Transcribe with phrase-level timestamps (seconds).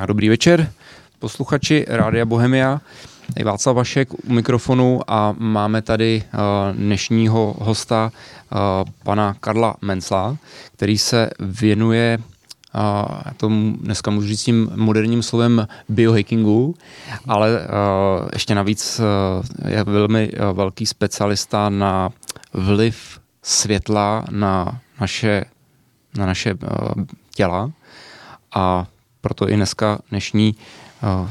[0.00, 0.72] Tak dobrý večer,
[1.18, 2.80] posluchači Rádia Bohemia.
[3.36, 8.58] Je Václav Vašek u mikrofonu a máme tady uh, dnešního hosta, uh,
[9.02, 10.36] pana Karla Mencla,
[10.72, 16.74] který se věnuje uh, tomu dneska můžu říct tím moderním slovem biohackingu,
[17.28, 22.10] ale uh, ještě navíc uh, je velmi uh, velký specialista na
[22.54, 25.44] vliv světla na naše,
[26.16, 27.04] na naše uh,
[27.34, 27.70] těla
[28.54, 28.86] a
[29.20, 30.54] proto i dneska dnešní
[31.02, 31.30] uh,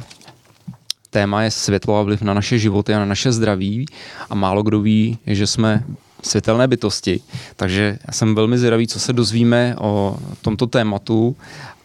[1.09, 3.85] téma je světlo a vliv na naše životy a na naše zdraví
[4.29, 5.83] a málo kdo ví, že jsme
[6.23, 7.21] světelné bytosti,
[7.55, 11.35] takže já jsem velmi zvědavý, co se dozvíme o tomto tématu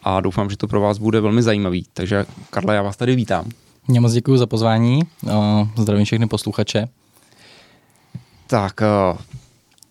[0.03, 1.87] a doufám, že to pro vás bude velmi zajímavý.
[1.93, 3.45] Takže Karla, já vás tady vítám.
[3.95, 5.01] Já moc děkuji za pozvání,
[5.77, 6.89] zdravím všechny posluchače.
[8.47, 8.81] Tak,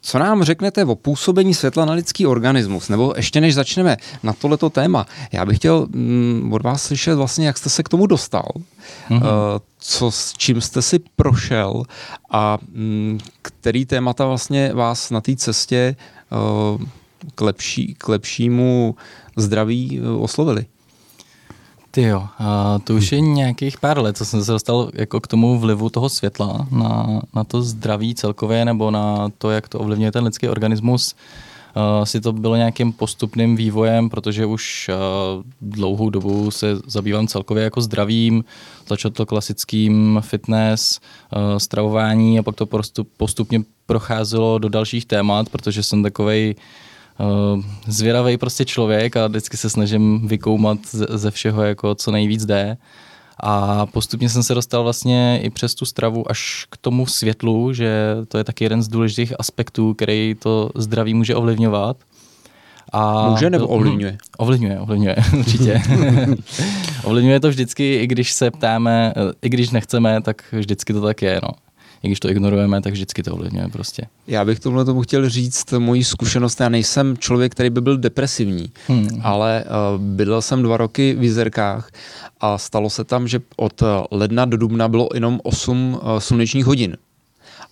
[0.06, 2.90] co nám řeknete o působení světla na lidský organismus?
[2.90, 7.48] Nebo ještě než začneme na tohleto téma, já bych chtěl mm, od vás slyšet vlastně,
[7.48, 8.48] jak jste se k tomu dostal,
[9.10, 9.16] mm-hmm.
[9.16, 9.24] uh,
[9.80, 11.84] co, s čím jste si prošel
[12.32, 15.96] a mm, který témata vlastně vás na té cestě
[16.32, 16.82] uh,
[17.36, 18.96] k, lepší, k lepšímu
[19.38, 20.66] zdraví uh, oslovili?
[21.96, 25.28] Ty jo, a to už je nějakých pár let, co jsem se dostal jako k
[25.28, 30.12] tomu vlivu toho světla na, na to zdraví celkově, nebo na to, jak to ovlivňuje
[30.12, 31.16] ten lidský organismus.
[31.76, 37.64] Uh, si to bylo nějakým postupným vývojem, protože už uh, dlouhou dobu se zabývám celkově
[37.64, 38.44] jako zdravím,
[38.88, 41.00] začal to klasickým fitness,
[41.58, 46.56] stravování a pak to postup, postupně procházelo do dalších témat, protože jsem takovej
[47.88, 52.78] zvědavý prostě člověk a vždycky se snažím vykoumat ze, ze všeho, jako co nejvíc jde.
[53.40, 58.16] A postupně jsem se dostal vlastně i přes tu stravu až k tomu světlu, že
[58.28, 61.98] to je taky jeden z důležitých aspektů, který to zdraví může ovlivňovat.
[62.94, 64.12] A může nebo ovlivňuje?
[64.12, 65.82] Hm, ovlivňuje, ovlivňuje, určitě.
[67.04, 71.40] ovlivňuje to vždycky, i když se ptáme, i když nechceme, tak vždycky to tak je.
[71.44, 71.50] No
[72.04, 74.06] i když to ignorujeme, tak vždycky to ovlivňuje prostě.
[74.28, 76.62] Já bych tomhle tomu chtěl říct moji zkušenost.
[76.62, 79.22] Já nejsem člověk, který by byl depresivní, hmm.
[79.24, 81.92] ale uh, bydlel jsem dva roky v Jizerkách
[82.40, 86.22] a stalo se tam, že od eh, ledna do dubna bylo jenom 8 uh, eh,
[86.22, 86.98] slunečních hodin.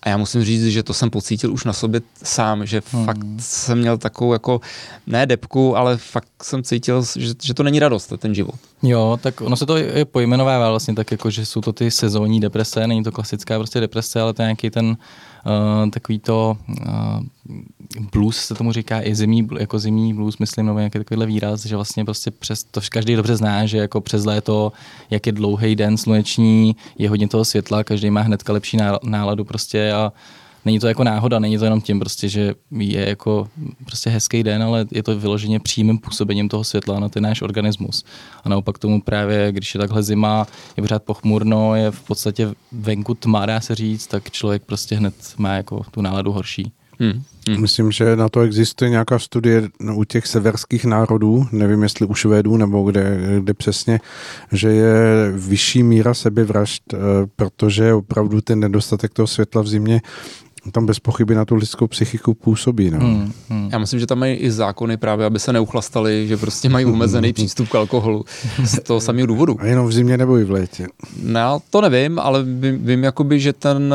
[0.02, 3.04] A já musím říct, že to jsem pocítil už na sobě sám, že hmm.
[3.04, 4.60] fakt jsem měl takovou jako,
[5.06, 8.54] ne depku, ale fakt jsem cítil, že, že to není radost, ten život.
[8.82, 12.40] Jo, tak ono se to je pojmenovává vlastně tak jako, že jsou to ty sezónní
[12.40, 14.96] deprese, není to klasická prostě deprese, ale to je nějaký ten
[15.46, 17.20] uh, takový to uh,
[18.12, 21.76] blues se tomu říká i zimní, jako zimní blues, myslím, nebo nějaký takovýhle výraz, že
[21.76, 24.72] vlastně prostě přes, to každý dobře zná, že jako přes léto,
[25.10, 29.92] jak je dlouhý den sluneční, je hodně toho světla, každý má hnedka lepší náladu prostě
[29.92, 30.12] a
[30.64, 33.48] není to jako náhoda, není to jenom tím prostě, že je jako
[33.84, 38.04] prostě hezký den, ale je to vyloženě přímým působením toho světla na ten náš organismus.
[38.44, 40.46] A naopak tomu právě, když je takhle zima,
[40.76, 45.14] je pořád pochmurno, je v podstatě venku tma, dá se říct, tak člověk prostě hned
[45.38, 46.72] má jako tu náladu horší.
[47.00, 47.22] Hmm.
[47.48, 47.60] Hmm.
[47.60, 52.56] Myslím, že na to existuje nějaká studie u těch severských národů, nevím jestli u Švédů
[52.56, 54.00] nebo kde, kde přesně,
[54.52, 54.94] že je
[55.32, 56.96] vyšší míra sebevražd, eh,
[57.36, 60.00] protože opravdu ten nedostatek toho světla v zimě
[60.70, 62.90] tam bez pochyby na tu lidskou psychiku působí.
[62.90, 62.98] No.
[62.98, 63.68] Hmm, hmm.
[63.72, 67.32] Já myslím, že tam mají i zákony právě, aby se neuchlastali, že prostě mají omezený
[67.32, 68.24] přístup k alkoholu
[68.64, 69.56] z toho samého důvodu.
[69.60, 70.86] A jenom v zimě nebo i v létě?
[71.22, 73.94] No, to nevím, ale vím, vím jakoby, že ten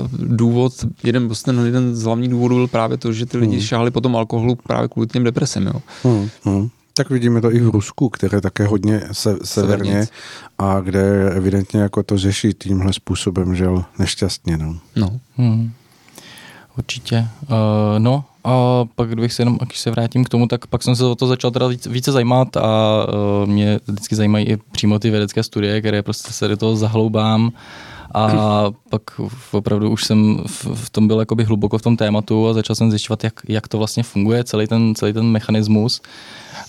[0.00, 0.72] uh, důvod,
[1.04, 3.66] jeden, ten jeden z hlavních důvodů byl právě to, že ty lidi hmm.
[3.66, 5.66] šáhli po tom alkoholu právě kvůli těm depresem.
[5.66, 5.82] Jo.
[6.02, 6.68] Hmm, hmm.
[6.94, 10.06] Tak vidíme to i v Rusku, které také hodně se, severně
[10.58, 13.66] a kde evidentně jako to řeší tímhle způsobem, že
[13.98, 14.56] nešťastně.
[14.56, 14.78] No.
[14.96, 15.20] no.
[15.36, 15.72] Hmm.
[16.78, 17.28] Určitě.
[17.42, 20.96] Uh, no a pak když se jenom, když se vrátím k tomu, tak pak jsem
[20.96, 24.98] se o to začal teda více, více zajímat a uh, mě vždycky zajímají i přímo
[24.98, 27.52] ty vědecké studie, které prostě se do toho zahloubám
[28.14, 28.30] a
[28.90, 29.02] pak
[29.52, 32.90] opravdu už jsem v, v tom byl jakoby hluboko v tom tématu a začal jsem
[32.90, 36.02] zjišťovat, jak, jak to vlastně funguje, celý ten, celý ten mechanismus.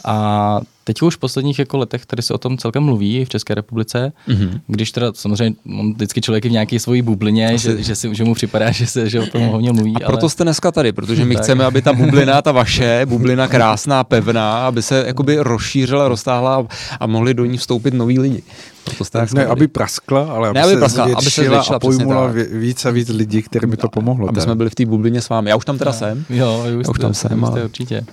[0.05, 3.55] A teď už v posledních jako letech tady se o tom celkem mluví v České
[3.55, 4.59] republice, mm-hmm.
[4.67, 8.23] když teda samozřejmě on vždycky člověk je v nějaké svojí bublině, že, že, si, že
[8.23, 9.95] mu připadá, že se že o tom hodně mluví.
[9.95, 10.29] A proto ale...
[10.29, 11.43] jste dneska tady, protože my tak.
[11.43, 16.67] chceme, aby ta bublina, ta vaše, bublina krásná, pevná, aby se jakoby rozšířila, roztáhla
[16.99, 18.43] a mohli do ní vstoupit noví lidi.
[19.11, 22.31] Tak ne, aby praskla, ale aby, ne, aby, se, praskla, aby se zvětšila a pojmula
[22.51, 24.29] víc a víc lidí, kterým by to pomohlo.
[24.29, 25.49] Aby jsme byli v té bublině s vámi.
[25.49, 25.97] Já už tam teda no.
[25.97, 26.25] jsem.
[26.29, 27.45] Jo, už, už tam jsem.
[27.45, 27.63] Ale...
[27.63, 28.05] Určitě.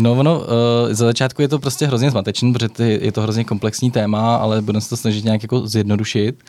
[0.00, 0.46] No ono, uh,
[0.90, 4.80] za začátku je to prostě hrozně zmatečný, protože je to hrozně komplexní téma, ale budeme
[4.80, 6.42] se to snažit nějak jako zjednodušit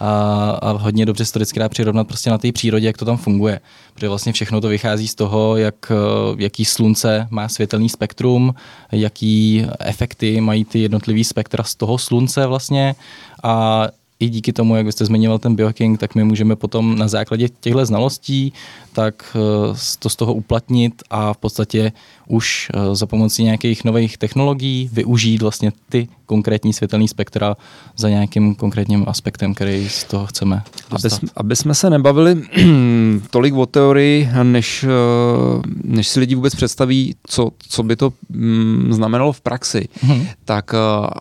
[0.00, 3.04] a, a hodně dobře se to vždycky dá přirovnat prostě na té přírodě, jak to
[3.04, 3.60] tam funguje.
[3.94, 5.94] Protože vlastně všechno to vychází z toho, jak, eh,
[6.38, 8.54] jaký slunce má světelný spektrum,
[8.92, 12.94] jaký efekty mají ty jednotlivý spektra z toho slunce vlastně
[13.42, 13.86] a
[14.20, 17.86] i díky tomu, jak jste zmiňoval ten biohacking, tak my můžeme potom na základě těchto
[17.86, 18.52] znalostí
[18.98, 21.92] tak eh, to z toho uplatnit a v podstatě
[22.26, 27.56] už eh, za pomocí nějakých nových technologií využít vlastně ty konkrétní světelný spektra
[27.96, 32.42] za nějakým konkrétním aspektem, který z toho chceme Aby, aby jsme se nebavili
[33.30, 34.88] tolik o teorii, než, eh,
[35.84, 40.26] než si lidi vůbec představí, co, co by to mm, znamenalo v praxi, hmm.
[40.44, 40.74] tak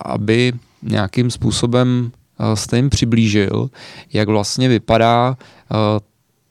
[0.05, 0.53] aby
[0.83, 2.11] nějakým způsobem
[2.53, 3.69] jste jim přiblížil,
[4.13, 5.37] jak vlastně vypadá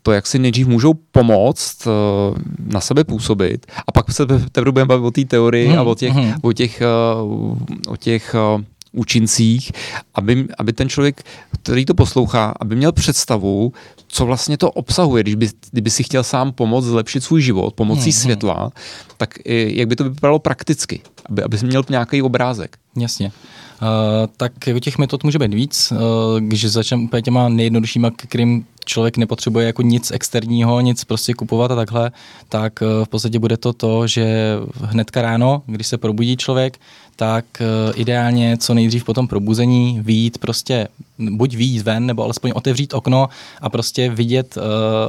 [0.03, 1.89] to, jak si nejdřív můžou pomoct
[2.67, 5.95] na sebe působit a pak se teprve budeme bavit o té teorii hmm, a o
[5.95, 6.35] těch, hmm.
[6.43, 6.83] o těch,
[7.89, 8.35] o těch
[8.97, 9.73] účincích,
[10.15, 11.23] aby, aby ten člověk,
[11.63, 13.73] který to poslouchá, aby měl představu,
[14.09, 18.11] co vlastně to obsahuje, když by, kdyby si chtěl sám pomoct zlepšit svůj život pomocí
[18.11, 18.71] hmm, světla,
[19.17, 21.01] tak jak by to vypadalo prakticky,
[21.31, 22.77] aby, aby měl nějaký obrázek.
[22.97, 23.33] Jasně.
[23.83, 23.89] Uh,
[24.37, 25.99] tak jako těch metod může být víc, uh,
[26.41, 31.77] když začneme úplně těma nejjednoduššíma, kterým člověk nepotřebuje jako nic externího, nic prostě kupovat a
[31.77, 32.13] takhle,
[32.49, 36.79] tak uh, v podstatě bude to to, že hnedka ráno, když se probudí člověk,
[37.17, 42.53] tak uh, ideálně co nejdřív po tom probuzení výjít prostě, buď výjít ven, nebo alespoň
[42.55, 43.29] otevřít okno
[43.61, 44.63] a prostě vidět uh,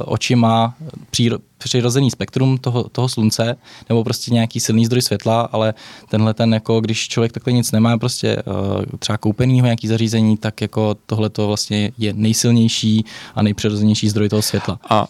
[0.04, 0.74] očima
[1.10, 3.56] příro, přirozený spektrum toho, toho slunce,
[3.88, 5.74] nebo prostě nějaký silný zdroj světla, ale
[6.08, 10.60] tenhle ten, jako když člověk takhle nic nemá, prostě uh, třeba koupenýho nějaký zařízení, tak
[10.60, 14.78] jako tohle to vlastně je nejsilnější a nejpřirozenější zdroj toho světla.
[14.90, 15.08] A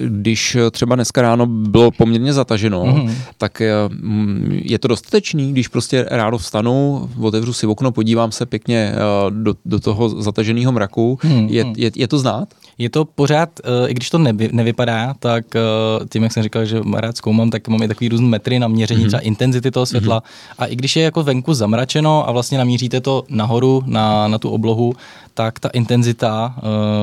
[0.00, 3.14] když třeba dneska ráno bylo poměrně zataženo, mm-hmm.
[3.38, 8.92] tak mm, je to dostatečný, když prostě ráno vstanu, otevřu si okno, podívám se pěkně
[8.94, 8.96] eh,
[9.30, 11.48] do, do toho zataženého mraku, mm-hmm.
[11.50, 12.54] je, je, je to znát?
[12.78, 15.60] Je to pořád, eh, i když to nevy, nevypadá, tak eh,
[16.08, 19.04] tím, jak jsem říkal, že rád zkoumám, tak mám i takový různý metry na měření
[19.04, 19.08] mm-hmm.
[19.08, 20.20] třeba intenzity toho světla.
[20.20, 20.54] Mm-hmm.
[20.58, 24.50] A i když je jako venku zamračeno a vlastně namíříte to nahoru na, na tu
[24.50, 24.94] oblohu,
[25.38, 26.62] tak ta intenzita uh,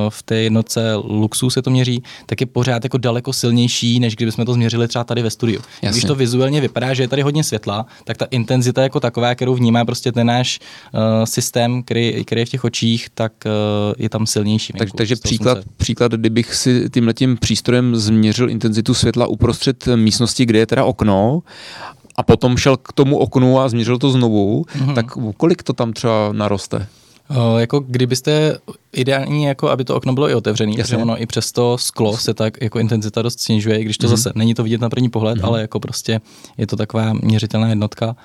[0.09, 4.45] v té jednotce luxu se to měří, tak je pořád jako daleko silnější, než kdybychom
[4.45, 5.61] to změřili třeba tady ve studiu.
[5.81, 5.89] Jasně.
[5.99, 9.55] Když to vizuálně vypadá, že je tady hodně světla, tak ta intenzita jako taková, kterou
[9.55, 10.59] vnímá prostě ten náš
[10.93, 13.51] uh, systém, který, který je v těch očích, tak uh,
[13.97, 14.73] je tam silnější.
[14.73, 20.65] Tak, takže příklad, příklad, kdybych si tímhletím přístrojem změřil intenzitu světla uprostřed místnosti, kde je
[20.65, 21.43] teda okno
[22.15, 24.95] a potom šel k tomu oknu a změřil to znovu, mm-hmm.
[24.95, 25.05] tak
[25.37, 26.87] kolik to tam třeba naroste?
[27.29, 28.57] Uh, jako kdybyste
[28.95, 32.33] ideální, jako aby to okno bylo i otevřené, protože ono i přes to sklo se
[32.33, 34.09] tak jako intenzita dost snižuje, když to mm-hmm.
[34.09, 35.47] zase není to vidět na první pohled, mm-hmm.
[35.47, 36.21] ale jako prostě
[36.57, 38.07] je to taková měřitelná jednotka.
[38.07, 38.15] Uh,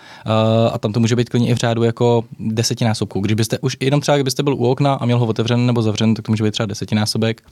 [0.73, 3.21] a tam to může být klidně i v řádu jako desetinásobku.
[3.21, 6.15] Když byste už jenom třeba, kdybyste byl u okna a měl ho otevřen nebo zavřen,
[6.15, 7.43] tak to může být třeba desetinásobek.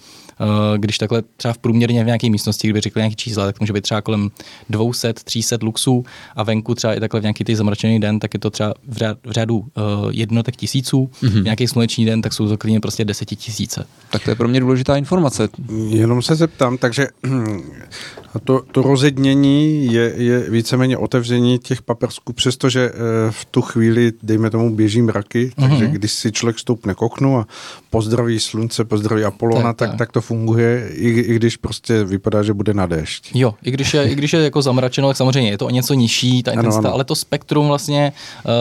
[0.40, 3.62] Uh, když takhle třeba v průměrně v nějaké místnosti, kdyby řekli nějaký čísla, tak to
[3.62, 4.30] může být třeba kolem
[4.70, 6.04] 200, 300 luxů
[6.36, 9.16] a venku třeba i takhle v nějaký ty zamračený den, tak je to třeba v
[9.30, 9.64] řádu uh,
[10.10, 11.10] jednotek tisíců.
[11.22, 11.42] Mm-hmm.
[11.44, 13.86] Nějaký sluneční den, tak jsou to klidně prostě desetitisíce.
[14.10, 15.48] Tak to je pro mě důležitá informace.
[15.88, 17.06] Jenom se zeptám, takže
[18.44, 24.50] to, to rozednění je, je víceméně otevření těch papersků, přestože eh, v tu chvíli, dejme
[24.50, 25.90] tomu, běží mraky, takže uh-huh.
[25.90, 27.46] když si člověk stoupne k oknu a
[27.90, 29.98] pozdraví slunce, pozdraví Apolona, tak, tak, tak.
[29.98, 33.30] tak to funguje, i, i když prostě vypadá, že bude na déšť.
[33.34, 35.94] Jo, i když je, i když je jako zamračeno, tak samozřejmě je to o něco
[35.94, 36.94] nižší, ta intenzita, ano, ano.
[36.94, 38.12] ale to spektrum vlastně
[38.44, 38.52] uh,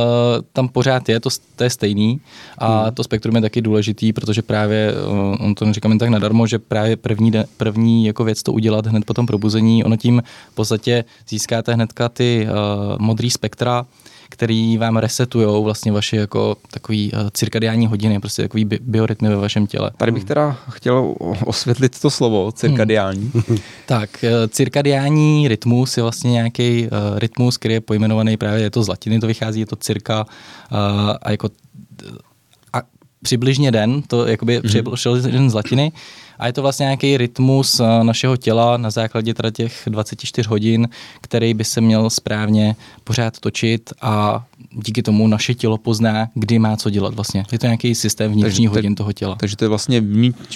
[0.53, 2.19] tam pořád je, to, to je stejný
[2.57, 2.93] a hmm.
[2.93, 6.59] to spektrum je taky důležitý, protože právě, uh, on to neříkám jen tak nadarmo, že
[6.59, 10.55] právě první, de, první jako věc to udělat hned po tom probuzení, ono tím v
[10.55, 12.55] podstatě získáte hnedka ty uh,
[12.99, 13.85] modrý spektra,
[14.29, 19.35] který vám resetujou vlastně vaše jako takový uh, cirkadiální hodiny, prostě takový bi- biorytmy ve
[19.35, 19.91] vašem těle.
[19.97, 21.15] Tady bych teda chtěl
[21.45, 23.31] osvětlit to slovo, cirkadiální.
[23.33, 23.57] Hmm.
[23.85, 28.83] tak, uh, cirkadiální rytmus je vlastně nějaký uh, rytmus, který je pojmenovaný právě, je to
[28.83, 30.77] z latiny, to vychází, je to cirka uh,
[31.21, 31.49] a jako
[33.23, 34.91] přibližně den, to jakoby mm-hmm.
[34.93, 35.91] přišel z latiny,
[36.39, 40.87] a je to vlastně nějaký rytmus eh, našeho těla na základě teda těch 24 hodin,
[41.21, 46.77] který by se měl správně pořád točit a díky tomu naše tělo pozná, kdy má
[46.77, 47.45] co dělat vlastně.
[47.51, 49.35] Je to nějaký systém vnitřní hodin toho těla.
[49.35, 50.01] Takže to je vlastně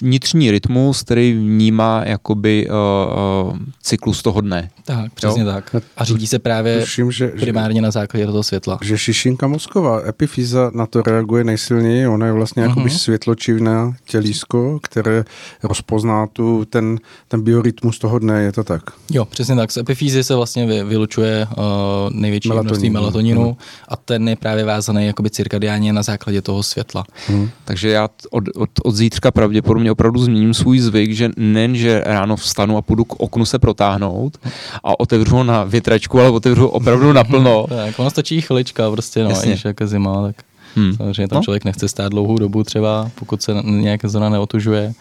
[0.01, 4.69] vnitřní rytmus, který vnímá jakoby uh, uh, cyklus toho dne.
[4.85, 5.47] Tak, přesně jo?
[5.47, 5.75] tak.
[5.97, 8.79] A řídí se právě Tuším, že, primárně že, na základě toho světla.
[8.81, 12.69] Že šišinka mozková, epifýza na to reaguje nejsilněji, ona je vlastně uh-huh.
[12.69, 15.23] jakoby světločivná tělísko, které
[15.71, 18.81] rozpozná tu, ten, ten biorytmus toho dne, je to tak?
[19.11, 19.71] Jo, přesně tak.
[19.71, 21.63] Z epifýzy se vlastně vy, vylučuje uh,
[22.11, 23.55] největší Melatonin, množství melatoninu hmm.
[23.87, 27.03] a ten je právě vázaný jakoby cirkadiálně na základě toho světla.
[27.27, 27.49] Hmm.
[27.65, 32.35] Takže já od, od, od zítřka pravděpodobně opravdu změním svůj zvyk, že nejen, že ráno
[32.35, 34.37] vstanu a půjdu k oknu se protáhnout
[34.83, 37.65] a otevřu ho na větračku, ale otevřu ho opravdu naplno.
[37.69, 39.51] tak, ono stačí chvilička prostě, no, Jasně.
[39.51, 40.35] když jako zima, tak
[40.75, 40.95] hmm.
[40.95, 41.43] samozřejmě tam no.
[41.43, 44.93] člověk nechce stát dlouhou dobu třeba, pokud se nějak zóna neotužuje.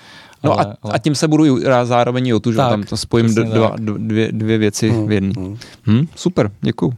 [0.44, 0.92] No ale, a, ale...
[0.94, 4.90] a tím se budu zároveň i otužovat, tam to spojím d, dva, dvě, dvě věci
[4.90, 5.06] hmm.
[5.06, 5.32] v jedné.
[5.37, 5.56] Hmm.
[5.85, 6.92] Hmm, super, děkuji.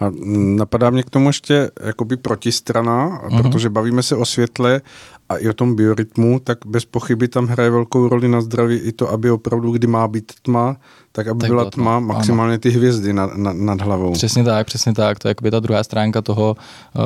[0.00, 0.10] A
[0.56, 3.42] napadá mě k tomu ještě jakoby protistrana, uh-huh.
[3.42, 4.80] protože bavíme se o světle
[5.28, 8.92] a i o tom biorytmu, tak bez pochyby tam hraje velkou roli na zdraví i
[8.92, 10.76] to, aby opravdu, kdy má být tma,
[11.12, 12.58] tak aby tak byla tma, tma maximálně ano.
[12.58, 14.12] ty hvězdy nad, nad, nad hlavou.
[14.12, 15.18] Přesně tak, přesně tak.
[15.18, 16.56] To je jakoby ta druhá stránka toho.
[16.96, 17.02] Uh,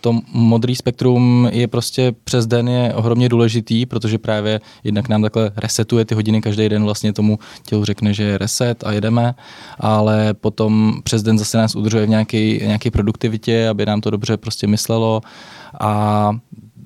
[0.00, 5.50] to modrý spektrum je prostě přes den je ohromně důležitý, protože právě jednak nám takhle
[5.56, 9.34] resetuje ty hodiny každý den vlastně tomu tělu řekne, že je reset a jedeme,
[9.78, 14.36] ale potom přes den zase nás udržuje v nějaké nějaké produktivitě, aby nám to dobře
[14.36, 15.20] prostě myslelo
[15.80, 16.30] a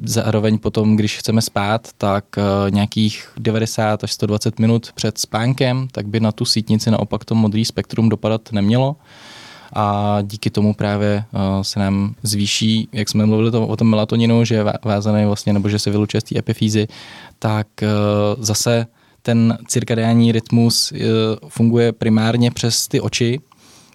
[0.04, 6.06] zároveň potom, když chceme spát, tak uh, nějakých 90 až 120 minut před spánkem, tak
[6.06, 8.96] by na tu sítnici naopak to modrý spektrum dopadat nemělo.
[9.72, 14.54] A díky tomu právě uh, se nám zvýší, jak jsme mluvili o tom melatoninu, že
[14.54, 16.88] je vázaný vlastně, nebo že se vylučuje z té epifýzy,
[17.38, 17.88] tak uh,
[18.44, 18.86] zase
[19.22, 20.92] ten cirkadiální rytmus
[21.48, 23.40] funguje primárně přes ty oči,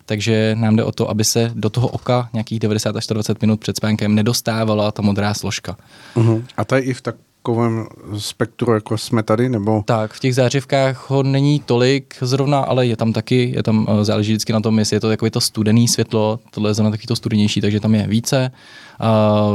[0.06, 3.60] takže nám jde o to, aby se do toho oka nějakých 90 až 120 minut
[3.60, 5.78] před spánkem nedostávala ta modrá složka.
[6.16, 6.44] Uh-huh.
[6.58, 9.84] A to je i v takovém spektru, jako jsme tady, nebo?
[9.86, 14.06] Tak, v těch zářivkách ho není tolik zrovna, ale je tam taky, je tam, eh,
[14.06, 17.08] záleží vždycky na tom, jestli je to takové to studený světlo, tohle je zrovna taky
[17.08, 18.52] to studenější, takže tam je více.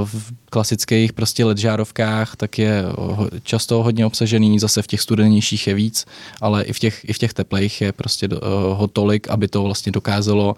[0.04, 2.84] V klasických prostě LED žárovkách tak je
[3.42, 6.06] často hodně obsažený, zase v těch studenějších je víc,
[6.40, 8.28] ale i v těch, i v těch teplejch je prostě
[8.74, 10.56] ho tolik, aby to vlastně dokázalo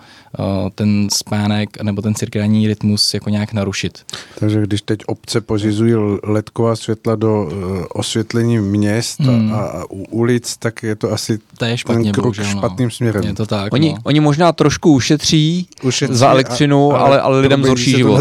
[0.74, 3.98] ten spánek nebo ten cirkadiální rytmus jako nějak narušit.
[4.38, 9.52] Takže když teď obce pořizují ledková světla do e, osvětlení měst hmm.
[9.54, 12.50] a, ulic, tak je to asi to je špatně, ten krok bohužel, no.
[12.50, 13.24] špatným směrem.
[13.24, 13.72] Je to tak.
[13.72, 13.98] Oni, no.
[14.04, 18.20] oni možná trošku ušetří, ušetří za elektřinu, a, ale, ale, ale lidem zhorší život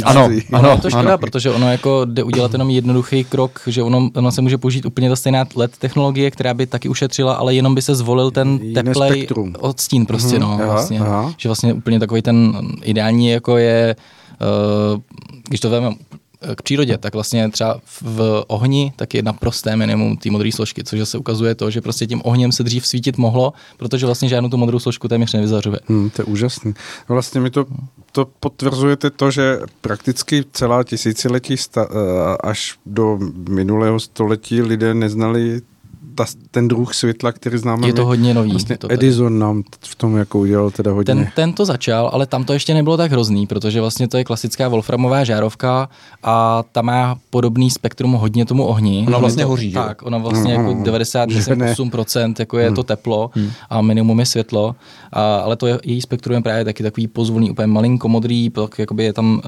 [0.00, 0.54] zdravotnictví.
[0.56, 1.18] Ano, ano, je to škoda, ano.
[1.18, 5.08] protože ono jako jde udělat jenom jednoduchý krok, že ono, ono se může použít úplně
[5.08, 9.28] ta stejná LED technologie, která by taky ušetřila, ale jenom by se zvolil ten teplej
[9.58, 11.00] odstín prostě, mm-hmm, no, aha, vlastně.
[11.00, 11.34] Aha.
[11.38, 13.96] Že vlastně úplně takový ten ideální jako je,
[14.94, 15.00] uh,
[15.48, 15.96] když to vezmeme
[16.54, 17.80] k přírodě, tak vlastně třeba
[18.10, 22.06] v ohni tak je naprosté minimum té modré složky, což se ukazuje to, že prostě
[22.06, 25.78] tím ohněm se dřív svítit mohlo, protože vlastně žádnou tu modrou složku téměř nevyzařuje.
[25.86, 26.74] Hmm, to je úžasný.
[27.08, 27.66] Vlastně mi to,
[28.12, 33.18] to potvrzujete to, že prakticky celá tisíciletí sta, eh, až do
[33.48, 35.60] minulého století lidé neznali
[36.14, 37.86] ta, ten druh světla, který známe.
[37.86, 38.50] Je to hodně nový.
[38.50, 41.14] Vlastně to Edison nám v tom jako udělal teda hodně.
[41.14, 44.24] Ten, ten to začal, ale tam to ještě nebylo tak hrozný, protože vlastně to je
[44.24, 45.88] klasická wolframová žárovka
[46.22, 49.04] a ta má podobný spektrum hodně tomu ohni.
[49.08, 52.76] Ona vlastně hoří, Tak, ona vlastně no, jako 98% jako je hmm.
[52.76, 53.50] to teplo hmm.
[53.70, 54.74] a minimum je světlo,
[55.12, 58.78] a, ale to je, její spektrum je právě taky takový pozvolný, úplně malinko modrý, pak
[58.78, 59.40] jakoby je tam uh,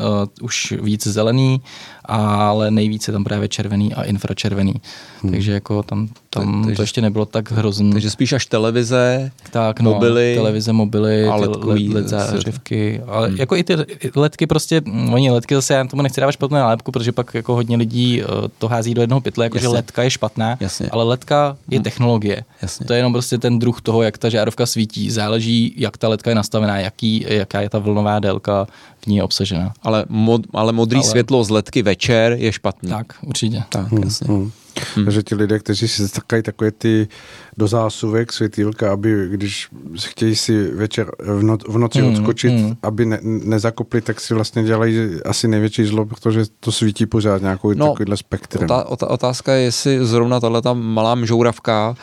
[0.43, 1.61] už víc zelený,
[2.05, 4.75] ale nejvíce tam právě červený a infračervený.
[5.23, 5.33] Hmm.
[5.33, 7.93] Takže jako tam, tam takže, to ještě nebylo tak hrozný.
[7.93, 13.29] Takže spíš až televize, tak, no, mobily, televize, mobily, a ledkový, LED, LED zářivky, ale
[13.29, 13.37] hmm.
[13.37, 13.77] jako i ty
[14.17, 14.83] ledky prostě,
[15.13, 18.29] oni ledky zase já tomu nechci dávat špatnou nálepku, protože pak jako hodně lidí uh,
[18.59, 20.89] to hází do jednoho pytle, jakože ledka je špatná, Jasně.
[20.93, 21.85] ale ledka je hmm.
[21.85, 22.45] technologie.
[22.63, 22.87] Jasně.
[22.87, 25.11] To je jenom prostě ten druh toho, jak ta žárovka svítí.
[25.11, 28.67] Záleží, jak ta ledka je nastavená, jaký, jaká je ta vlnová délka
[29.05, 29.73] v ní je obsažena.
[29.83, 31.09] Ale, mod, ale modrý ale...
[31.09, 32.91] světlo z ledky večer je špatný.
[32.91, 33.63] Tak, určitě.
[33.69, 34.27] Tak, hmm, jasně.
[34.29, 34.51] Hmm.
[34.97, 35.05] Hmm.
[35.05, 37.09] Takže ti lidé, kteří si stakají takové ty
[37.57, 39.69] do zásuvek světýlka, aby když
[39.99, 42.77] chtějí si večer v, no, v noci hmm, odskočit, hmm.
[42.83, 47.73] aby ne, nezakopli, tak si vlastně dělají asi největší zlo, protože to svítí pořád nějakou
[47.75, 48.71] no, takovýhle spektrem.
[48.87, 51.95] Otá, otázka je, jestli zrovna tahle ta malá žouravka,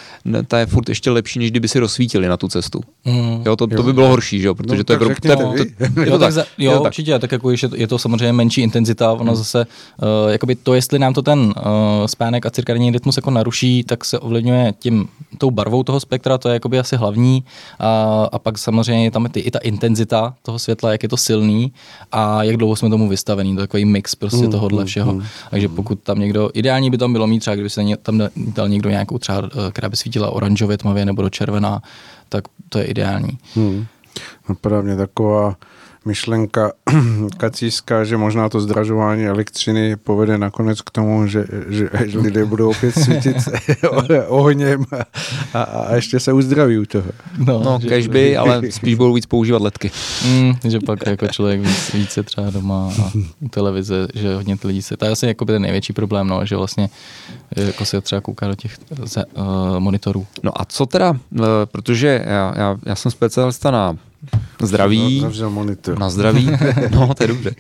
[0.48, 2.82] ta je furt ještě lepší, než kdyby si rozsvítili na tu cestu.
[3.06, 3.44] Hmm.
[3.46, 4.54] Jo, to, to by bylo horší, že?
[4.54, 5.10] protože no, to je pro...
[5.10, 5.36] To, to,
[5.96, 6.82] to, jo, tak, za, jo, tak.
[6.82, 9.36] určitě, tak jako je, je to samozřejmě menší intenzita, ono hmm.
[9.36, 11.54] zase, uh, jakoby to, jestli nám to ten uh,
[12.06, 15.08] spánek a cirkadní rytmus jako naruší, tak se ovlivňuje tím
[15.42, 17.44] tou barvou toho spektra, to je jakoby asi hlavní.
[17.80, 21.18] A, a pak samozřejmě je tam ty, i ta intenzita toho světla, jak je to
[21.18, 21.74] silný
[22.12, 23.56] a jak dlouho jsme tomu vystavení.
[23.56, 25.14] To je takový mix prostě mm, tohohle mm, všeho.
[25.14, 28.70] Mm, Takže pokud tam někdo, ideální by tam bylo mít třeba, kdyby se tam dal
[28.70, 31.82] někdo nějakou třeba, eh, která by svítila oranžově, tmavě nebo do červená,
[32.30, 33.38] tak to je ideální.
[33.56, 33.86] Mm.
[34.50, 35.56] Napadá mě taková
[36.06, 36.72] myšlenka
[37.38, 42.70] kacířská, že možná to zdražování elektřiny povede nakonec k tomu, že, že, že lidé budou
[42.70, 43.36] opět svítit
[44.28, 44.86] ohněm
[45.54, 47.06] a, a ještě se uzdraví u toho.
[47.38, 49.92] No, no kež by, ale spíš budou víc používat ledky.
[50.26, 54.82] Mm, že pak jako člověk víc, více třeba doma a u televize, že hodně lidí
[54.82, 56.90] se, to je asi jako ten největší problém, no, že vlastně
[57.56, 58.78] jako se třeba kouká do těch
[59.16, 60.28] uh, monitorů.
[60.44, 63.98] No a co teda, uh, protože já, já, já jsem specialista na
[64.62, 66.00] zdraví, monitor.
[66.00, 66.50] na zdraví,
[66.92, 67.56] no to je dobře.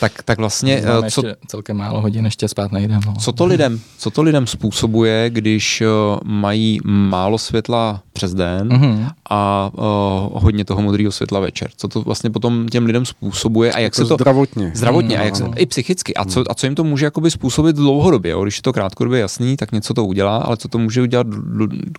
[0.00, 2.98] Tak, tak vlastně, Máme co, celkem málo hodin, ještě spát nejde.
[3.06, 3.14] No.
[3.18, 9.10] Co to lidem, co to lidem způsobuje, když uh, mají málo světla přes den mm-hmm.
[9.30, 11.70] a uh, hodně toho modrého světla večer?
[11.76, 14.14] Co to vlastně potom těm lidem způsobuje a jak to se to...
[14.14, 14.72] Zdravotně.
[14.74, 16.14] Zdravotně mm, a jak se, i psychicky.
[16.14, 18.32] A co, a co jim to může jakoby způsobit dlouhodobě?
[18.32, 18.42] Jo?
[18.42, 21.26] Když je to krátkodobě jasný, tak něco to udělá, ale co to může udělat,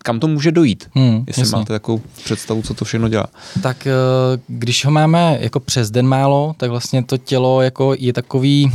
[0.03, 0.89] kam to může dojít?
[0.95, 1.59] Mm, Jestli jasný.
[1.59, 3.25] máte takovou představu, co to všechno dělá.
[3.61, 4.02] Tak uh,
[4.47, 8.71] když ho máme jako přes den málo, tak vlastně to tělo jako je takový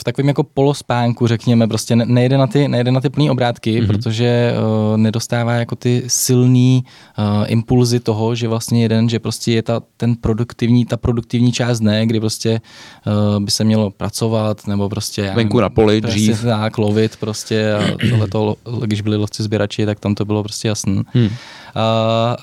[0.00, 3.86] v takovém jako polospánku, řekněme, prostě nejde na ty, nejde na ty plný obrátky, mm-hmm.
[3.86, 4.54] protože
[4.90, 6.84] uh, nedostává jako ty silný
[7.18, 11.80] uh, impulzy toho, že vlastně jeden, že prostě je ta, ten produktivní, ta produktivní část
[11.80, 12.60] dne, kdy prostě
[13.06, 15.32] uh, by se mělo pracovat, nebo prostě...
[15.34, 16.42] Venku na poli dřív.
[16.42, 21.02] Tak, lovit prostě a tohleto, když byli lovci sběrači, tak tam to bylo prostě jasné.
[21.12, 21.24] Hmm.
[21.24, 21.30] Uh,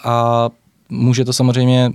[0.03, 0.49] a
[0.93, 1.91] Může to samozřejmě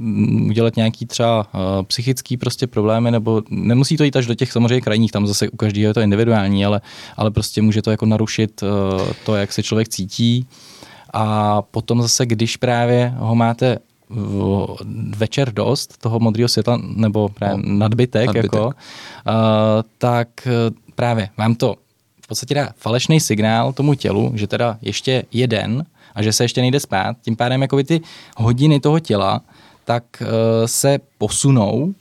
[0.47, 4.81] udělat nějaký třeba uh, psychický prostě problémy, nebo nemusí to jít až do těch samozřejmě
[4.81, 6.81] krajních, tam zase u každého je to individuální, ale,
[7.17, 8.69] ale prostě může to jako narušit uh,
[9.25, 10.47] to, jak se člověk cítí.
[11.13, 13.79] A potom zase, když právě ho máte
[15.17, 18.53] večer dost toho modrého světla, nebo právě no, nadbytek, nadbytek.
[18.53, 18.73] Jako, uh,
[19.99, 20.29] tak
[20.95, 21.77] právě vám to
[22.25, 25.87] v podstatě dá falešný signál tomu tělu, že teda ještě jeden
[26.17, 28.01] a že se ještě nejde spát, tím pádem jakoby ty
[28.37, 29.41] hodiny toho těla
[29.85, 30.27] tak uh,
[30.67, 31.95] se posunou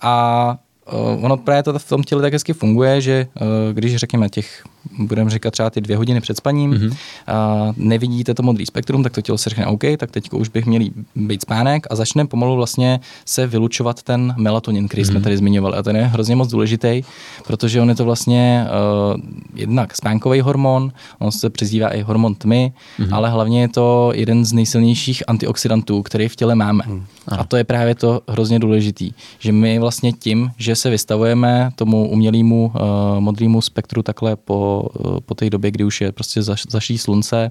[0.00, 0.56] a
[0.92, 4.64] uh, ono právě to v tom těle tak hezky funguje, že uh, když řekněme těch
[4.98, 6.96] budeme říkat třeba ty dvě hodiny před spaním, mm-hmm.
[7.26, 10.66] a nevidíte to modrý spektrum, tak to tělo se řekne OK, tak teď už bych
[10.66, 10.82] měl
[11.16, 15.06] být spánek a začne pomalu vlastně se vylučovat ten melatonin, který mm-hmm.
[15.06, 15.22] jsme mhm.
[15.22, 15.76] tady zmiňovali.
[15.76, 17.02] A ten je hrozně moc důležitý,
[17.46, 18.66] protože on je to vlastně
[19.14, 19.20] uh,
[19.54, 23.14] jednak spánkový hormon, on se přezdívá i hormon tmy, mm-hmm.
[23.14, 26.84] ale hlavně je to jeden z nejsilnějších antioxidantů, který v těle máme.
[26.86, 27.04] Mm.
[27.28, 32.08] A to je právě to hrozně důležitý, že my vlastně tím, že se vystavujeme tomu
[32.08, 32.80] umělému uh,
[33.20, 34.71] modrému spektru takhle po
[35.26, 37.50] po, té době, kdy už je prostě zaš, zaší slunce,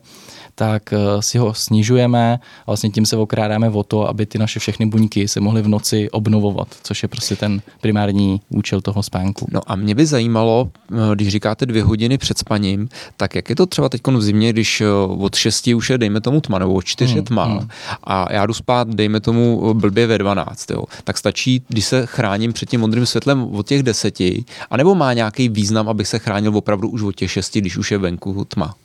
[0.55, 4.59] tak eh, si ho snižujeme a vlastně tím se okrádáme o to, aby ty naše
[4.59, 9.47] všechny buňky se mohly v noci obnovovat, což je prostě ten primární účel toho spánku.
[9.51, 13.55] No a mě by zajímalo, eh, když říkáte dvě hodiny před spaním, tak jak je
[13.55, 14.85] to třeba teď v zimě, když eh,
[15.19, 17.67] od 6 už je, dejme tomu tma, nebo od 4 hmm, tma hmm.
[18.03, 20.83] a já jdu spát, dejme tomu blbě ve 12, jo.
[21.03, 25.49] tak stačí, když se chráním před tím modrým světlem od těch deseti, anebo má nějaký
[25.49, 28.75] význam, abych se chránil opravdu už od těch šesti, když už je venku tma?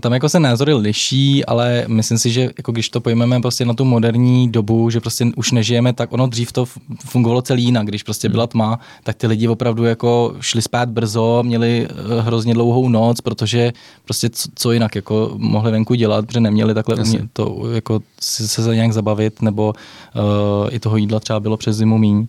[0.00, 3.74] Tam jako se názory liší, ale myslím si, že jako když to pojmeme prostě na
[3.74, 6.64] tu moderní dobu, že prostě už nežijeme, tak ono dřív to
[7.04, 7.86] fungovalo celý jinak.
[7.86, 12.54] Když prostě byla tma, tak ty lidi opravdu jako šli spát brzo, měli eh, hrozně
[12.54, 13.72] dlouhou noc, protože
[14.04, 18.74] prostě co, jinak jako mohli venku dělat, protože neměli takhle umě, to jako se, se
[18.74, 19.74] nějak zabavit, nebo
[20.14, 22.26] uh, i toho jídla třeba bylo přes zimu míň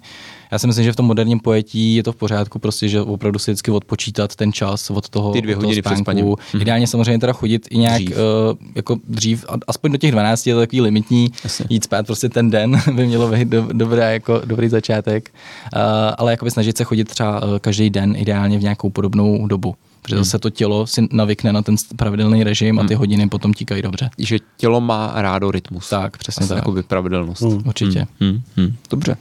[0.52, 3.40] já si myslím, že v tom moderním pojetí je to v pořádku, prostě, že opravdu
[3.40, 6.34] si vždycky odpočítat ten čas od toho, Ty dvě od hodiny toho spánku.
[6.34, 6.62] Mm-hmm.
[6.62, 8.18] Ideálně samozřejmě teda chodit i nějak dřív.
[8.18, 11.66] Uh, jako dřív, aspoň do těch 12 je to takový limitní, Jasně.
[11.70, 15.30] jít spát prostě ten den by mělo být do, dobré, jako dobrý začátek,
[15.76, 15.82] uh,
[16.18, 19.76] ale jakoby snažit se chodit třeba uh, každý den, ideálně v nějakou podobnou dobu
[20.08, 20.24] protože hmm.
[20.24, 22.80] zase to tělo si navykne na ten pravidelný režim hmm.
[22.80, 23.00] a ty hmm.
[23.00, 24.10] hodiny potom tíkají dobře.
[24.18, 25.90] Že tělo má rádo rytmus.
[25.90, 26.58] Tak, přesně Asi tak.
[26.58, 27.42] Jakoby pravidelnost.
[27.42, 27.62] Hmm.
[27.66, 28.08] Určitě.
[28.20, 28.42] Hmm.
[28.56, 28.74] Hmm.
[28.90, 29.18] Dobře.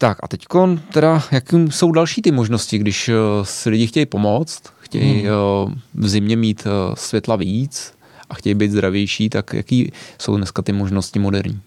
[0.00, 0.44] Tak a teď
[0.92, 5.30] teda, jaký jsou další ty možnosti, když uh, si lidi chtějí pomoct, chtějí hmm.
[5.64, 7.92] uh, v zimě mít uh, světla víc
[8.30, 11.60] a chtějí být zdravější, tak jaký jsou dneska ty možnosti moderní?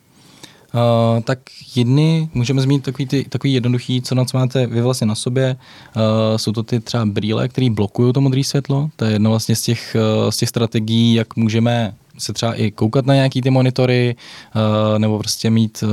[0.74, 1.40] Uh, tak
[1.76, 5.56] jedny, můžeme zmínit takový, ty, takový jednoduchý, co na co máte vy vlastně na sobě,
[5.96, 6.02] uh,
[6.38, 8.90] jsou to ty třeba brýle, které blokují to modré světlo.
[8.96, 12.72] To je jedna vlastně z těch, uh, z těch strategií, jak můžeme se třeba i
[12.72, 14.16] koukat na nějaký ty monitory,
[14.56, 15.90] uh, nebo prostě mít uh,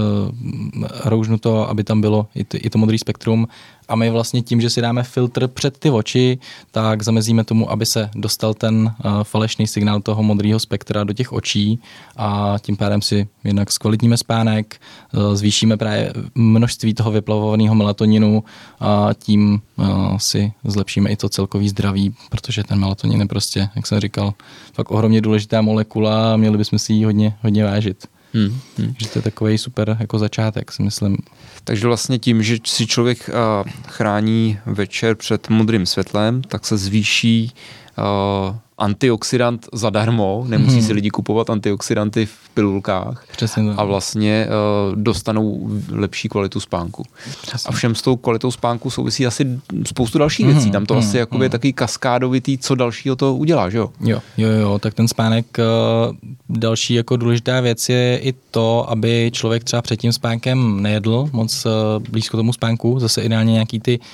[1.04, 3.48] roužnuto, aby tam bylo i, ty, i to modrý spektrum
[3.88, 6.38] a my vlastně tím, že si dáme filtr před ty oči,
[6.70, 8.74] tak zamezíme tomu, aby se dostal ten
[9.04, 11.80] uh, falešný signál toho modrého spektra do těch očí
[12.16, 14.80] a tím pádem si jednak zkvalitníme spánek,
[15.14, 18.44] uh, zvýšíme právě množství toho vyplavovaného melatoninu
[18.80, 23.86] a tím uh, si zlepšíme i to celkový zdraví, protože ten melatonin je prostě, jak
[23.86, 24.34] jsem říkal,
[24.72, 28.06] fakt ohromně důležitá molekula a měli bychom si ji hodně, hodně vážit.
[28.34, 28.60] Hmm.
[28.78, 28.94] Hmm.
[28.98, 31.16] Že to je takový super jako začátek, si myslím.
[31.64, 37.52] Takže vlastně tím, že si člověk uh, chrání večer před modrým světlem, tak se zvýší
[37.98, 40.86] uh, antioxidant zadarmo, nemusí hmm.
[40.86, 47.04] si lidi kupovat antioxidanty v pilulkách Přesně a vlastně uh, dostanou lepší kvalitu spánku.
[47.42, 47.68] Přesně.
[47.68, 50.54] A všem s tou kvalitou spánku souvisí asi spoustu dalších hmm.
[50.54, 50.70] věcí.
[50.70, 51.02] Tam to hmm.
[51.02, 51.42] asi jakoby hmm.
[51.42, 53.90] je takový kaskádovitý, co dalšího to udělá, že jo?
[54.00, 56.16] Jo, jo, jo, tak ten spánek, uh,
[56.48, 61.66] další jako důležitá věc je i to, aby člověk třeba před tím spánkem nejedl moc
[61.66, 61.72] uh,
[62.10, 64.04] blízko tomu spánku, zase ideálně nějaký ty uh,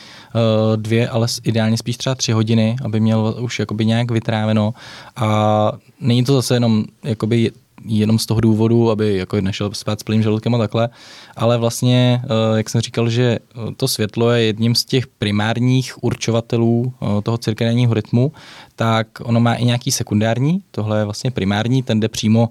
[0.77, 4.75] dvě, ale ideálně spíš třeba tři hodiny, aby měl už jakoby nějak vytráveno.
[5.16, 7.51] A není to zase jenom jakoby
[7.85, 10.88] jenom z toho důvodu, aby jako nešel spát s plným žaludkem a takhle,
[11.37, 16.05] ale vlastně, eh, jak jsem říkal, že eh, to světlo je jedním z těch primárních
[16.05, 18.33] určovatelů eh, toho cirkadiánního rytmu,
[18.76, 22.48] tak ono má i nějaký sekundární, tohle je vlastně primární, ten jde přímo,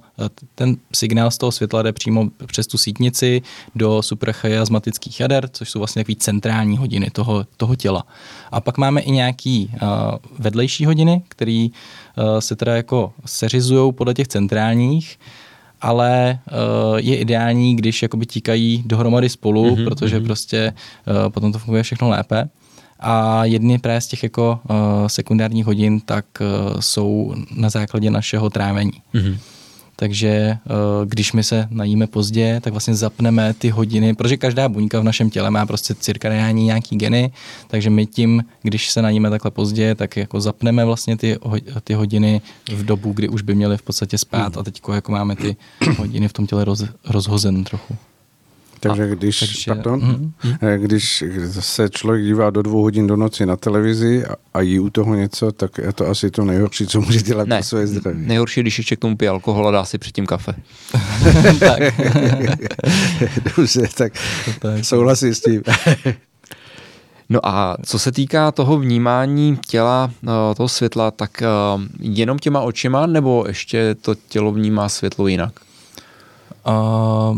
[0.56, 3.42] ten signál z toho světla jde přímo přes tu sítnici
[3.76, 8.04] do suprachiasmatických jader, což jsou vlastně takový centrální hodiny toho, toho těla.
[8.52, 9.80] A pak máme i nějaký uh,
[10.40, 15.20] vedlejší hodiny, které uh, se teda jako seřizují podle těch centrálních,
[15.82, 20.26] ale uh, je ideální, když jakoby tíkají dohromady spolu, mm-hmm, protože mm-hmm.
[20.26, 20.74] prostě
[21.08, 22.50] uh, potom to funguje všechno lépe.
[23.00, 24.76] A jedny právě z těch jako uh,
[25.08, 29.02] sekundárních hodin tak uh, jsou na základě našeho trávení.
[29.14, 29.38] Mm-hmm.
[29.96, 30.58] Takže eh,
[31.06, 35.30] když my se najíme pozdě, tak vlastně zapneme ty hodiny, protože každá buňka v našem
[35.30, 37.32] těle má prostě cirkadiální nějaký geny,
[37.68, 41.38] takže my tím, když se najíme takhle pozdě, tak jako zapneme vlastně ty,
[41.84, 45.36] ty hodiny v dobu, kdy už by měli v podstatě spát a teď jako máme
[45.36, 45.56] ty
[45.98, 47.98] hodiny v tom těle roz, rozhozen trochu.
[48.90, 50.32] Takže když, takže, pardon, mm,
[50.78, 51.24] když
[51.60, 55.16] se člověk dívá do dvou hodin do noci na televizi a, a jí u toho
[55.16, 58.28] něco, tak je to asi to nejhorší, co může dělat ne, pro své zdraví.
[58.28, 60.56] Nejhorší, když ještě k tomu pije alkohol a dá si předtím kafe.
[61.60, 61.80] tak.
[63.58, 64.14] Dobře, tak,
[64.60, 65.64] tak souhlasím s tím.
[67.30, 71.48] No a co se týká toho vnímání těla, eh, toho světla, tak eh,
[72.00, 75.54] jenom těma očima, nebo ještě to tělo vnímá světlo jinak?
[76.68, 77.38] Uh,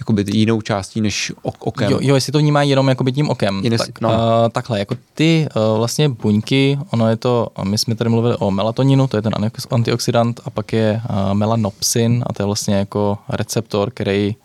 [0.00, 1.90] jakoby jinou částí než okem.
[1.90, 3.60] Jo, jo jestli to vnímá jenom jakoby tím okem.
[3.64, 4.08] Jiný, tak, no.
[4.08, 4.16] uh,
[4.52, 9.06] takhle, jako ty uh, vlastně buňky, ono je to, my jsme tady mluvili o melatoninu,
[9.06, 9.32] to je ten
[9.70, 14.36] antioxidant, a pak je uh, melanopsin, a to je vlastně jako receptor, který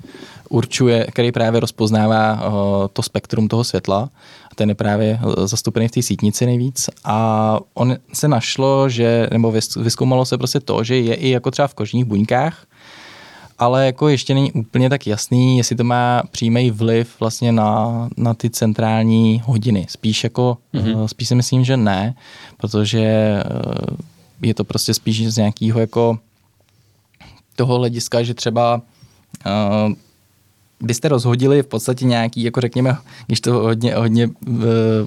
[0.50, 2.54] určuje, který právě rozpoznává uh,
[2.94, 4.10] to spektrum toho světla.
[4.52, 6.90] A ten je právě zastoupený v té sítnici nejvíc.
[7.04, 11.68] A on se našlo, že, nebo vyskoumalo se prostě to, že je i jako třeba
[11.68, 12.66] v kožních buňkách,
[13.58, 18.34] ale jako ještě není úplně tak jasný, jestli to má přímý vliv vlastně na, na
[18.34, 19.86] ty centrální hodiny.
[19.90, 21.06] Spíš jako, mm-hmm.
[21.06, 22.16] spíš si myslím, že ne,
[22.58, 23.44] protože eh,
[24.42, 26.20] je to prostě spíš z nějakého jako
[27.56, 28.82] toho hlediska, že třeba
[29.46, 29.94] uh,
[30.82, 34.54] byste rozhodili v podstatě nějaký, jako řekněme, když to hodně, hodně uh,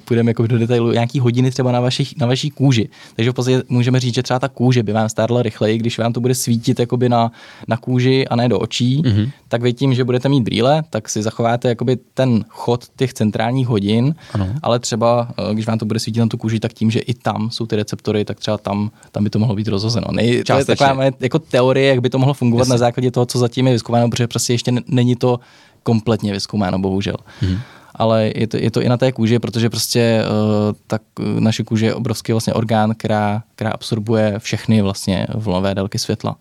[0.05, 2.89] půjdeme jako do detailu, nějaký hodiny třeba na, vaši, na vaší kůži.
[3.17, 6.13] Takže v podstatě můžeme říct, že třeba ta kůže by vám stárla rychleji, když vám
[6.13, 7.33] to bude svítit jakoby na,
[7.69, 9.31] na kůži a ne do očí, mm-hmm.
[9.49, 13.69] tak vy tím, že budete mít brýle, tak si zachováte jakoby ten chod těch centrálních
[13.69, 14.49] hodin, ano.
[14.63, 17.15] ale třeba, uh, když vám to bude svítit na tu kůži, tak tím, že i
[17.15, 20.07] tam jsou ty receptory, tak třeba tam, tam by to mohlo být rozhozeno.
[20.11, 22.73] Nej, to je taková jako teorie, jak by to mohlo fungovat Jasně.
[22.73, 25.41] na základě toho, co zatím je vyzkoumáno, protože prostě ještě není to
[25.89, 27.17] kompletně vyzkoumáno, bohužel.
[27.41, 27.59] Hmm.
[27.95, 31.03] Ale je to, je to i na té kůži, protože prostě uh, tak
[31.39, 36.37] naše kůže je obrovský vlastně orgán, která, která absorbuje všechny vlastně vlnové délky světla.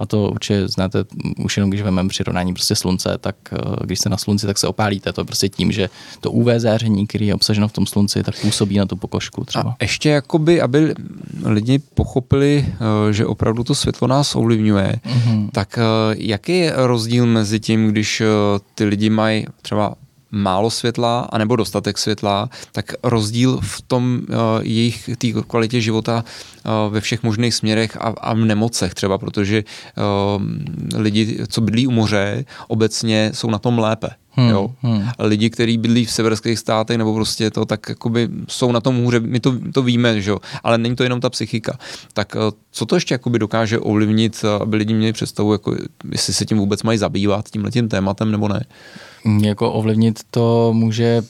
[0.00, 1.04] A to určitě znáte
[1.44, 4.66] už jenom, když vezmeme přirovnání prostě slunce, tak uh, když jste na slunci, tak se
[4.66, 5.12] opálíte.
[5.12, 5.88] To prostě tím, že
[6.20, 9.70] to UV záření, který je obsaženo v tom slunci, tak působí na tu pokožku třeba.
[9.70, 10.94] A ještě jakoby, aby
[11.44, 15.48] lidi pochopili, uh, že opravdu to světlo nás ovlivňuje, mm-hmm.
[15.52, 18.22] tak uh, jaký je rozdíl mezi tím, když
[18.74, 19.94] ty lidi mají třeba
[20.30, 26.24] málo světla anebo dostatek světla, tak rozdíl v tom uh, jejich tý kvalitě života uh,
[26.90, 29.64] ve všech možných směrech a, a v nemocech třeba, protože
[29.96, 30.42] uh,
[31.00, 34.08] lidi, co bydlí u moře, obecně jsou na tom lépe.
[34.32, 34.70] Hmm, jo?
[34.80, 35.08] Hmm.
[35.18, 39.20] Lidi, kteří bydlí v severských státech nebo prostě to, tak jakoby jsou na tom hůře,
[39.20, 40.38] my to, to víme, že jo?
[40.62, 41.78] ale není to jenom ta psychika.
[42.12, 42.36] Tak
[42.70, 45.76] co to ještě jakoby dokáže ovlivnit, aby lidi měli představu, jako,
[46.12, 48.64] jestli se tím vůbec mají zabývat, tímhle tím tématem nebo ne?
[49.40, 51.22] Jako ovlivnit to může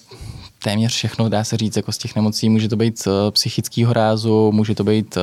[0.63, 2.49] téměř všechno, dá se říct, jako z těch nemocí.
[2.49, 5.23] Může to být uh, psychického rázu, může to být uh,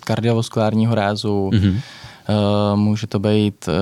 [0.00, 1.80] kardiovaskulárního rázu, mm-hmm.
[2.28, 3.74] uh, může to být uh,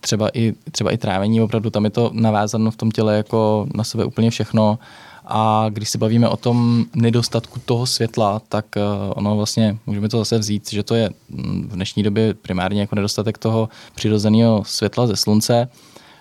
[0.00, 3.84] třeba i, třeba i trávení, opravdu tam je to navázáno v tom těle jako na
[3.84, 4.78] sebe úplně všechno
[5.26, 8.66] A když se bavíme o tom nedostatku toho světla, tak
[9.08, 12.94] ono vlastně, můžeme to zase vzít, že to je mm, v dnešní době primárně jako
[12.94, 15.68] nedostatek toho přirozeného světla ze slunce.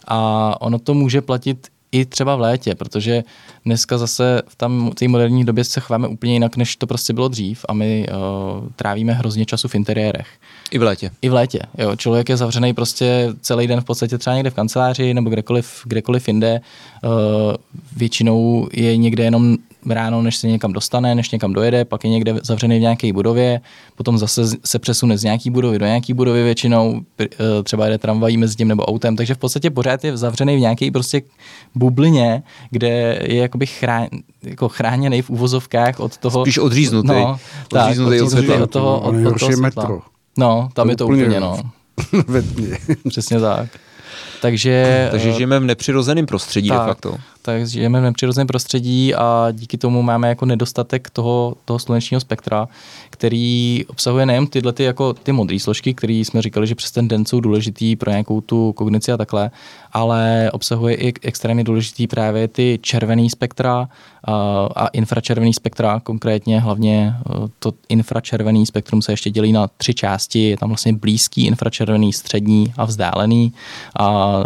[0.08, 3.24] A ono to může platit i třeba v létě, protože
[3.66, 7.28] dneska zase v tam té moderní době se chováme úplně jinak, než to prostě bylo
[7.28, 10.28] dřív a my uh, trávíme hrozně času v interiérech.
[10.72, 11.12] I v létě.
[11.22, 11.60] I v létě.
[11.78, 11.96] Jo.
[11.96, 16.28] Člověk je zavřený prostě celý den v podstatě třeba někde v kanceláři nebo kdekoliv, kdekoliv
[16.28, 16.62] jinde.
[17.06, 17.56] Uh,
[17.98, 19.58] většinou je někde jenom
[19.94, 23.62] ráno, než se někam dostane, než někam dojede, pak je někde zavřený v nějaké budově,
[23.96, 27.28] potom zase se přesune z nějaké budovy do nějaké budovy většinou, eh,
[27.64, 30.92] třeba jede tramvají mezi tím nebo autem, takže v podstatě pořád je zavřený v nějaké
[30.92, 31.22] prostě
[31.76, 34.08] bublině, kde je jakoby chrán,
[34.44, 36.46] jako chráněný v uvozovkách od toho.
[36.46, 37.08] Spíš odříznutý.
[37.08, 37.38] No,
[37.74, 38.64] odříznutý tak, od, světla.
[38.64, 39.84] od toho, od, od toho světla.
[39.84, 40.02] Metro.
[40.38, 41.58] No, tam to je to úplně, úplně no.
[42.28, 42.78] Ve tmě.
[43.08, 43.70] Přesně tak.
[44.46, 47.16] Takže, Takže eh, žijeme v nepřirozeném prostředí tak, de facto.
[47.42, 52.68] Tak žijeme v nepřirozeném prostředí a díky tomu máme jako nedostatek toho, toho slunečního spektra,
[53.16, 57.08] který obsahuje nejen tyhle ty, jako ty modré složky, které jsme říkali, že přes ten
[57.08, 59.52] den jsou důležitý pro nějakou tu kognici a takhle,
[59.92, 63.88] ale obsahuje i extrémně důležitý právě ty červený spektra
[64.76, 70.50] a, infračervený spektra, konkrétně hlavně e, to infračervený spektrum se ještě dělí na tři části,
[70.50, 73.54] je tam vlastně blízký infračervený, střední a vzdálený
[74.00, 74.44] a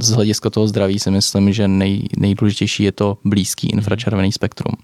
[0.00, 4.74] z hlediska toho zdraví si myslím, že nej, nejdůležitější je to blízký infračervený spektrum.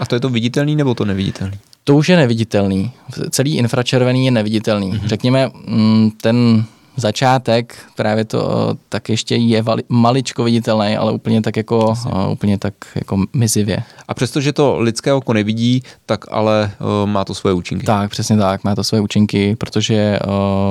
[0.00, 1.58] A to je to viditelný nebo to neviditelný?
[1.84, 2.92] To už je neviditelný.
[3.30, 4.92] Celý infračervený je neviditelný.
[4.92, 5.06] Mm-hmm.
[5.06, 6.64] Řekněme, mm, ten
[6.96, 12.58] začátek, právě to tak ještě je vali, maličko viditelný, ale úplně tak jako, uh, úplně
[12.58, 13.78] tak jako mizivě.
[14.08, 17.86] A přestože to lidské oko nevidí, tak ale uh, má to svoje účinky.
[17.86, 20.18] Tak, přesně tak, má to svoje účinky, protože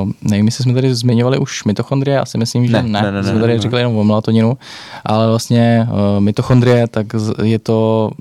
[0.04, 2.84] uh, nevím, jestli jsme tady zmiňovali už mitochondrie, asi myslím, že ne.
[2.84, 4.58] ne, ne, ne jsme tady ne, říkali jenom o melatoninu,
[5.06, 7.08] ale vlastně uh, mitochondrie, tak
[7.44, 8.12] je to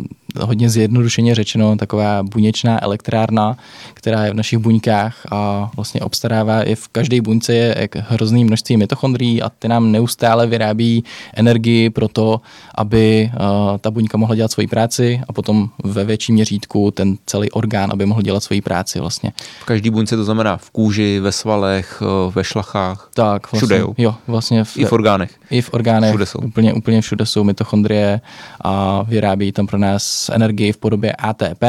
[0.41, 3.57] hodně zjednodušeně řečeno taková buněčná elektrárna,
[3.95, 8.77] která je v našich buňkách a vlastně obstarává i v každé buňce je hrozný množství
[8.77, 12.41] mitochondrií a ty nám neustále vyrábí energii pro to,
[12.75, 17.51] aby uh, ta buňka mohla dělat svoji práci a potom ve větším měřítku ten celý
[17.51, 19.33] orgán, aby mohl dělat svoji práci vlastně.
[19.61, 23.11] V každé buňce to znamená v kůži, ve svalech, eh, ve šlachách.
[23.15, 23.95] Tak, vlastně, všude jo.
[23.99, 25.31] jo vlastně v, I v orgánech.
[25.51, 26.11] I v orgánech.
[26.11, 26.39] Všude jsou.
[26.39, 28.21] Úplně, úplně všude jsou mitochondrie
[28.61, 31.65] a vyrábí tam pro nás energii v podobě ATP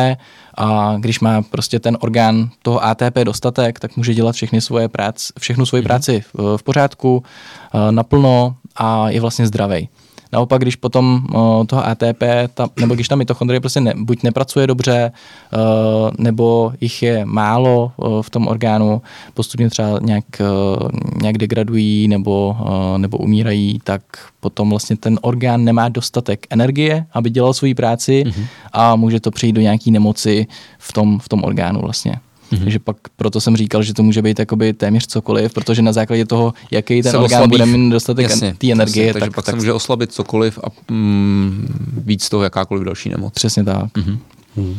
[0.57, 5.33] a když má prostě ten orgán toho ATP dostatek, tak může dělat všechny svoje práce,
[5.39, 5.87] všechnu svoji mm-hmm.
[5.87, 7.23] práci v, v pořádku,
[7.73, 9.89] eh, naplno a je vlastně zdravý.
[10.33, 14.67] Naopak, když potom uh, toho ATP, ta, nebo když ta mitochondrie prostě ne, buď nepracuje
[14.67, 15.11] dobře,
[15.53, 19.01] uh, nebo jich je málo uh, v tom orgánu,
[19.33, 20.89] postupně třeba nějak, uh,
[21.21, 24.01] nějak degradují nebo, uh, nebo umírají, tak
[24.39, 28.45] potom vlastně ten orgán nemá dostatek energie, aby dělal svoji práci mm-hmm.
[28.73, 30.47] a může to přijít do nějaké nemoci
[30.79, 32.19] v tom, v tom orgánu vlastně.
[32.51, 32.63] Mm-hmm.
[32.63, 36.25] Takže pak proto jsem říkal, že to může být jakoby téměř cokoliv, protože na základě
[36.25, 39.07] toho, jaký ten se orgán oslabí, bude mít dostatek té energie.
[39.07, 41.67] Jasně, takže tak, pak tak, se může oslabit cokoliv a mm,
[42.05, 43.33] víc toho jakákoliv další nemoc.
[43.33, 43.85] Přesně tak.
[43.85, 44.17] Mm-hmm.
[44.57, 44.75] Mm-hmm.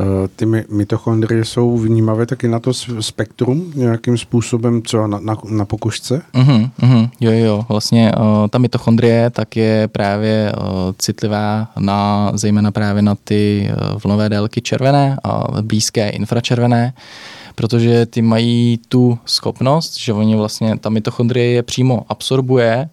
[0.00, 5.64] Eh, ty mitochondrie jsou vnímavé taky na to spektrum nějakým způsobem, co na, na, na
[5.64, 6.22] pokožce?
[6.34, 10.64] Uh-huh, uh-huh, jo, jo, vlastně uh, ta mitochondrie tak je právě uh,
[10.98, 16.92] citlivá na, zejména právě na ty uh, vlnové délky červené a blízké infračervené,
[17.54, 22.88] protože ty mají tu schopnost, že oni vlastně, ta mitochondrie je přímo absorbuje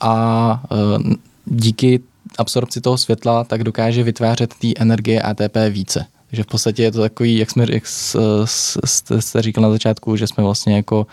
[0.00, 1.12] a uh,
[1.44, 2.00] díky
[2.38, 6.06] absorpci toho světla tak dokáže vytvářet té energie ATP více.
[6.30, 7.86] Takže v podstatě je to takový, jak jsme jak
[9.18, 11.06] jste říkal na začátku, že jsme vlastně jako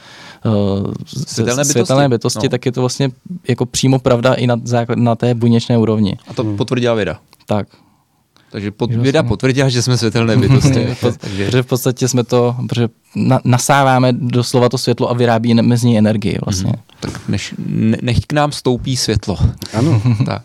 [0.46, 2.50] uh, světelné bytosti, světelné bytosti no.
[2.50, 3.12] tak je to vlastně
[3.48, 4.56] jako přímo pravda i na,
[4.96, 6.18] na té buněčné úrovni.
[6.28, 6.58] A to hmm.
[6.58, 7.20] potvrdila věda.
[7.46, 7.68] Tak.
[8.52, 10.88] Takže pod, věda potvrdila, že jsme světelné bytosti.
[11.20, 11.46] takže...
[11.46, 15.98] Protože v podstatě jsme to, protože na, nasáváme doslova to světlo a vyrábíme z ní
[15.98, 16.72] energii vlastně.
[16.72, 16.82] Hmm.
[17.00, 19.38] Tak než, ne, nech k nám stoupí světlo.
[19.74, 20.02] Ano.
[20.26, 20.42] tak.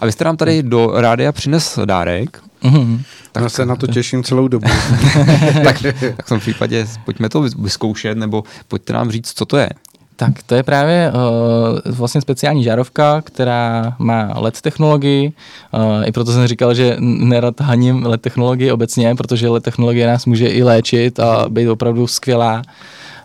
[0.00, 2.42] A vy jste nám tady do rádia přines dárek.
[2.64, 3.02] Mm-hmm.
[3.32, 4.66] Tak Já se na to těším celou dobu.
[5.64, 9.70] tak, tak v tom případě pojďme to vyzkoušet, nebo pojďte nám říct, co to je.
[10.16, 15.32] Tak to je právě uh, vlastně speciální žárovka, která má LED technologii.
[15.72, 20.26] Uh, I proto jsem říkal, že nerad haním LED technologii obecně, protože LED technologie nás
[20.26, 22.62] může i léčit a být opravdu skvělá.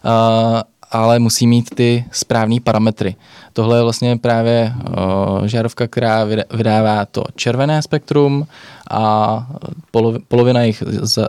[0.05, 3.15] Uh, ale musí mít ty správné parametry.
[3.53, 8.47] Tohle je vlastně právě uh, žárovka, která vydává to červené spektrum
[8.91, 9.47] a
[9.91, 10.83] polov, polovina jich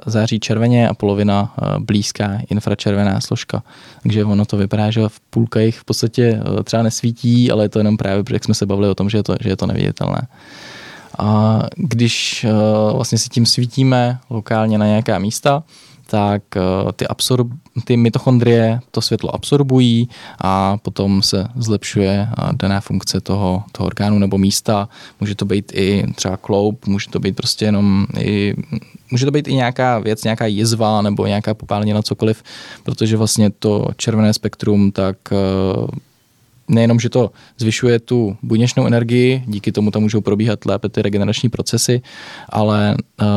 [0.06, 3.62] září červeně a polovina uh, blízká infračervená složka.
[4.02, 7.68] Takže ono to vypadá, že v půlka jich v podstatě uh, třeba nesvítí, ale je
[7.68, 9.66] to jenom právě, protože jsme se bavili o tom, že je to, že je to
[9.66, 10.28] neviditelné.
[11.18, 12.46] A když
[12.92, 15.62] vlastně si tím svítíme lokálně na nějaká místa,
[16.10, 17.48] tak eh, ty, absorb,
[17.84, 20.08] ty mitochondrie to světlo absorbují
[20.40, 24.88] a potom se zlepšuje eh, daná funkce toho, toho orgánu nebo místa.
[25.20, 28.54] Může to být i třeba kloup, může to být prostě jenom i,
[29.10, 32.42] může to být i nějaká věc, nějaká jizva nebo nějaká popálenina, cokoliv,
[32.82, 35.36] protože vlastně to červené spektrum tak eh,
[36.68, 41.48] nejenom, že to zvyšuje tu buněčnou energii, díky tomu tam můžou probíhat lépe ty regenerační
[41.48, 42.02] procesy,
[42.48, 42.94] ale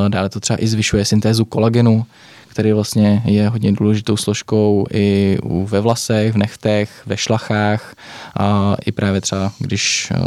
[0.07, 2.05] dále to třeba i zvyšuje syntézu kolagenu,
[2.53, 7.95] který vlastně je hodně důležitou složkou i ve vlasech, v nechtech, ve šlachách
[8.39, 10.17] a i právě třeba, když eh,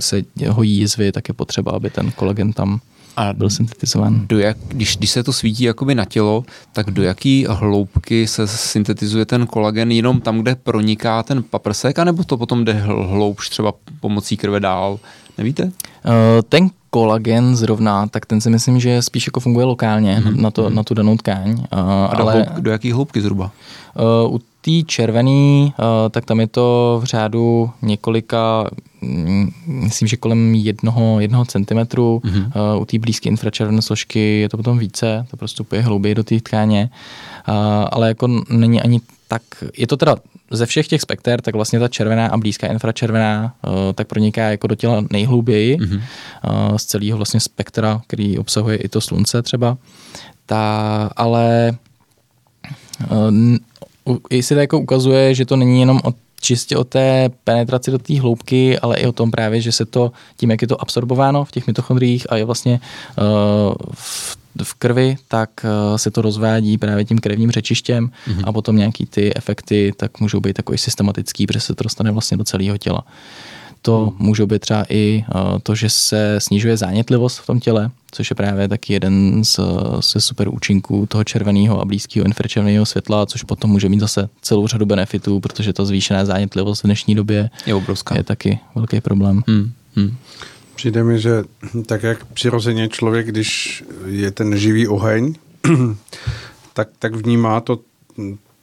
[0.00, 2.80] se hojí jizvy, tak je potřeba, aby ten kolagen tam
[3.16, 4.26] a byl syntetizován.
[4.26, 8.46] Do jak, když, když se to svítí jakoby na tělo, tak do jaký hloubky se
[8.46, 9.92] syntetizuje ten kolagen?
[9.92, 14.98] Jenom tam, kde proniká ten paprsek, anebo to potom jde hloubš třeba pomocí krve dál?
[15.38, 15.64] Nevíte?
[15.64, 15.70] Uh,
[16.48, 20.36] ten kolagen zrovna, tak ten si myslím, že spíš jako funguje lokálně mm-hmm.
[20.40, 20.74] na, to, mhm.
[20.74, 21.50] na tu danou tkáň.
[21.50, 21.78] Uh,
[22.10, 23.50] A do, ale, hloub, do jaký hloubky zhruba?
[24.24, 28.70] Uh, u té červený, uh, tak tam je to v řádu několika,
[29.00, 32.22] mm, myslím, že kolem jednoho, jednoho centimetru.
[32.24, 32.74] Mm-hmm.
[32.74, 36.40] Uh, u té blízké infračervené složky je to potom více, to prostupuje hlouběji do té
[36.40, 36.90] tkáně.
[37.48, 37.54] Uh,
[37.90, 39.42] ale jako není ani tak,
[39.76, 40.16] je to teda
[40.50, 44.66] ze všech těch spekter, tak vlastně ta červená a blízká infračervená uh, tak proniká jako
[44.66, 46.02] do těla nejhlouběji mm-hmm.
[46.70, 49.78] uh, z celého vlastně spektra, který obsahuje i to slunce třeba.
[50.46, 51.76] Ta, ale
[53.10, 53.56] uh,
[54.30, 57.98] i se to jako ukazuje, že to není jenom o čistě o té penetraci do
[57.98, 61.44] té hloubky, ale i o tom právě, že se to tím, jak je to absorbováno
[61.44, 62.80] v těch mitochondriích a je vlastně
[63.18, 68.42] uh, v v krvi, tak eh, se to rozvádí právě tím krevním řečištěm mm-hmm.
[68.44, 72.36] a potom nějaký ty efekty tak můžou být takový systematický, protože se to dostane vlastně
[72.36, 73.04] do celého těla.
[73.82, 78.30] To můžou být třeba i uh, to, že se snižuje zánětlivost v tom těle, což
[78.30, 79.60] je právě taky jeden z,
[80.00, 84.66] z super účinků toho červeného a blízkého infračerveného světla, což potom může mít zase celou
[84.66, 88.16] řadu benefitů, protože ta zvýšená zánětlivost v dnešní době je, obrovská.
[88.16, 89.42] je taky velký problém.
[89.46, 89.72] Mm.
[89.96, 90.16] Mm.
[90.74, 91.44] Přijde mi, že
[91.86, 95.34] tak jak přirozeně člověk, když je ten živý oheň,
[96.72, 97.80] tak, tak vnímá to,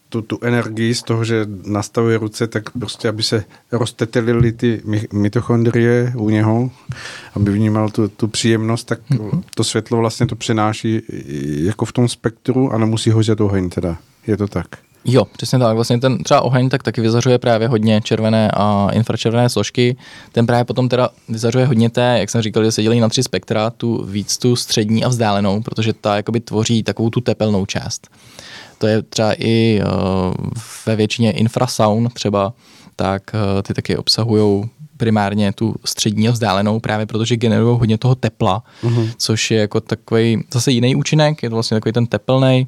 [0.10, 4.82] tu, tu energii z toho, že nastavuje ruce, tak prostě, aby se roztetelily ty
[5.14, 6.72] mitochondrie u něho,
[7.34, 9.44] aby vnímal tu, tu příjemnost, tak mhm.
[9.56, 11.02] to světlo vlastně to přenáší
[11.66, 13.98] jako v tom spektru a nemusí hořet oheň teda.
[14.28, 14.68] Je to tak?
[15.08, 15.76] Jo, přesně tak.
[15.76, 19.98] Vlastně ten třeba oheň tak taky vyzařuje právě hodně červené a infračervené složky.
[20.32, 23.24] Ten právě potom teda vyzařuje hodně té, jak jsem říkal, že se dělí na tři
[23.24, 28.08] spektra, tu víc tu střední a vzdálenou, protože ta jakoby tvoří takovou tu tepelnou část.
[28.86, 30.34] To je třeba i uh,
[30.86, 32.54] ve většině infrasound třeba,
[32.96, 38.16] tak uh, ty taky obsahují primárně tu střední a vzdálenou, právě protože generují hodně toho
[38.16, 39.10] tepla, uh-huh.
[39.18, 42.68] což je jako takový zase jiný účinek, je to vlastně takový ten tepelný,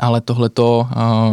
[0.00, 0.86] ale tohle uh,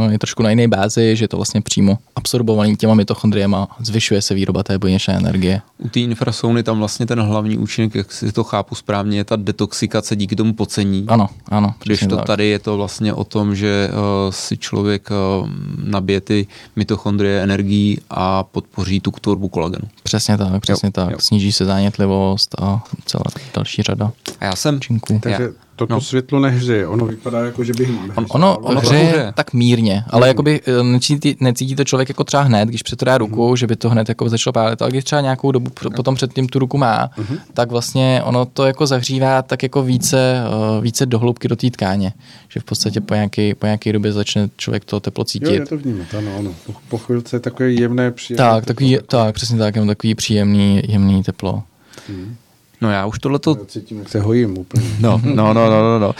[0.09, 4.33] je trošku na jiné bázi, že je to vlastně přímo absorbovaný těma mitochondriema, zvyšuje se
[4.33, 5.61] výroba té buněčné energie.
[5.77, 9.35] U té infrasouny tam vlastně ten hlavní účinek, jak si to chápu správně, je ta
[9.35, 11.05] detoxikace díky tomu pocení.
[11.07, 11.73] Ano, ano.
[11.83, 12.25] Když to tak.
[12.25, 15.49] tady je to vlastně o tom, že uh, si člověk uh,
[15.83, 19.87] nabije ty mitochondrie energií a podpoří tu tvorbu kolagenu.
[20.03, 21.11] Přesně tak, přesně jo, tak.
[21.11, 21.17] Jo.
[21.19, 23.23] Sníží se zánětlivost a celá
[23.55, 24.11] další řada.
[24.39, 24.79] A já jsem...
[24.79, 25.19] Činků.
[25.23, 26.01] Takže Toto no.
[26.01, 30.61] světlo nehřeje, ono vypadá jako, že by on, Ono, ono hřeje tak mírně, ale jakoby
[30.65, 33.57] eh, necítí, necítí to člověk jako třeba hned, když před to dá ruku, mm.
[33.57, 36.47] že by to hned jako začalo pálit, ale když třeba nějakou dobu potom před tím
[36.47, 37.39] tu ruku má, mm-hmm.
[37.53, 40.35] tak vlastně ono to jako zahřívá tak jako více,
[40.77, 42.13] uh, více dohloubky do té tkáně,
[42.49, 45.55] že v podstatě po nějaké, po nějaké době začne člověk to teplo cítit.
[45.55, 46.51] Jo, to vnímat, ano, ano.
[46.65, 48.49] Po, po chvilce takové jemné, příjemné.
[48.49, 51.63] Tak, takový, tak, přesně tak, jenom takový příjemný, jemný teplo.
[52.09, 52.35] Mm.
[52.81, 53.55] No já už tohleto...
[53.59, 54.85] Já cítím, jak se hojím úplně.
[54.99, 55.99] No, no, no, no, no.
[55.99, 56.13] no.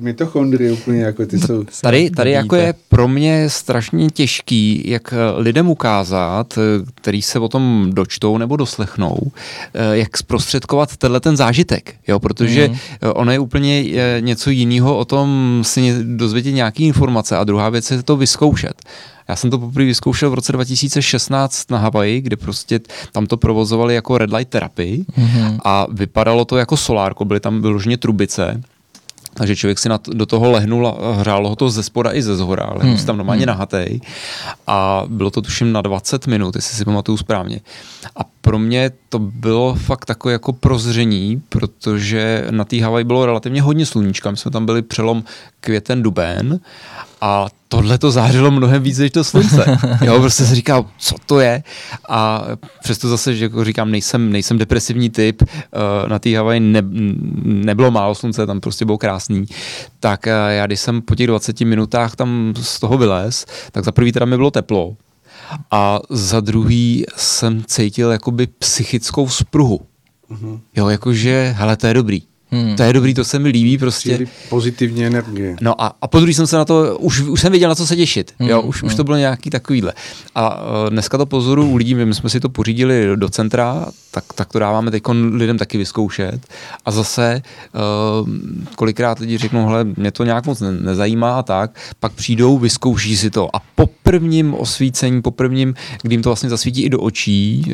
[0.00, 1.64] Mitochondrie úplně jako ty jsou...
[1.82, 6.58] Tady, tady jako je pro mě strašně těžký, jak lidem ukázat,
[6.94, 9.16] který se o tom dočtou nebo doslechnou,
[9.92, 12.76] jak zprostředkovat tenhle ten zážitek, jo, protože mm.
[13.14, 13.84] ono je úplně
[14.20, 18.82] něco jiného o tom si dozvědět nějaký informace a druhá věc je to vyzkoušet.
[19.30, 22.80] Já jsem to poprvé vyzkoušel v roce 2016 na Havaji, kde prostě
[23.12, 25.58] tam to provozovali jako red light terapii mm-hmm.
[25.64, 28.62] a vypadalo to jako solárko, byly tam vyloženě trubice,
[29.34, 32.22] takže člověk si na to, do toho lehnul a hrálo ho to ze spoda i
[32.22, 33.04] ze zhora, ale hmm.
[33.06, 33.48] tam normálně hmm.
[33.48, 34.00] nahatej.
[34.66, 37.60] A bylo to tuším na 20 minut, jestli si pamatuju správně.
[38.16, 43.62] A pro mě to bylo fakt takové jako prozření, protože na té Havaji bylo relativně
[43.62, 44.30] hodně sluníčka.
[44.30, 45.24] My jsme tam byli přelom
[45.60, 46.60] květen, duben
[47.20, 49.78] A tohle to zářilo mnohem víc než to slunce.
[50.04, 51.62] Jo, prostě se říkal, co to je.
[52.08, 52.44] A
[52.82, 56.82] přesto zase, že jako říkám, nejsem, nejsem depresivní typ, eh, na té Havaji ne,
[57.42, 59.46] nebylo málo slunce, tam prostě bylo krásný.
[60.00, 63.92] Tak eh, já, když jsem po těch 20 minutách tam z toho vylez, tak za
[63.92, 64.96] prvý teda mi bylo teplo,
[65.70, 69.80] a za druhý jsem cítil jakoby psychickou spruhu.
[70.30, 70.60] Mm-hmm.
[70.76, 72.22] Jo, jakože, hele, to je dobrý.
[72.52, 72.76] Hmm.
[72.76, 74.10] To je dobrý, to se mi líbí prostě.
[74.10, 75.56] Přijeli pozitivní energie.
[75.60, 77.96] No a, a po jsem se na to, už, už jsem věděl, na co se
[77.96, 78.32] těšit.
[78.38, 78.48] Hmm.
[78.48, 78.86] Jo, už, hmm.
[78.86, 79.92] už to bylo nějaký takovýhle.
[80.34, 84.24] A uh, dneska to pozoru u lidí, my jsme si to pořídili do centra, tak,
[84.34, 85.02] tak to dáváme teď
[85.32, 86.46] lidem taky vyzkoušet.
[86.84, 87.42] A zase
[88.22, 88.28] uh,
[88.76, 93.16] kolikrát lidi řeknou, hele, mě to nějak moc ne, nezajímá a tak, pak přijdou, vyzkouší
[93.16, 93.56] si to.
[93.56, 97.72] A po prvním osvícení, po prvním, kdy jim to vlastně zasvítí i do očí,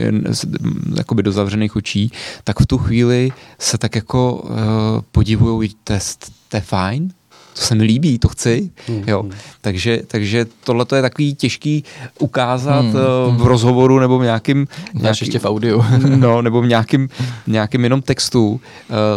[0.97, 2.13] jakoby do zavřených očí,
[2.45, 4.51] tak v tu chvíli se tak jako uh,
[5.13, 5.95] podivují, to,
[6.49, 7.13] to je fajn,
[7.57, 8.71] to se mi líbí, to chci.
[8.89, 9.05] Hmm.
[9.07, 9.23] Jo.
[9.23, 9.33] Hmm.
[9.61, 11.85] Takže, takže tohle je takový těžký
[12.19, 12.95] ukázat hmm.
[12.95, 14.69] uh, v rozhovoru nebo v nějakým...
[14.95, 15.85] nějaký, ještě v audiu.
[16.17, 17.09] no, nebo v nějakým,
[17.47, 18.51] nějakým jenom textu.
[18.51, 18.61] Uh,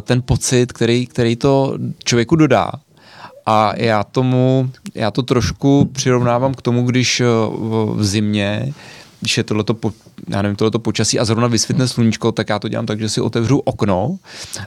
[0.01, 2.71] ten pocit, který, který to člověku dodá.
[3.45, 7.21] A já tomu, já to trošku přirovnávám k tomu, když
[7.95, 8.73] v zimě
[9.21, 9.93] když je tohleto, po,
[10.27, 13.21] já nevím, tohleto počasí a zrovna vysvětne sluníčko, tak já to dělám tak, že si
[13.21, 14.17] otevřu okno,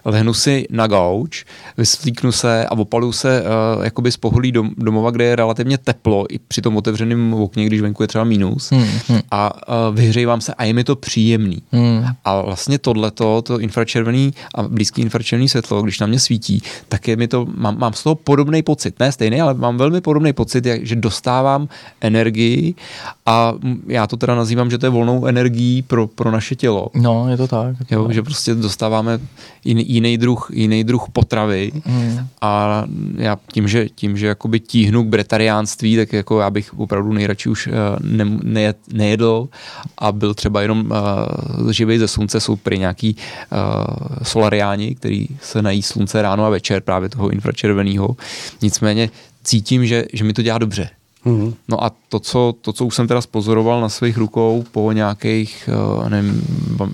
[0.05, 1.45] lehnu si na gauč,
[1.77, 6.27] vysvlíknu se a opalu se uh, jakoby z pohodlí dom, domova, kde je relativně teplo
[6.31, 9.21] i při tom otevřeném okně, když venku je třeba minus hmm, hmm.
[9.31, 11.63] a uh, vyhřejvám se a je mi to příjemný.
[11.73, 12.05] Hmm.
[12.25, 17.17] A vlastně tohleto, to infračervený a blízký infračervený světlo, když na mě svítí, tak je
[17.17, 20.67] mi to, mám, mám z toho podobný pocit, ne stejný, ale mám velmi podobný pocit,
[20.67, 21.69] jak, že dostávám
[22.01, 22.75] energii
[23.27, 23.55] a
[23.87, 26.91] já to teda nazývám, že to je volnou energií pro, pro naše tělo.
[26.95, 27.77] No, je to tak.
[27.81, 28.15] Je to jo, tak.
[28.15, 29.21] že prostě dostáváme
[29.65, 32.19] jiný, jiný, druh, jiný druh potravy mm.
[32.41, 32.85] a
[33.17, 37.49] já tím, že, tím, že jakoby tíhnu k bretariánství, tak jako já bych opravdu nejradši
[37.49, 39.49] už uh, ne, ne, nejedl
[39.99, 45.63] a byl třeba jenom uh, živý ze slunce, jsou prý nějaký uh, solariáni, který se
[45.63, 48.17] nají slunce ráno a večer právě toho infračerveného.
[48.63, 49.11] Nicméně
[49.45, 51.55] cítím, že, že mi to dělá dobře Mm-hmm.
[51.69, 55.69] No a to co, to, co už jsem teda spozoroval na svých rukou po nějakých,
[56.07, 56.43] eh, nevím,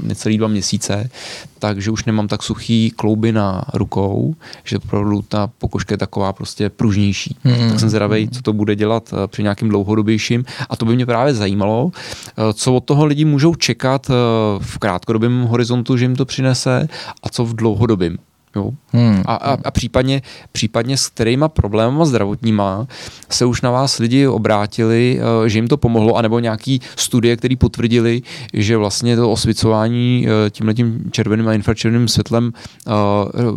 [0.02, 1.10] necelý dva měsíce,
[1.58, 6.68] takže už nemám tak suchý klouby na rukou, že opravdu ta pokožka je taková prostě
[6.68, 7.36] pružnější.
[7.44, 7.68] Mm-hmm.
[7.68, 10.44] Tak jsem zvědavý, co to bude dělat eh, při nějakým dlouhodobějším.
[10.70, 14.10] A to by mě právě zajímalo, eh, co od toho lidi můžou čekat
[14.58, 16.88] v krátkodobém horizontu, že jim to přinese
[17.22, 18.18] a co v dlouhodobém.
[18.56, 18.70] Jo?
[18.92, 19.22] Hmm.
[19.26, 20.22] A, a, a případně,
[20.52, 22.86] případně s kterýma problémama zdravotníma
[23.30, 27.56] se už na vás lidi obrátili, eh, že jim to pomohlo, anebo nějaký studie, které
[27.56, 28.22] potvrdili,
[28.52, 32.52] že vlastně to osvicování eh, tímhletím červeným a infračerveným světlem
[32.86, 32.90] eh,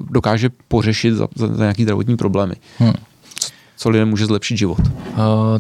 [0.10, 2.56] dokáže pořešit za, za nějaký zdravotní problémy.
[2.78, 2.94] Hmm
[3.82, 4.78] co lidem může zlepšit život?
[4.80, 5.18] Uh,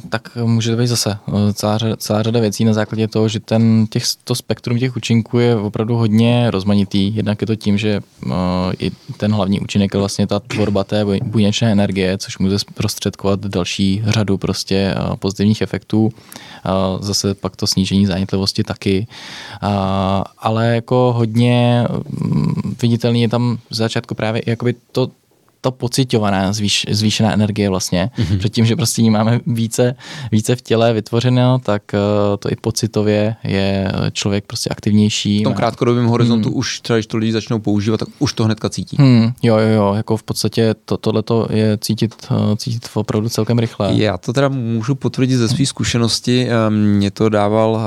[0.09, 3.87] tak může to být zase uh, celá, celá řada věcí na základě toho, že ten,
[3.89, 7.15] těch, to spektrum těch účinků je opravdu hodně rozmanitý.
[7.15, 8.31] Jednak je to tím, že uh,
[8.79, 14.03] i ten hlavní účinek je vlastně ta tvorba té buněčné energie, což může prostředkovat další
[14.05, 16.05] řadu prostě uh, pozitivních efektů.
[16.05, 16.11] Uh,
[16.99, 19.07] zase pak to snížení zánětlivosti taky.
[19.63, 19.69] Uh,
[20.37, 21.87] ale jako hodně
[22.21, 25.09] um, viditelný je tam v začátku právě jakoby to,
[25.61, 28.09] ta pocitovaná zvýš, zvýšená energie vlastně.
[28.17, 28.37] Mm-hmm.
[28.37, 29.95] Předtím, že prostě ní máme více,
[30.31, 31.99] více v těle vytvořeno, tak uh,
[32.39, 35.39] to i pocitově je člověk prostě aktivnější.
[35.39, 36.57] V tom krátkodobém horizontu hmm.
[36.57, 38.97] už třeba, když to lidi začnou používat, tak už to hnedka cítí.
[38.99, 43.59] Hmm, jo, jo, jo, jako v podstatě to, tohleto je cítit, uh, cítit opravdu celkem
[43.59, 43.93] rychle.
[43.93, 46.47] Já to teda můžu potvrdit ze své zkušenosti.
[46.49, 47.81] Eh, mě to dával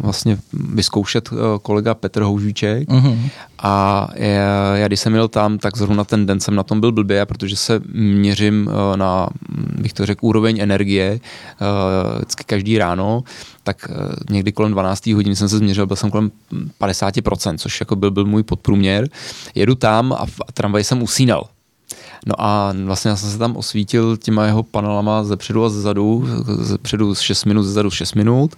[0.00, 1.30] vlastně vyzkoušet
[1.62, 3.30] kolega Petr Houžíček mm-hmm.
[3.62, 6.92] A já, já, když jsem měl tam, tak zrovna ten den jsem na tom byl
[6.92, 9.28] blbě, protože se měřím eh, na,
[9.78, 13.24] bych to řekl, úroveň energie eh, vždycky každý ráno,
[13.62, 13.94] tak eh,
[14.30, 16.30] někdy kolem 12 hodin jsem se změřil, byl jsem kolem
[16.80, 19.08] 50%, což jako byl, byl můj podprůměr.
[19.54, 21.48] Jedu tam a v tramvaji jsem usínal.
[22.26, 25.80] No a vlastně já jsem se tam osvítil těma jeho panelama ze předu a ze
[25.80, 28.56] zadu, ze předu 6 minut, ze zadu 6 minut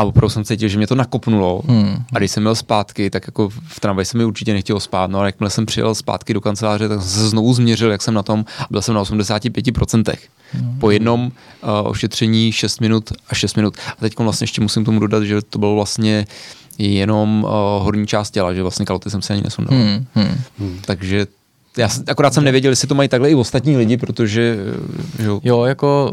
[0.00, 1.62] a opravdu jsem cítil, že mě to nakopnulo.
[1.68, 2.02] Hmm.
[2.12, 5.10] A když jsem měl zpátky, tak jako v tramvaji se mi určitě nechtělo spát.
[5.10, 8.14] No a jakmile jsem přijel zpátky do kanceláře, tak jsem se znovu změřil, jak jsem
[8.14, 8.44] na tom.
[8.58, 10.14] A byl jsem na 85%.
[10.52, 10.78] Hmm.
[10.78, 11.30] Po jednom uh,
[11.84, 13.76] ošetření 6 minut a 6 minut.
[13.88, 16.26] A teď vlastně ještě musím tomu dodat, že to bylo vlastně
[16.78, 17.50] jenom uh,
[17.84, 19.78] horní část těla, že vlastně kaloty jsem si ani nesundal.
[19.78, 20.06] Hmm.
[20.58, 20.80] Hmm.
[20.84, 21.26] Takže
[21.76, 24.56] já akorát jsem nevěděl, jestli to mají takhle i ostatní lidi, protože
[25.18, 26.12] že, jo, jako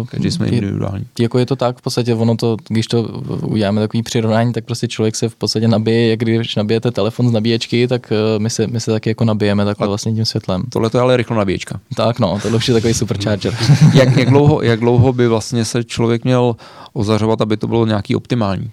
[0.00, 1.06] uh, každý jsme individuální.
[1.18, 3.02] Je, jako je to tak, v podstatě ono to, když to
[3.42, 7.32] uděláme takový přirovnání, tak prostě člověk se v podstatě nabije, jak když nabijete telefon z
[7.32, 10.62] nabíječky, tak uh, my se, my se taky jako nabijeme takhle vlastně tím světlem.
[10.68, 11.80] Tohle to je ale rychlo nabíječka.
[11.96, 13.56] Tak no, tohle už je takový supercharger.
[13.94, 16.56] jak, jak, dlouho, jak dlouho by vlastně se člověk měl
[16.92, 18.70] ozařovat, aby to bylo nějaký optimální?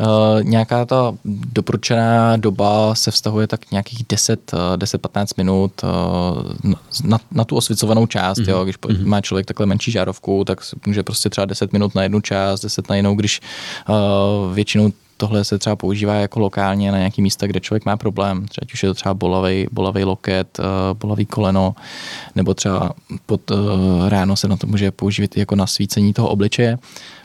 [0.00, 6.72] Uh, nějaká ta doporučená doba se vztahuje tak nějakých 10, 10-15 eh, minut uh,
[7.04, 8.38] na, na tu osvěcovanou část.
[8.38, 8.50] Mm-hmm.
[8.50, 8.64] Jo.
[8.64, 9.06] Když mm-hmm.
[9.06, 12.88] má člověk takhle menší žárovku, tak může prostě třeba 10 minut na jednu část, 10
[12.88, 13.40] na jinou, když
[14.52, 18.46] většinou tohle se třeba používá jako lokálně na nějaký místa, kde člověk má problém.
[18.48, 20.60] Třeba, už je to třeba bolavý, bolavý loket,
[20.92, 21.74] bolavý koleno,
[22.34, 22.92] nebo třeba
[23.26, 23.52] pod
[24.08, 26.78] ráno se na to může používat jako na svícení toho obličeje.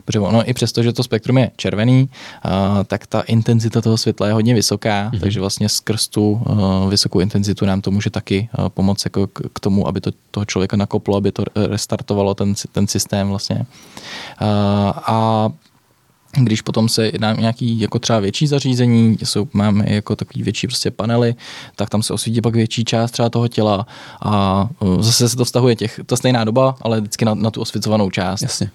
[0.04, 2.08] Protože ono i přesto, že to spektrum je červený,
[2.44, 2.50] uh,
[2.84, 5.20] tak ta intenzita toho světla je hodně vysoká, mm-hmm.
[5.20, 6.42] takže vlastně skrz tu
[6.88, 11.16] vysokou intenzitu nám to může taky pomoct jako k, tomu, aby to toho člověka nakoplo,
[11.16, 13.66] aby to restartovalo ten, ten systém vlastně.
[14.94, 15.48] A
[16.40, 20.66] když potom se jedná nějaký jako třeba větší zařízení, kde jsou, máme jako takový větší
[20.66, 21.34] prostě panely,
[21.76, 23.86] tak tam se osvítí pak větší část třeba toho těla
[24.22, 24.68] a
[25.00, 28.42] zase se to vztahuje těch, ta stejná doba, ale vždycky na, na tu osvěcovanou část.
[28.42, 28.70] Jasně.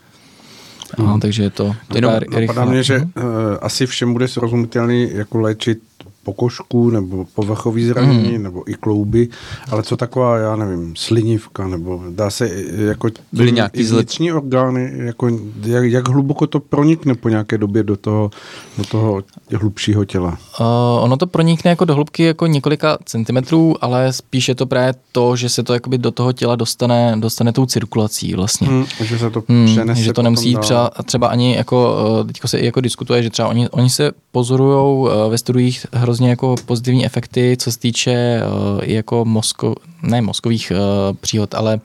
[0.97, 3.23] No, takže je to Jenom napadá mě, že uh,
[3.61, 5.79] asi všem bude srozumitelný, jako léčit
[6.27, 8.43] pokožku nebo povrchový zranění mm.
[8.43, 9.27] nebo i klouby,
[9.71, 12.49] ale co taková, já nevím, slinivka nebo dá se
[12.87, 15.29] jako Byly nějaký vnitřní orgány, jako
[15.63, 18.31] jak, jak hluboko to pronikne po nějaké době do toho,
[18.77, 19.23] do toho
[19.55, 20.37] hlubšího těla?
[20.59, 25.35] Uh, ono to pronikne jako do hloubky jako několika centimetrů, ale spíše to právě to,
[25.35, 28.67] že se to jakoby do toho těla dostane, dostane tou cirkulací vlastně.
[28.67, 32.59] Hmm, že se to hmm, Že to nemusí třeba, třeba ani jako, eh, teďko se
[32.59, 37.05] jako diskutuje, že třeba oni, oni se pozorují eh, ve studiích hrozně hrozně jako pozitivní
[37.05, 41.79] efekty, co se týče uh, jako mozko, ne mozkových uh, příhod, ale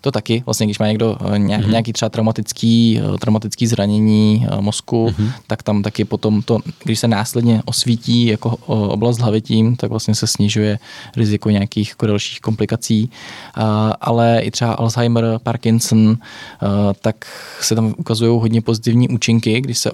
[0.00, 1.70] to taky, vlastně když má někdo nějak, mm-hmm.
[1.70, 5.32] nějaký třeba traumatický, traumatický zranění mozku, mm-hmm.
[5.46, 10.14] tak tam taky potom to, když se následně osvítí jako oblast hlavy tím, tak vlastně
[10.14, 10.78] se snižuje
[11.16, 13.10] riziko nějakých jako dalších komplikací.
[14.00, 16.16] Ale i třeba Alzheimer, Parkinson,
[17.00, 17.16] tak
[17.60, 19.90] se tam ukazují hodně pozitivní účinky, když se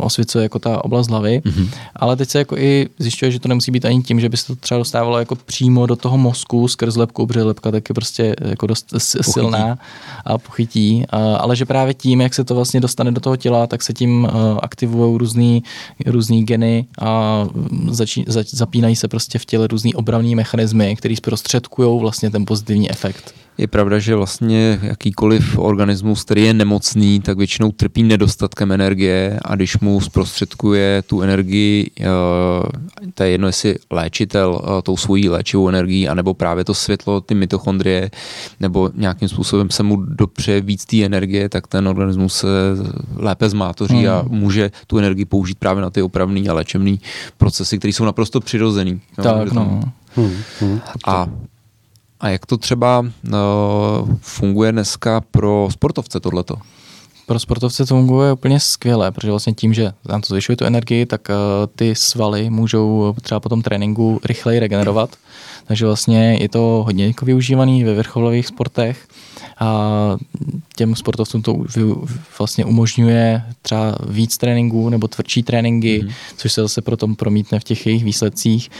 [0.00, 1.68] osvěcuje jako ta oblast hlavy, mm-hmm.
[1.96, 4.46] ale teď se jako i zjišťuje, že to nemusí být ani tím, že by se
[4.46, 8.36] to třeba dostávalo jako přímo do toho mozku skrz lepku, protože lepka tak je prostě
[8.40, 9.32] jako dost pochytí.
[9.32, 9.78] silná
[10.24, 11.04] a pochytí,
[11.38, 14.28] ale že právě tím, jak se to vlastně dostane do toho těla, tak se tím
[14.62, 15.62] aktivují různý,
[16.06, 17.44] různý geny a
[17.90, 22.90] začí, zač, zapínají se prostě v těle různý obravní mechanismy, které zprostředkují vlastně ten pozitivní
[22.90, 23.34] efekt.
[23.58, 29.54] Je pravda, že vlastně jakýkoliv organismus, který je nemocný, tak většinou trpí nedostatkem energie a
[29.54, 32.04] když mu zprostředkuje tu energii, eh,
[33.14, 37.34] to je jedno, jestli léčitel eh, tou svojí léčivou energií, anebo právě to světlo, ty
[37.34, 38.10] mitochondrie,
[38.60, 42.46] nebo nějakým způsobem se mu dopře víc té energie, tak ten organismus se
[43.16, 44.08] lépe zmátoří hmm.
[44.08, 47.00] a může tu energii použít právě na ty opravný a léčebný
[47.36, 49.00] procesy, které jsou naprosto přirozený.
[49.16, 49.80] Tak, no.
[50.16, 50.80] Hmm, hmm.
[51.06, 51.28] A
[52.20, 53.34] a jak to třeba uh,
[54.20, 56.54] funguje dneska pro sportovce tohleto?
[57.26, 61.06] Pro sportovce to funguje úplně skvěle, protože vlastně tím, že nám to zvyšuje tu energii,
[61.06, 61.34] tak uh,
[61.76, 65.10] ty svaly můžou třeba po tom tréninku rychleji regenerovat.
[65.64, 69.08] Takže vlastně je to hodně jako využívaný ve vrcholových sportech
[69.60, 70.16] a
[70.76, 71.64] těm sportovcům to
[72.38, 76.12] vlastně umožňuje třeba víc tréninků nebo tvrdší tréninky, mm-hmm.
[76.36, 78.70] což se zase potom promítne v těch jejich výsledcích.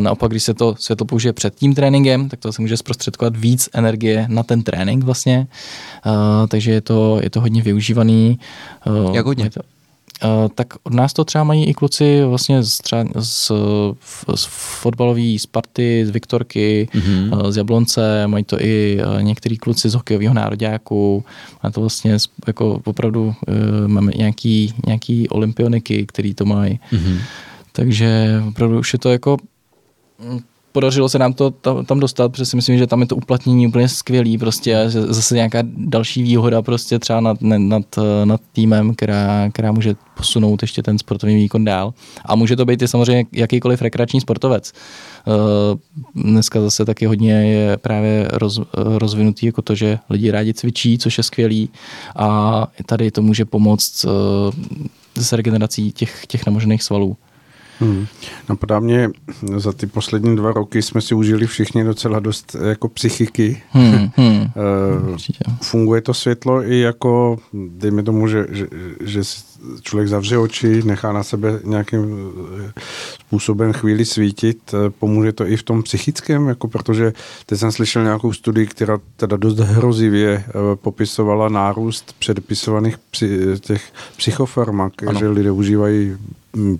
[0.00, 3.68] Naopak, když se to světlo použije před tím tréninkem, tak to se může zprostředkovat víc
[3.72, 5.46] energie na ten trénink vlastně.
[6.48, 8.38] Takže je to, je to hodně využívaný.
[9.12, 9.50] Jak hodně?
[9.50, 9.77] to, Uh,
[10.54, 13.52] tak od nás to třeba mají i kluci vlastně z, třeba z,
[14.34, 14.44] z
[14.80, 17.50] fotbalové Sparty, z Viktorky, mm-hmm.
[17.50, 21.24] z Jablonce, mají to i uh, některý kluci z hokejového nároďáku,
[21.62, 22.16] a to vlastně
[22.46, 23.34] jako opravdu
[23.86, 26.80] máme nějaký, nějaký olympioniky, který to mají.
[26.92, 27.18] Mm-hmm.
[27.72, 29.36] Takže opravdu už je to jako
[30.72, 31.50] podařilo se nám to
[31.86, 35.58] tam dostat, protože si myslím, že tam je to uplatnění úplně skvělý prostě zase nějaká
[35.76, 41.36] další výhoda prostě třeba nad, nad, nad týmem, která, která může posunout ještě ten sportovní
[41.36, 41.94] výkon dál.
[42.24, 44.72] A může to být i samozřejmě jakýkoliv rekreační sportovec.
[44.72, 45.78] Eh,
[46.14, 51.18] dneska zase taky hodně je právě roz, rozvinutý jako to, že lidi rádi cvičí, což
[51.18, 51.70] je skvělý
[52.16, 57.16] a tady to může pomoct eh, s regenerací těch, těch namožených svalů.
[57.80, 58.06] Hmm.
[58.48, 59.10] Napadá mě,
[59.56, 63.62] za ty poslední dva roky jsme si užili všichni docela dost jako psychiky.
[63.70, 64.40] Hmm, hmm.
[65.10, 65.16] uh,
[65.62, 68.66] funguje to světlo i jako, dejme tomu, že, že,
[69.00, 69.20] že
[69.82, 72.32] člověk zavře oči, nechá na sebe nějakým
[72.66, 72.72] eh,
[73.26, 77.12] způsobem chvíli svítit, eh, pomůže to i v tom psychickém, jako protože
[77.46, 85.02] teď jsem slyšel nějakou studii, která teda dost hrozivě popisovala nárůst předpisovaných psy, těch psychofarmak,
[85.02, 85.18] ano.
[85.18, 86.16] že lidé užívají
[86.56, 86.78] hm,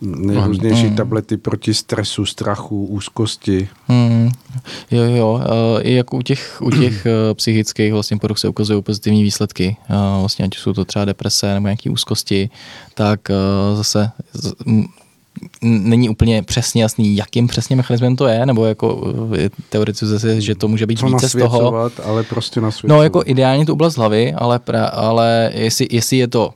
[0.00, 0.96] nejrůznější mm.
[0.96, 3.68] tablety proti stresu, strachu, úzkosti.
[3.88, 4.30] Mm.
[4.90, 5.40] Jo, jo,
[5.80, 9.76] i jako u těch, u těch eh, psychických vlastně poruch se ukazují pozitivní výsledky.
[10.20, 12.50] Vlastně ať jsou to třeba deprese nebo nějaké úzkosti,
[12.94, 13.34] tak eh,
[13.76, 14.10] zase
[15.62, 20.54] není úplně přesně jasný, jakým přesně mechanismem to je, nebo jako eh, teoreticky zase, že
[20.54, 21.90] to může být to více z toho.
[22.04, 26.50] ale prostě No jako ideálně tu oblast hlavy, ale, pra, ale jestli, jestli je to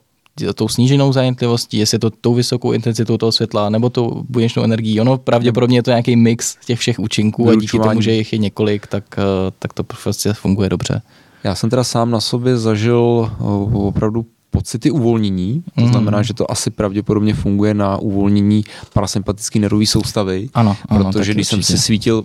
[0.54, 5.00] tou sníženou zánětlivostí, jestli je to tou vysokou intenzitou toho světla, nebo tou buněčnou energií.
[5.00, 8.38] Ono pravděpodobně je to nějaký mix těch všech účinků a díky tomu, že jich je
[8.38, 9.22] několik, tak, eh,
[9.58, 11.02] tak to prostě funguje dobře.
[11.44, 13.44] Já jsem teda sám na sobě zažil eh,
[13.76, 15.88] opravdu pocity uvolnění, to mm.
[15.88, 21.46] znamená, že to asi pravděpodobně funguje na uvolnění parasympatické nervové soustavy, ano, ano, protože když
[21.46, 21.62] určitě.
[21.62, 22.24] jsem si svítil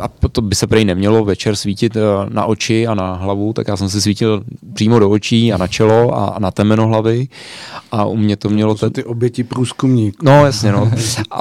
[0.00, 3.68] a to by se prej nemělo večer svítit eh, na oči a na hlavu, tak
[3.68, 4.42] já jsem si svítil
[4.74, 7.28] přímo do očí a na čelo a na temeno hlavy
[7.92, 8.74] a u mě to mělo...
[8.74, 10.22] To jsou ty oběti průzkumník.
[10.22, 10.90] No jasně, no.
[11.30, 11.40] A,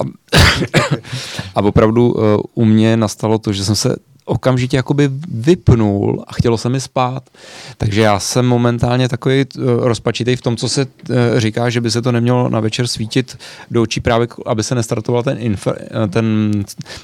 [1.55, 2.23] a opravdu uh,
[2.53, 3.95] u mě nastalo to, že jsem se
[4.27, 7.29] okamžitě jakoby vypnul a chtělo se mi spát.
[7.77, 11.91] Takže já jsem momentálně takový uh, rozpačitý v tom, co se uh, říká, že by
[11.91, 13.37] se to nemělo na večer svítit
[13.71, 16.51] do očí právě, aby se nestartoval ten, infer, uh, ten,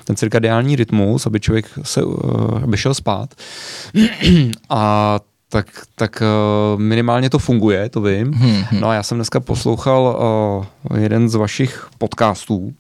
[0.06, 2.02] ten cirkadiální rytmus, aby člověk se,
[2.64, 3.30] aby šel spát.
[4.70, 5.20] a
[5.54, 8.34] tak, tak uh, minimálně to funguje, to vím.
[8.34, 8.82] Hmm, hmm.
[8.82, 10.18] No a já jsem dneska poslouchal
[10.92, 12.74] uh, jeden z vašich podcastů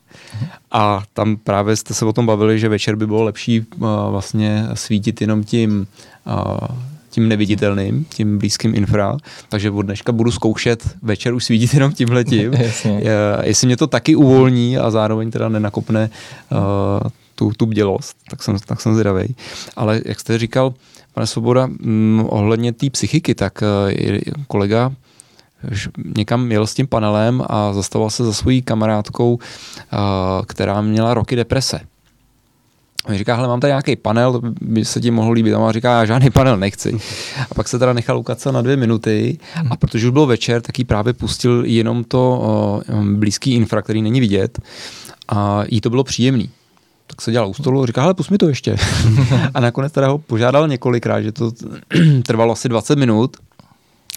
[0.71, 4.65] a tam právě jste se o tom bavili, že večer by bylo lepší uh, vlastně
[4.73, 5.87] svítit jenom tím
[6.27, 6.67] uh,
[7.09, 9.17] tím neviditelným, tím blízkým infra,
[9.49, 12.53] takže od dneška budu zkoušet večer už svítit jenom tímhletím.
[13.41, 16.09] Jestli mě to taky uvolní a zároveň teda nenakopne
[16.51, 19.35] uh, tu, tu bdělost, tak jsem, tak jsem zvědavý.
[19.75, 20.73] Ale jak jste říkal,
[21.13, 24.91] pane Svoboda, mm, ohledně té psychiky, tak uh, kolega
[26.17, 29.39] někam jel s tím panelem a zastavoval se za svojí kamarádkou, uh,
[30.45, 31.79] která měla roky deprese.
[33.09, 35.53] On říká, hele, mám tady nějaký panel, by se ti mohl líbit.
[35.53, 36.97] A on říká, já žádný panel nechci.
[37.51, 39.37] A pak se teda nechal ukacat na dvě minuty
[39.69, 42.81] a protože už byl večer, tak jí právě pustil jenom to
[43.13, 44.59] blízký infra, který není vidět
[45.27, 46.49] a jí to bylo příjemný.
[47.13, 48.75] Tak se dělal u stolu, říká, hele, pust mi to ještě.
[49.53, 51.51] a nakonec teda ho požádal několikrát, že to
[52.25, 53.37] trvalo asi 20 minut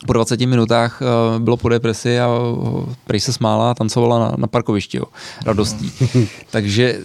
[0.07, 4.33] po 20 minutách uh, bylo po depresi a uh, prej se smála a tancovala na,
[4.37, 5.05] na parkovišti, jo,
[5.45, 5.93] radostí.
[6.51, 6.99] Takže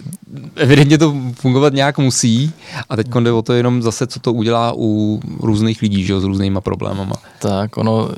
[0.56, 2.52] evidentně to fungovat nějak musí
[2.88, 6.20] a teď jde o to jenom zase, co to udělá u různých lidí, že jo,
[6.20, 7.16] s různýma problémama.
[7.38, 8.10] Tak, ono, uh,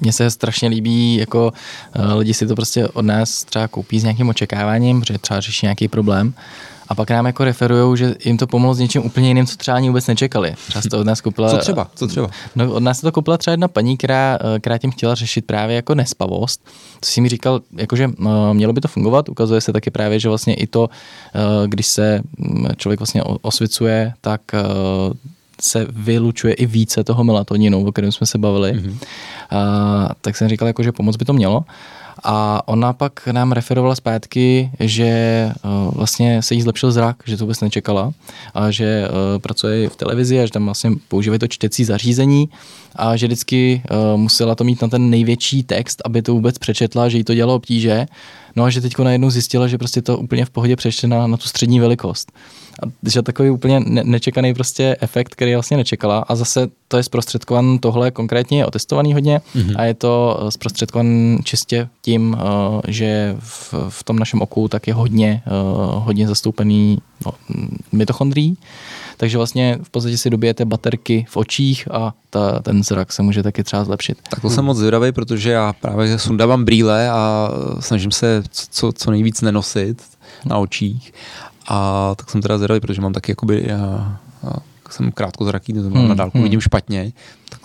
[0.00, 1.52] mně se strašně líbí, jako
[1.98, 5.66] uh, lidi si to prostě od nás třeba koupí s nějakým očekáváním, že třeba řeší
[5.66, 6.34] nějaký problém
[6.88, 9.76] a pak nám jako referují, že jim to pomohlo s něčím úplně jiným, co třeba
[9.76, 10.54] ani vůbec nečekali.
[10.68, 11.90] Třeba to od nás koupila, co třeba?
[11.94, 12.30] Co třeba?
[12.56, 15.76] No, od nás to koupila třeba jedna paní, která, eh, která tím chtěla řešit právě
[15.76, 16.60] jako nespavost.
[17.00, 20.28] Co si mi říkal, jakože no, mělo by to fungovat, ukazuje se taky právě, že
[20.28, 20.88] vlastně i to,
[21.34, 24.40] eh, když se mm, člověk vlastně osvicuje, tak
[25.60, 28.72] se vylučuje i více toho melatoninu, o kterém jsme se bavili.
[28.72, 28.96] Mm-hmm.
[29.50, 31.64] A, tak jsem říkal, jako, že pomoc by to mělo.
[32.24, 37.44] A ona pak nám referovala zpátky, že uh, vlastně se jí zlepšil zrak, že to
[37.44, 38.12] vůbec nečekala
[38.54, 42.48] a že uh, pracuje v televizi a že tam vlastně používají to čtecí zařízení
[42.96, 47.08] a že vždycky uh, musela to mít na ten největší text, aby to vůbec přečetla,
[47.08, 48.06] že jí to dělalo obtíže.
[48.56, 51.36] No a že teď najednou zjistila, že prostě to úplně v pohodě přečte na, na
[51.36, 52.32] tu střední velikost.
[52.82, 56.18] A že takový úplně ne- nečekaný prostě efekt, který vlastně nečekala.
[56.18, 59.74] A zase to je zprostředkovan, tohle konkrétně je otestovaný hodně mm-hmm.
[59.76, 62.36] a je to eh, zprostředkovan čistě tím,
[62.74, 67.32] uh, že v, v tom našem oku tak je hodně, uh, hodně zastoupený no,
[67.92, 68.56] mitochondrií.
[69.16, 73.42] Takže vlastně v podstatě si dobijete baterky v očích a ta, ten zrak se může
[73.42, 74.18] taky třeba zlepšit.
[74.30, 77.50] Tak to jsem moc zvědavý, protože já právě sundávám brýle a
[77.80, 80.02] snažím se co, co nejvíc nenosit
[80.44, 81.12] na očích.
[81.68, 84.52] A tak jsem teda zvědavý, protože mám taky jakoby, já, já
[84.90, 86.42] jsem krátkozraký, to znamená hmm, na dálku hmm.
[86.42, 87.12] vidím špatně,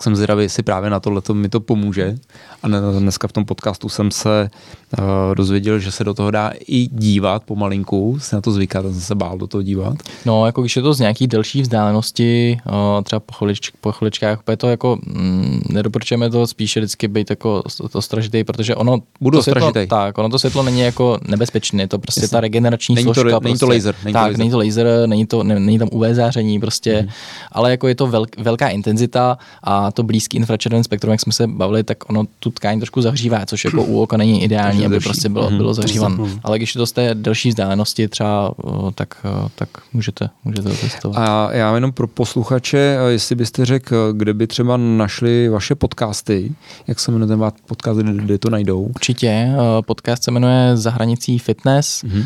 [0.02, 2.14] tak jsem zvědavý, jestli právě na tohle mi to pomůže.
[2.62, 4.50] A dneska v tom podcastu jsem se
[4.98, 9.00] uh, dozvěděl, že se do toho dá i dívat pomalinku, se na to zvykat, jsem
[9.00, 9.94] se bál do toho dívat.
[10.26, 14.38] No, jako když je to z nějaký delší vzdálenosti, uh, třeba po, chvilič, po chviličkách,
[14.50, 19.42] je to jako, mm, nedoporučujeme to spíše vždycky být jako ostražitý, protože ono, Budu to
[19.42, 22.36] světlo, tak, ono to světlo není jako nebezpečné, to prostě Jasně.
[22.36, 23.22] ta regenerační není složka.
[23.22, 23.48] To, prostě.
[23.48, 23.94] není to laser.
[24.04, 24.38] Není tak, to laser.
[24.38, 27.08] není to laser, není, to, ne, není tam UV záření prostě, hmm.
[27.52, 31.46] ale jako je to velk, velká intenzita a to blízký infračervený spektrum, jak jsme se
[31.46, 35.28] bavili, tak ono tu tkáň trošku zahřívá, což jako u oka není ideální, aby prostě
[35.28, 35.56] bylo, hmm.
[35.56, 36.30] bylo zahřívan.
[36.44, 38.54] Ale když je to z té delší vzdálenosti třeba,
[38.94, 41.28] tak, tak můžete, můžete to testovat.
[41.28, 46.52] A já jenom pro posluchače, jestli byste řekl, kde by třeba našli vaše podcasty,
[46.86, 48.82] jak se jmenuje ten podcast, kde to najdou?
[48.82, 49.52] Určitě.
[49.80, 52.04] Podcast se jmenuje Za hranicí fitness.
[52.04, 52.24] Hmm.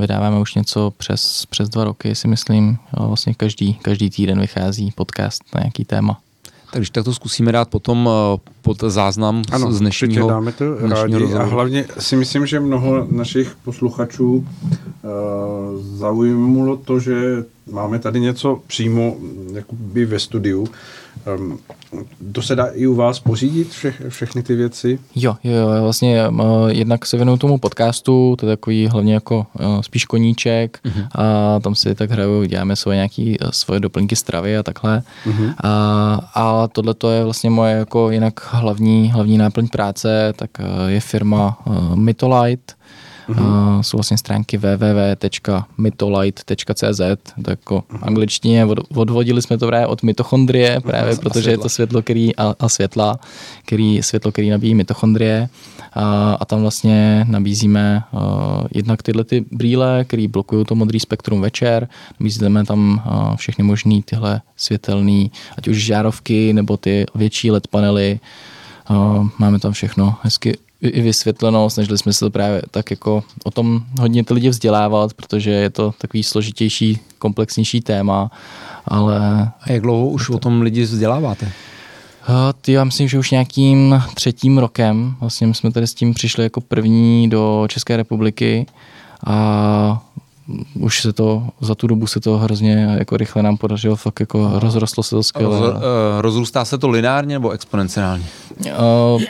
[0.00, 2.78] Vydáváme už něco přes, přes dva roky, si myslím.
[2.92, 6.20] Vlastně každý, každý týden vychází podcast na nějaký téma.
[6.72, 8.10] Takže tak to zkusíme dát potom
[8.62, 13.56] pod záznam ano, z dnešního, dáme to rádi a hlavně si myslím, že mnoho našich
[13.64, 14.44] posluchačů uh,
[15.80, 19.16] zaujímulo to, že máme tady něco přímo
[19.52, 20.68] jakoby ve studiu.
[21.38, 21.58] Um,
[22.32, 24.98] to se dá i u vás pořídit, vše, všechny ty věci?
[25.14, 29.80] Jo, jo, vlastně uh, jednak se věnuju tomu podcastu, to je takový hlavně jako uh,
[29.80, 31.08] spíš koníček uh-huh.
[31.14, 35.02] a tam si tak hraju, děláme svoje nějaké uh, svoje doplňky stravy a takhle.
[35.26, 35.54] Uh-huh.
[35.64, 40.88] A, a tohle to je vlastně moje jako jinak hlavní, hlavní náplň práce, tak uh,
[40.88, 42.74] je firma uh, Mytolite,
[43.28, 43.76] Mm-hmm.
[43.76, 47.00] Uh, jsou vlastně stránky www.mitolight.cz,
[47.44, 47.98] to jako mm-hmm.
[48.02, 51.20] angličtině, od, odvodili jsme to právě od mitochondrie, právě mm-hmm.
[51.20, 53.18] protože je to světlo který, a, a světla,
[53.64, 55.48] který, světlo, který nabíjí mitochondrie
[55.92, 58.20] a, a tam vlastně nabízíme uh,
[58.74, 61.88] jednak tyhle ty brýle, které blokují to modrý spektrum večer,
[62.20, 68.20] nabízíme tam uh, všechny možné tyhle světelné, ať už žárovky nebo ty větší LED panely,
[68.90, 73.50] uh, máme tam všechno hezky i vysvětleno, snažili jsme se to právě tak jako o
[73.50, 78.30] tom hodně ty lidi vzdělávat, protože je to takový složitější, komplexnější téma,
[78.86, 79.50] ale...
[79.60, 80.32] A jak dlouho už to...
[80.32, 81.52] o tom lidi vzděláváte?
[82.60, 86.60] Ty, já myslím, že už nějakým třetím rokem, vlastně jsme tady s tím přišli jako
[86.60, 88.66] první do České republiky
[89.26, 90.02] a
[90.74, 94.50] už se to, za tu dobu se to hrozně jako rychle nám podařilo, fakt jako
[94.54, 95.60] rozrostlo se to skvěle.
[95.60, 95.80] Roz, uh,
[96.20, 98.24] rozrůstá se to lineárně nebo exponenciálně?
[98.60, 99.22] Uh,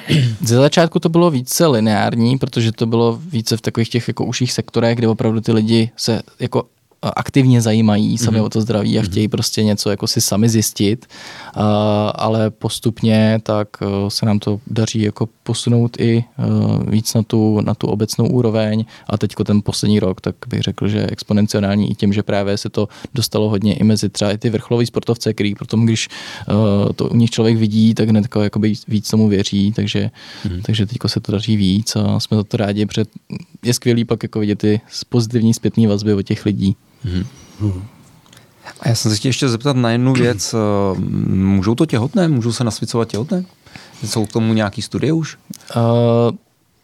[0.43, 4.53] ze začátku to bylo více lineární, protože to bylo více v takových těch jako užších
[4.53, 6.65] sektorech, kde opravdu ty lidi se jako
[7.03, 8.45] aktivně zajímají sami mm-hmm.
[8.45, 9.11] o to zdraví a mhm.
[9.11, 11.07] chtějí prostě něco jako si sami zjistit,
[11.57, 11.63] uh,
[12.15, 17.61] ale postupně tak uh, se nám to daří jako posunout i uh, víc na tu,
[17.61, 21.95] na tu obecnou úroveň a teďko ten poslední rok, tak bych řekl, že exponenciální i
[21.95, 25.55] tím, že právě se to dostalo hodně i mezi třeba i ty vrcholoví sportovce, který
[25.55, 26.09] potom, když
[26.49, 30.11] uh, to u nich člověk vidí, tak hned jako víc tomu věří, takže,
[30.45, 30.63] mm-hmm.
[30.63, 33.05] takže teďko se to daří víc a jsme za to rádi, protože
[33.65, 36.77] je skvělý pak jako vidět ty pozitivní zpětné vazby od těch lidí.
[37.05, 37.25] Hmm.
[38.81, 40.55] A já jsem se chtěl ještě zeptat na jednu věc.
[40.59, 41.01] Eh,
[41.35, 42.29] můžou to těhotné?
[42.29, 43.45] Můžou se nasvěcovat těhotné?
[44.05, 45.39] Jsou k tomu nějaký studie už?
[45.77, 45.83] Uh,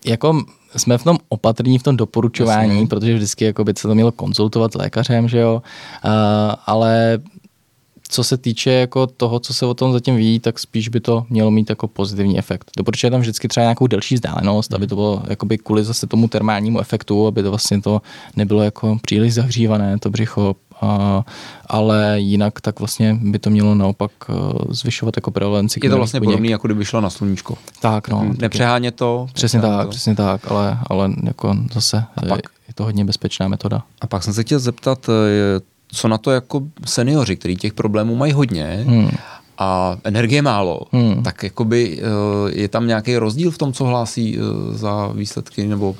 [0.05, 0.43] jako
[0.77, 2.87] jsme v tom opatrní v tom doporučování, Jasně.
[2.87, 5.62] protože vždycky jako by se to mělo konzultovat s lékařem, že jo,
[6.05, 6.11] uh,
[6.67, 7.19] ale
[8.15, 11.27] co se týče jako toho, co se o tom zatím ví, tak spíš by to
[11.31, 12.71] mělo mít jako pozitivní efekt.
[12.77, 16.81] Doporučuji tam vždycky třeba nějakou delší vzdálenost, aby to bylo jakoby kvůli zase tomu termálnímu
[16.81, 18.03] efektu, aby to vlastně to
[18.37, 21.25] nebylo jako příliš zahřívané, to břicho, a,
[21.67, 24.33] ale jinak tak vlastně by to mělo naopak eh,
[24.69, 25.81] zvyšovat jako prevalenci.
[25.83, 27.59] Je to vlastně podobné, jako kdyby šlo na sluníčko.
[27.81, 28.35] Tak, no.
[28.39, 29.27] Nepřeháně to.
[29.33, 29.91] Přesně tak, to.
[29.91, 33.83] přesně tak, ale, ale jako zase a pak, je to hodně bezpečná metoda.
[34.01, 38.17] A pak jsem se chtěl zeptat, eh, co na to jako seniori, kteří těch problémů
[38.17, 39.11] mají hodně hmm.
[39.59, 41.23] a energie málo, hmm.
[41.23, 44.43] tak jakoby eh, je tam nějaký rozdíl v tom, co hlásí eh,
[44.79, 45.97] za výsledky nebo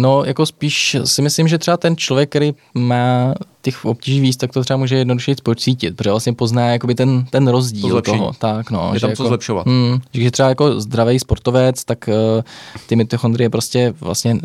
[0.00, 3.34] No, jako spíš si myslím, že třeba ten člověk, který má
[3.70, 7.48] těch obtíží víc, tak to třeba může jednoduše pocítit, protože vlastně pozná jakoby ten, ten
[7.48, 8.32] rozdíl to toho.
[8.38, 9.66] Tak, no, je tam že co jako, zlepšovat.
[9.66, 12.42] Hmm, že třeba jako zdravý sportovec, tak uh,
[12.86, 14.40] ty mitochondrie prostě vlastně uh,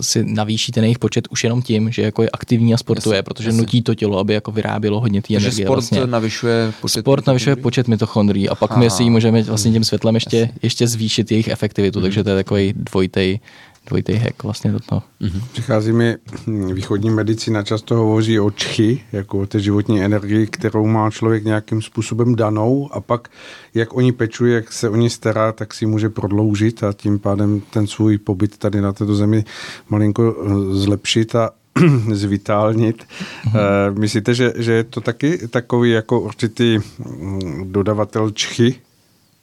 [0.00, 3.22] si navýší ten jejich počet už jenom tím, že jako je aktivní a sportuje, jasně,
[3.22, 3.60] protože jasně.
[3.60, 5.66] nutí to tělo, aby jako vyrábělo hodně té energie.
[5.66, 6.06] sport vlastně.
[6.06, 8.80] navyšuje počet Sport navyšuje počet mitochondrií a pak Aha.
[8.80, 12.04] my si můžeme vlastně tím světlem ještě, ještě zvýšit jejich efektivitu, hmm.
[12.04, 13.40] takže to je takový dvojitej
[13.86, 15.02] dvojitý hack vlastně do toho.
[15.20, 15.42] Mm-hmm.
[15.52, 16.16] Přichází mi
[16.46, 21.44] hm, východní medicína, často hovoří o čchy, jako o té životní energii, kterou má člověk
[21.44, 23.28] nějakým způsobem danou a pak
[23.74, 27.62] jak oni pečuje, jak se o ní stará, tak si může prodloužit a tím pádem
[27.70, 29.44] ten svůj pobyt tady na této zemi
[29.88, 31.50] malinko eh, zlepšit a
[32.12, 33.04] zvitálnit.
[33.04, 33.98] Mm-hmm.
[33.98, 38.74] Myslíte, že, že je to taky takový jako určitý mm, dodavatel čchy?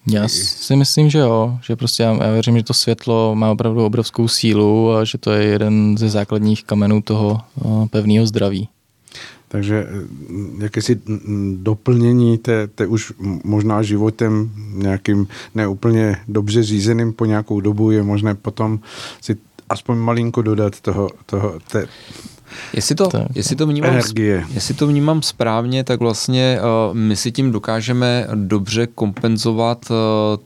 [0.08, 3.86] Já si myslím, že jo, že prostě já, já věřím, že to světlo má opravdu
[3.86, 8.70] obrovskou sílu a že to je jeden ze základních kamenů toho uh, pevného zdraví.
[9.48, 11.02] Takže eh, jakési
[11.56, 18.36] doplnění té, té už možná životem nějakým neúplně dobře řízeným po nějakou dobu je možné
[18.36, 18.80] potom
[19.22, 19.38] si
[19.70, 21.88] aspoň malinko dodat toho, toho té,
[22.74, 24.46] Jestli to, jestli, to vnímám, energie.
[24.54, 29.96] jestli to vnímám správně, tak vlastně uh, my si tím dokážeme dobře kompenzovat uh,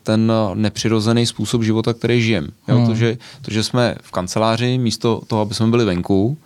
[0.04, 2.48] ten nepřirozený způsob života, který žijeme.
[2.68, 2.88] Hmm.
[2.88, 6.38] To, že, to, že jsme v kanceláři místo toho, aby jsme byli venku,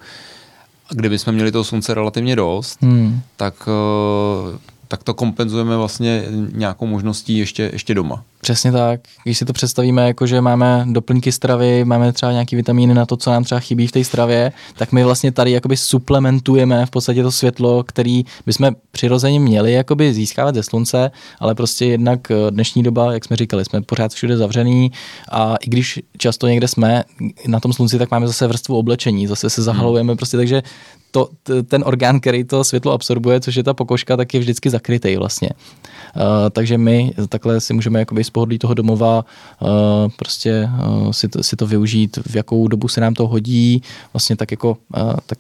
[0.90, 3.22] kdyby jsme měli toho slunce relativně dost, hmm.
[3.36, 4.58] tak, uh,
[4.88, 8.24] tak to kompenzujeme vlastně nějakou možností ještě, ještě doma.
[8.50, 9.02] Přesně tak.
[9.24, 13.18] Když si to představíme, jako že máme doplňky stravy, máme třeba nějaký vitamíny na to,
[13.18, 17.24] co nám třeba chybí v té stravě, tak my vlastně tady jakoby suplementujeme v podstatě
[17.24, 22.84] to světlo, který bychom přirozeně měli jakoby získávat ze slunce, ale prostě jednak eh, dnešní
[22.84, 24.92] doba, jak jsme říkali, jsme pořád všude zavřený
[25.32, 27.04] a i když často někde jsme
[27.48, 30.64] na tom slunci, tak máme zase vrstvu oblečení, zase se zahalujeme prostě, takže
[31.12, 31.30] to,
[31.68, 35.50] ten orgán, který to světlo absorbuje, což je ta pokožka, tak je vždycky zakrytý vlastně.
[36.16, 39.26] Uh, takže my takhle si můžeme jakoby z pohodlí toho domova
[39.60, 39.70] uh,
[40.16, 43.82] prostě uh, si, to, si to využít, v jakou dobu se nám to hodí,
[44.14, 44.78] vlastně tak jako
[45.26, 45.40] tak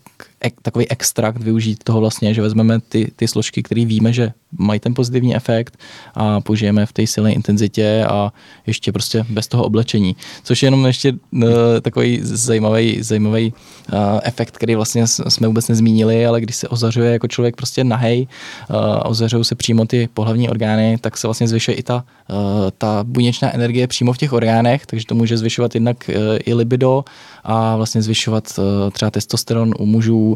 [0.62, 4.94] takový extrakt využít toho vlastně, že vezmeme ty, ty složky, které víme, že mají ten
[4.94, 5.78] pozitivní efekt
[6.14, 8.34] a použijeme v té silné intenzitě a
[8.68, 10.16] ještě prostě bez toho oblečení.
[10.44, 11.42] Což je jenom ještě uh,
[11.82, 13.54] takový zajímavý, zajímavý
[13.94, 18.28] uh, efekt, který vlastně jsme vůbec nezmínili, ale když se ozařuje jako člověk prostě nahej,
[18.70, 22.38] uh, ozařují se přímo ty pohlavní orgány, tak se vlastně zvyšuje i ta, uh,
[22.78, 26.16] ta buněčná energie přímo v těch orgánech, takže to může zvyšovat jednak uh,
[26.46, 27.06] i libido
[27.44, 30.29] a vlastně zvyšovat uh, třeba testosteron u mužů,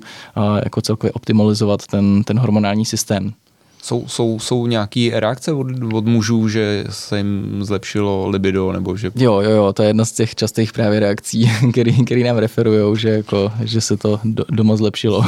[0.64, 3.34] jako celkově optimalizovat ten, ten hormonální systém.
[3.84, 9.12] Jsou, jsou, jsou nějaké reakce od, od mužů, že se jim zlepšilo libido, nebo že...
[9.16, 12.98] Jo, jo, jo, to je jedna z těch častých právě reakcí, který, který nám referují,
[13.00, 15.26] že, jako, že se to do, doma zlepšilo.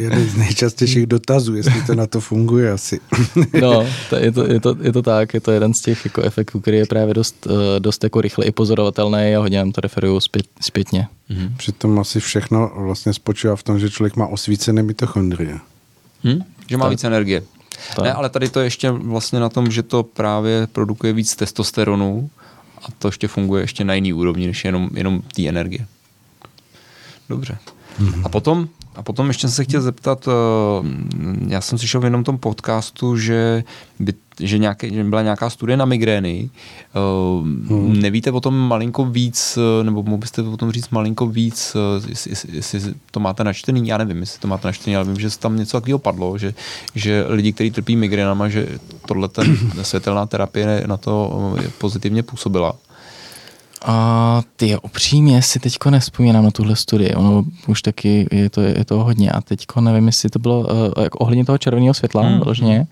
[0.00, 3.00] Jeden z nejčastějších dotazů, jestli to na to funguje asi.
[3.60, 6.22] no, to, je, to, je, to, je to tak, je to jeden z těch jako
[6.22, 9.80] efektů, který je právě dost, eh, dost jako rychle i pozorovatelný a hodně nám to
[9.80, 11.06] referují zpět, zpětně.
[11.28, 11.54] Mhm.
[11.56, 15.58] Přitom asi všechno vlastně spočívá v tom, že člověk má osvícené mitochondrie.
[16.22, 16.38] Hmm?
[16.68, 16.90] Že má tak.
[16.90, 17.42] víc energie.
[17.96, 18.04] Tak.
[18.04, 22.30] Ne, ale tady to je ještě vlastně na tom, že to právě produkuje víc testosteronu
[22.82, 25.86] a to ještě funguje ještě na jiný úrovni, než jenom, jenom té energie.
[27.28, 27.58] Dobře.
[28.00, 28.22] Mm-hmm.
[28.24, 30.32] A potom a potom ještě jsem se chtěl zeptat, eh,
[31.48, 33.64] já jsem slyšel v jednom tom podcastu, že,
[33.98, 36.50] by, že, nějaké, že byla nějaká studie na migrény.
[36.50, 36.98] Eh,
[37.68, 38.00] hmm.
[38.00, 41.76] Nevíte o tom malinko víc, eh, nebo mohl byste o tom říct malinko víc,
[42.08, 45.38] jestli, jestli, jestli to máte načtený, já nevím, jestli to máte načtený, ale vím, že
[45.38, 46.54] tam něco takového padlo, že,
[46.94, 48.68] že lidi, kteří trpí migrénama, že
[49.06, 51.32] tohle ten světelná terapie na to
[51.78, 52.74] pozitivně působila.
[53.84, 58.84] A ty upřímně si teďko nespomínám na tuhle studii, ono už taky je to, je
[58.84, 62.40] to hodně a teďko nevím, jestli to bylo uh, jako ohledně toho červeného světla, hmm.
[62.40, 62.86] vložně.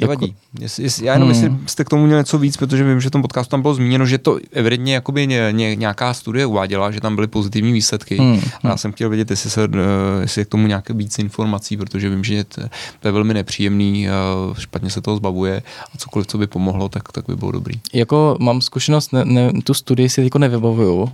[0.00, 0.26] Nevadí.
[0.26, 0.64] Jako...
[0.80, 1.42] Jestli, já jenom, hmm.
[1.42, 3.74] jestli jste k tomu měl něco víc, protože vím, že v tom podcastu tam bylo
[3.74, 8.16] zmíněno, že to evidentně jakoby ně, ně, nějaká studie uváděla, že tam byly pozitivní výsledky.
[8.16, 8.40] Hmm.
[8.62, 9.74] A já jsem chtěl vědět, jestli, se, uh,
[10.20, 12.62] jestli je k tomu nějaké víc informací, protože vím, že to,
[13.00, 14.08] to je velmi nepříjemný,
[14.48, 15.62] uh, špatně se toho zbavuje
[15.94, 17.80] a cokoliv, co by pomohlo, tak, tak by bylo dobrý.
[17.92, 21.10] Jako mám zkušenost, ne, ne, tu studii si jako nevybavuju,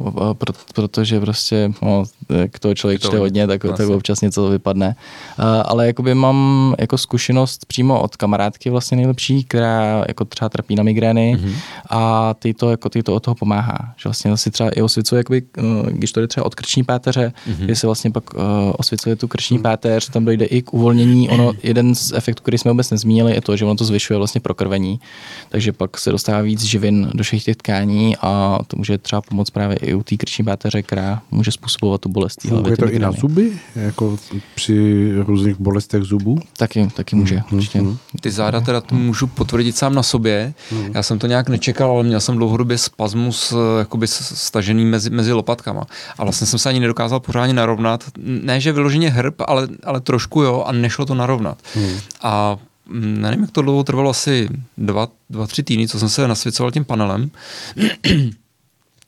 [0.74, 4.96] protože prostě no, jak to člověk čte hodně, tak, tak občas něco vypadne.
[5.38, 10.74] Uh, ale jakoby mám jako zkušenost přímo od kamarádky vlastně nejlepší, která jako třeba trpí
[10.74, 11.54] na migrény mm-hmm.
[11.90, 13.94] a ty to, jako, ty to od toho pomáhá.
[13.96, 17.32] Že vlastně si třeba i osvěcuje, jakoby, eh, když to jde třeba od krční páteře,
[17.50, 17.66] mm-hmm.
[17.66, 18.40] že se vlastně pak uh,
[18.78, 19.62] osvěcuje tu krční mm-hmm.
[19.62, 21.28] páteř, tam dojde i k uvolnění.
[21.28, 24.40] Ono, jeden z efektů, který jsme vůbec nezmínili, je to, že ono to zvyšuje vlastně
[24.40, 25.00] prokrvení,
[25.48, 29.50] takže pak se dostává víc živin do všech těch tkání a to může třeba pomoct
[29.50, 32.44] právě i u té krční páteře, která může způsobovat tu bolest.
[32.44, 34.18] Je to i na zuby, jako
[34.54, 36.38] při různých bolestech zubů?
[36.56, 37.56] Taky, taky může, mm-hmm.
[37.56, 37.82] určitě.
[38.20, 40.54] Ty záda teda to můžu potvrdit sám na sobě.
[40.70, 40.90] Hmm.
[40.94, 45.32] Já jsem to nějak nečekal, ale měl jsem dlouhodobě spazmus eh, jakoby stažený mezi, mezi
[45.32, 45.86] lopatkama.
[46.18, 48.04] A vlastně jsem se ani nedokázal pořádně narovnat.
[48.18, 51.58] Ne, že vyloženě hrb, ale, ale trošku jo a nešlo to narovnat.
[51.74, 51.98] Hmm.
[52.22, 54.48] A mm, nevím, jak to dlouho trvalo, asi
[54.78, 57.30] dva, dva tři týdny, co jsem se nasvěcoval tím panelem.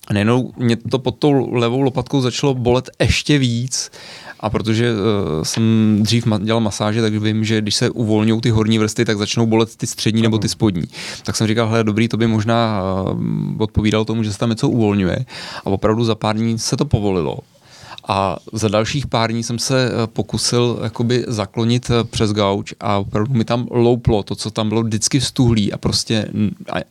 [0.07, 3.91] A nejenom mě to pod tou levou lopatkou začalo bolet ještě víc
[4.43, 4.99] a protože uh,
[5.43, 9.19] jsem dřív ma- dělal masáže, tak vím, že když se uvolňují ty horní vrsty, tak
[9.19, 10.85] začnou bolet ty střední nebo ty spodní.
[11.25, 14.69] Tak jsem říkal, hele, dobrý, to by možná uh, odpovídalo tomu, že se tam něco
[14.69, 15.25] uvolňuje.
[15.65, 17.39] A opravdu za pár dní se to povolilo.
[18.09, 22.99] A za dalších pár dní jsem se eh, pokusil jakoby zaklonit eh, přes gauč a
[22.99, 26.29] opravdu mi tam louplo to, co tam bylo vždycky vstuhlý a prostě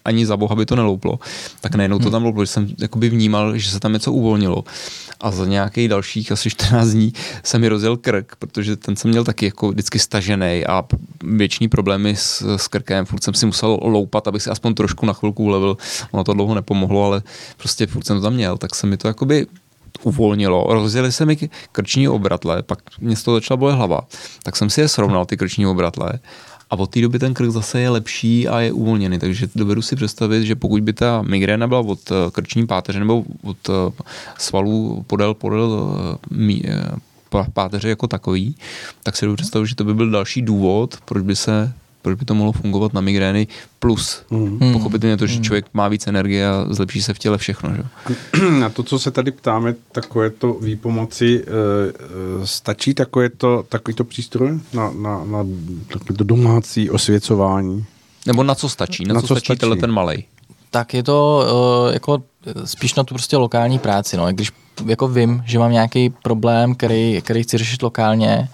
[0.06, 1.20] ani za boha by to nelouplo.
[1.62, 2.12] Tak najednou to hmm.
[2.12, 4.64] tam louplo, že jsem jakoby vnímal, že se tam něco uvolnilo.
[5.20, 9.24] A za nějakých dalších asi 14 dní se mi rozjel krk, protože ten jsem měl
[9.24, 10.84] taky jako vždycky stažený a
[11.24, 13.06] věční problémy s, s krkem.
[13.06, 15.78] Furt jsem si musel loupat, abych si aspoň trošku na chvilku ulevil.
[16.12, 17.22] Ono to dlouho nepomohlo, ale
[17.58, 18.58] prostě furt jsem to tam měl.
[18.58, 19.48] Tak se mi to jakoby
[20.04, 21.38] uvolnilo, rozjeli se mi
[21.72, 24.02] krční obratle, pak mě z toho začala bolet hlava.
[24.44, 26.20] Tak jsem si je srovnal, ty krční obratle
[26.72, 29.96] a od té doby ten krk zase je lepší a je uvolněný, takže dovedu si
[29.96, 34.04] představit, že pokud by ta migréna byla od eh, krční páteře nebo od eh,
[34.38, 35.98] svalů podél, podél
[36.66, 38.56] eh, páteře jako takový,
[39.04, 42.26] tak si dovedu představit, že to by byl další důvod, proč by se proč by
[42.26, 43.48] to mohlo fungovat na migrény,
[43.80, 44.74] plus mm.
[44.74, 45.44] pochopitelně to, že hmm.
[45.44, 47.74] člověk má víc energie a zlepší se v těle všechno.
[47.76, 47.84] Že?
[48.60, 54.04] Na to, co se tady ptáme, takové to výpomoci, e, stačí takové to, takový to
[54.04, 55.46] přístroj na, na, na
[56.18, 57.86] to domácí osvěcování?
[58.26, 59.06] Nebo na co stačí?
[59.06, 59.80] Na, na co, co stačí, stačí?
[59.80, 60.24] ten malej?
[60.72, 61.46] Tak je to
[61.88, 62.24] uh, jako
[62.66, 64.18] spíš na tu prostě lokální práci.
[64.18, 64.28] No.
[64.32, 64.52] Když
[64.86, 68.50] jako vím, že mám nějaký problém, který, který chci řešit lokálně,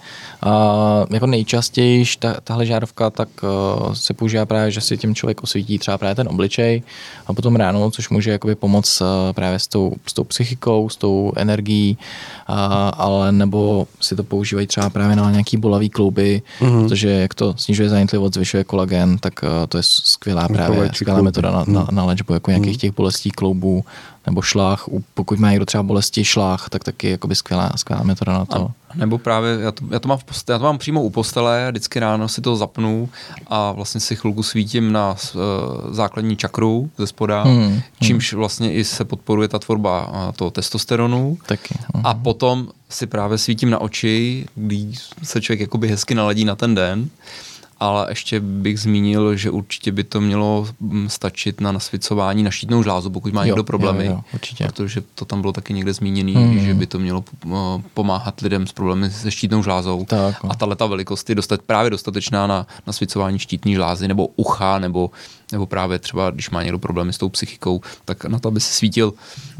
[0.46, 5.42] Uh, jako nejčastěji ta, tahle žárovka tak uh, se používá právě, že si tím člověk
[5.42, 6.82] osvítí třeba právě ten obličej
[7.26, 10.96] a potom ráno, což může jakoby pomoct uh, právě s tou, s tou psychikou, s
[10.96, 11.98] tou energií,
[12.48, 12.54] uh,
[12.92, 16.82] ale nebo si to používají třeba právě na nějaký bolavý klouby, mm-hmm.
[16.82, 21.50] protože jak to snižuje zánětlivost, zvyšuje kolagen, tak uh, to je skvělá právě skvělá metoda
[21.50, 22.80] na, na, na léčbu jako nějakých mhm.
[22.80, 23.84] těch bolestí kloubů
[24.28, 28.44] nebo šlách, pokud má někdo třeba bolesti šlách, tak taky jakoby skvělá, skvělá metoda na
[28.44, 28.70] to.
[28.90, 31.10] A, nebo právě, já to, já, to mám v postele, já to mám přímo u
[31.10, 33.08] postele, vždycky ráno si to zapnu
[33.46, 35.40] a vlastně si chvilku svítím na uh,
[35.94, 37.80] základní čakru ze spoda, hmm, hmm.
[38.00, 41.38] čímž vlastně i se podporuje ta tvorba uh, toho testosteronu.
[41.46, 41.74] Taky.
[41.74, 42.00] Uh-huh.
[42.04, 46.74] A potom si právě svítím na oči, když se člověk jakoby hezky naladí na ten
[46.74, 47.08] den
[47.80, 52.82] ale ještě bych zmínil, že určitě by to mělo mm, stačit na nasvicování na štítnou
[52.82, 54.64] žlázu, pokud má jo, někdo problémy, jo, jo, určitě.
[54.64, 56.58] protože to tam bylo taky někde zmíněné, hmm.
[56.58, 57.52] že by to mělo uh,
[57.94, 60.04] pomáhat lidem s problémy se štítnou žlázou.
[60.04, 65.10] Tak, a tahle velikost je dostat, právě dostatečná na nasvicování štítní žlázy nebo ucha nebo
[65.52, 68.72] nebo právě třeba, když má někdo problémy s tou psychikou, tak na to, aby se
[68.72, 69.12] svítil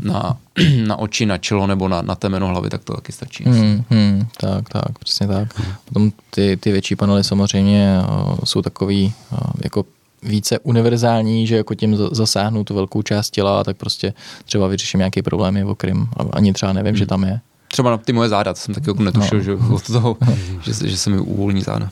[0.02, 0.36] na,
[0.86, 3.44] na oči, na čelo nebo na, na temeno hlavy, tak to taky stačí.
[3.44, 5.60] Hmm, hmm, tak, tak, přesně tak.
[5.84, 9.84] Potom ty, ty větší panely samozřejmě uh, jsou takový uh, jako
[10.22, 14.14] více univerzální, že jako tím zasáhnu tu velkou část těla, tak prostě
[14.44, 16.96] třeba vyřeším nějaký problém, o kterým ani třeba nevím, hmm.
[16.96, 17.40] že tam je.
[17.68, 19.44] Třeba na ty moje záda, to jsem taky jako netušil, no.
[19.44, 20.16] že od toho,
[20.62, 21.90] že, že se mi uvolní záda.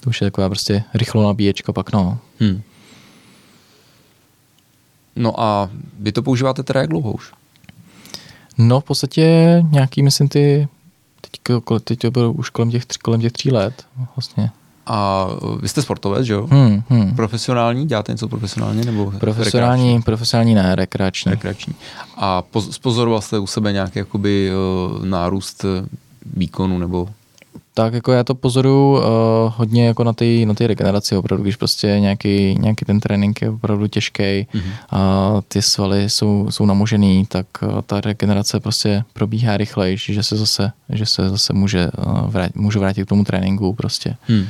[0.00, 2.18] To už je taková prostě rychlo nabíječka pak, no.
[2.40, 2.62] Hmm.
[5.16, 7.32] No a vy to používáte teda jak dlouho už?
[8.58, 9.24] No v podstatě
[9.70, 10.68] nějaký, myslím ty,
[11.20, 11.40] teď,
[11.84, 13.86] teď to bylo už kolem těch, kolem těch tří let
[14.16, 14.50] vlastně.
[14.86, 15.26] A
[15.60, 16.46] vy jste sportovec, že jo?
[16.50, 17.16] Hmm, hmm.
[17.16, 17.86] Profesionální?
[17.86, 20.02] Děláte něco profesionálně nebo Profesionální, rekreační?
[20.02, 21.30] profesionální ne, rekreační.
[21.30, 21.74] Rekreační.
[22.16, 22.42] A
[22.82, 24.50] pozoroval jste u sebe nějaký jakoby
[24.96, 25.64] uh, nárůst
[26.36, 27.08] výkonu nebo
[27.76, 29.02] tak jako já to pozoruju uh,
[29.56, 33.86] hodně jako na té na regeneraci opravdu, když prostě nějaký, nějaký ten trénink je opravdu
[33.86, 34.72] těžký mm-hmm.
[34.90, 40.36] a ty svaly jsou, jsou namožený, tak uh, ta regenerace prostě probíhá rychleji, že se
[40.36, 44.16] zase, že se zase může, uh, vrát, můžu vrátit k tomu tréninku prostě.
[44.28, 44.46] Mm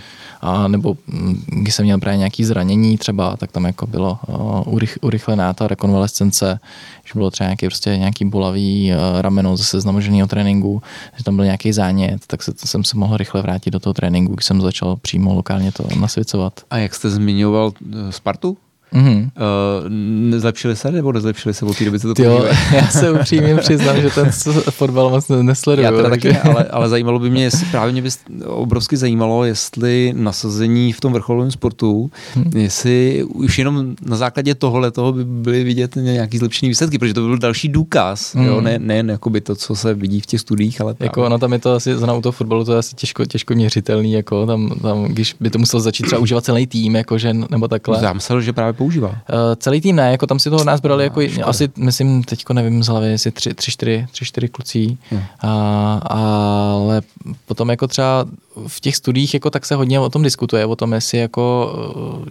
[0.46, 4.18] a nebo mm, když jsem měl právě nějaké zranění třeba, tak tam jako bylo
[4.66, 6.60] urych, urychlená ta rekonvalescence,
[7.04, 10.82] že bylo třeba nějaký, prostě nějaký bolavý uh, rameno zase z namoženého tréninku,
[11.16, 14.34] že tam byl nějaký zánět, tak se, jsem se mohl rychle vrátit do toho tréninku,
[14.34, 16.60] když jsem začal přímo lokálně to nasvěcovat.
[16.70, 18.56] A jak jste zmiňoval uh, Spartu?
[18.94, 19.18] Mm-hmm.
[19.18, 19.88] Uh,
[20.30, 24.00] nezlepšili se nebo nezlepšili se od té doby, co to jo, Já se upřímně přiznám,
[24.00, 24.30] že ten
[24.70, 25.84] fotbal moc nesleduju.
[25.84, 28.08] Já teda taky ale, ale zajímalo by mě, jestli právě mě by
[28.44, 32.52] obrovsky zajímalo, jestli nasazení v tom vrcholovém sportu, hmm.
[32.56, 37.20] jestli už jenom na základě tohohle toho by byly vidět nějaký zlepšený výsledky, protože to
[37.20, 38.46] by byl další důkaz, hmm.
[38.46, 41.08] jo, ne, ne jakoby to, co se vidí v těch studiích, ale právě.
[41.08, 44.12] Jako, no tam je to asi, za auto fotbalu to je asi těžko, těžko měřitelný,
[44.12, 47.68] jako tam, tam, když by to musel začít třeba užívat celý tým, jako že, nebo
[47.68, 47.98] takhle.
[48.02, 49.08] Já myslel, že právě používá.
[49.08, 49.16] Uh,
[49.56, 51.46] celý tým ne, jako tam si toho nás brali, jako škoda.
[51.46, 55.22] asi, myslím, teďko nevím z hlavy, jestli tři, tři, čtyři, tři, čtyři kluci, hmm.
[55.40, 57.02] a, ale
[57.46, 58.26] potom jako třeba
[58.66, 61.74] v těch studiích jako tak se hodně o tom diskutuje, o tom, jestli jako,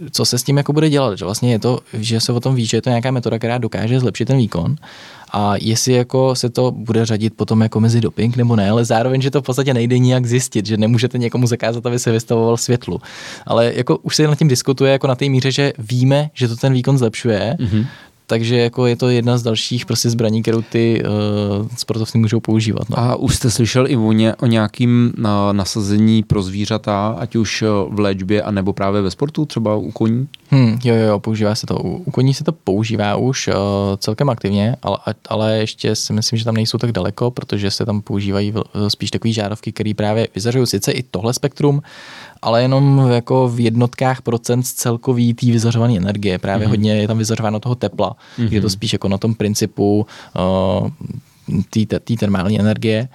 [0.06, 2.40] eh, co se s tím jako bude dělat, že vlastně je to, že se o
[2.40, 4.76] tom ví, že je to nějaká metoda, která dokáže zlepšit ten výkon,
[5.38, 9.20] a jestli jako se to bude řadit potom jako mezi doping nebo ne, ale zároveň,
[9.20, 13.00] že to v podstatě nejde nijak zjistit, že nemůžete někomu zakázat, aby se vystavoval světlu.
[13.46, 16.56] Ale jako už se nad tím diskutuje jako na té míře, že víme, že to
[16.56, 17.86] ten výkon zlepšuje, mm-hmm
[18.26, 22.90] takže jako je to jedna z dalších prostě zbraní, kterou ty uh, sportovci můžou používat.
[22.90, 22.98] No.
[22.98, 27.64] A už jste slyšel i o, ně, o nějakým uh, nasazení pro zvířata, ať už
[27.90, 30.28] v léčbě, anebo právě ve sportu, třeba u koní?
[30.50, 31.78] Hmm, jo, jo, používá se to.
[31.78, 33.54] U, u koní se to používá už uh,
[33.98, 34.98] celkem aktivně, ale,
[35.28, 38.54] ale ještě si myslím, že tam nejsou tak daleko, protože se tam používají
[38.88, 41.82] spíš takové žárovky, které právě vyzařují sice i tohle spektrum,
[42.42, 46.38] ale jenom jako v jednotkách procent z celkový té vyzařované energie.
[46.38, 46.70] Právě mm-hmm.
[46.70, 48.16] hodně je tam vyzařováno toho tepla.
[48.38, 48.52] Mm-hmm.
[48.52, 50.06] Je to spíš jako na tom principu
[50.80, 50.88] uh,
[52.04, 53.08] té termální energie.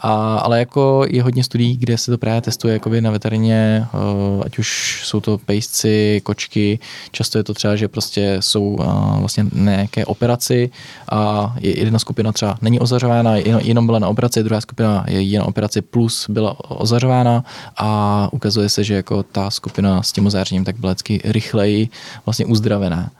[0.00, 3.86] A, ale jako je hodně studií, kde se to právě testuje jakoby na veterině,
[4.44, 6.78] ať už jsou to pejsci, kočky,
[7.10, 8.78] často je to třeba, že prostě jsou
[9.20, 10.70] vlastně nějaké operaci
[11.12, 15.82] a jedna skupina třeba není ozařována, jenom, byla na operaci, druhá skupina je jen operaci
[15.82, 17.44] plus byla ozařována
[17.76, 21.88] a ukazuje se, že jako ta skupina s tím ozářením tak byla vždycky rychleji
[22.26, 23.10] vlastně uzdravená.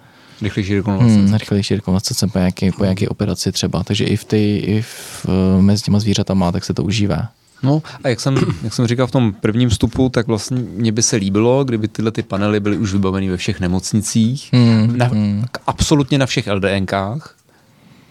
[0.42, 1.28] Rychlejší rekonvalescence.
[1.28, 3.84] Hmm, rychlejší rekonvalescence po nějaké, po nějaké operaci třeba.
[3.84, 7.28] Takže i v ty, i v, eh, mezi těma zvířatama, tak se to užívá.
[7.62, 11.02] No a jak jsem, jak jsem říkal v tom prvním vstupu, tak vlastně mě by
[11.02, 15.44] se líbilo, kdyby tyhle ty panely byly už vybaveny ve všech nemocnicích, hmm, na, hmm.
[15.66, 17.34] absolutně na všech LDNkách,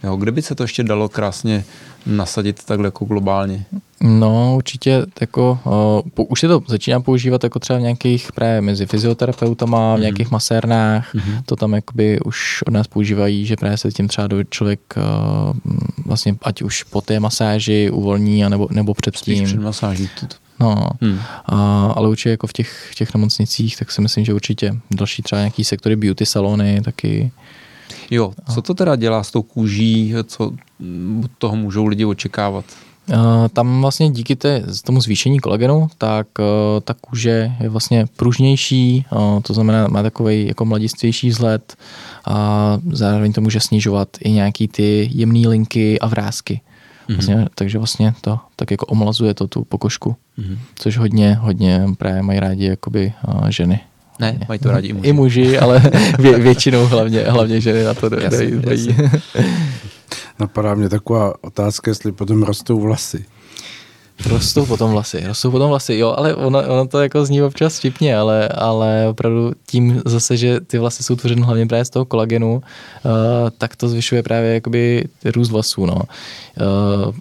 [0.07, 1.65] jo, kde by se to ještě dalo krásně
[2.05, 3.65] nasadit takhle jako globálně?
[4.01, 5.59] No, určitě jako,
[6.17, 10.01] uh, už se to začíná používat jako třeba v nějakých právě mezi fyzioterapeutama, v mhm.
[10.01, 11.41] nějakých masérnách, mm-hmm.
[11.45, 15.73] to tam jakoby už od nás používají, že právě se tím třeba do člověk uh,
[16.05, 19.37] vlastně ať už po té masáži uvolní, anebo, nebo předtím.
[19.37, 20.09] Spíš před masáží.
[20.59, 21.19] No, hmm.
[21.45, 25.41] a, ale určitě jako v těch, těch nemocnicích, tak si myslím, že určitě další třeba
[25.41, 27.31] nějaký sektory beauty salony taky.
[28.11, 30.51] Jo, co to teda dělá s tou kůží, co
[31.37, 32.65] toho můžou lidi očekávat?
[33.53, 36.27] Tam vlastně díky té, tomu zvýšení kolagenu, tak
[36.83, 39.05] ta kůže je vlastně pružnější,
[39.41, 41.75] to znamená má takový jako mladistvější vzhled
[42.25, 46.61] a zároveň to může snižovat i nějaký ty jemné linky a vrázky.
[47.07, 47.17] Mhm.
[47.17, 47.47] Vlastně, mm-hmm.
[47.55, 50.57] Takže vlastně to tak jako omlazuje to tu pokožku, mm-hmm.
[50.75, 53.13] což hodně, hodně právě mají rádi jakoby
[53.49, 53.79] ženy.
[54.19, 55.09] Ne, mají to rádi i muži.
[55.09, 55.81] I muži, ale
[56.19, 58.61] vě, většinou hlavně, hlavně ženy na to dají.
[60.39, 63.25] Napadá mě taková otázka, jestli potom rostou vlasy.
[64.25, 68.17] Rostou potom vlasy, rostou potom vlasy, jo, ale ono, ono to jako zní občas vtipně,
[68.17, 72.53] ale, ale opravdu tím zase, že ty vlasy jsou tvořeny hlavně právě z toho kolagenu,
[72.55, 72.61] uh,
[73.57, 75.95] tak to zvyšuje právě jakoby růst vlasů, no.
[75.95, 77.13] Uh,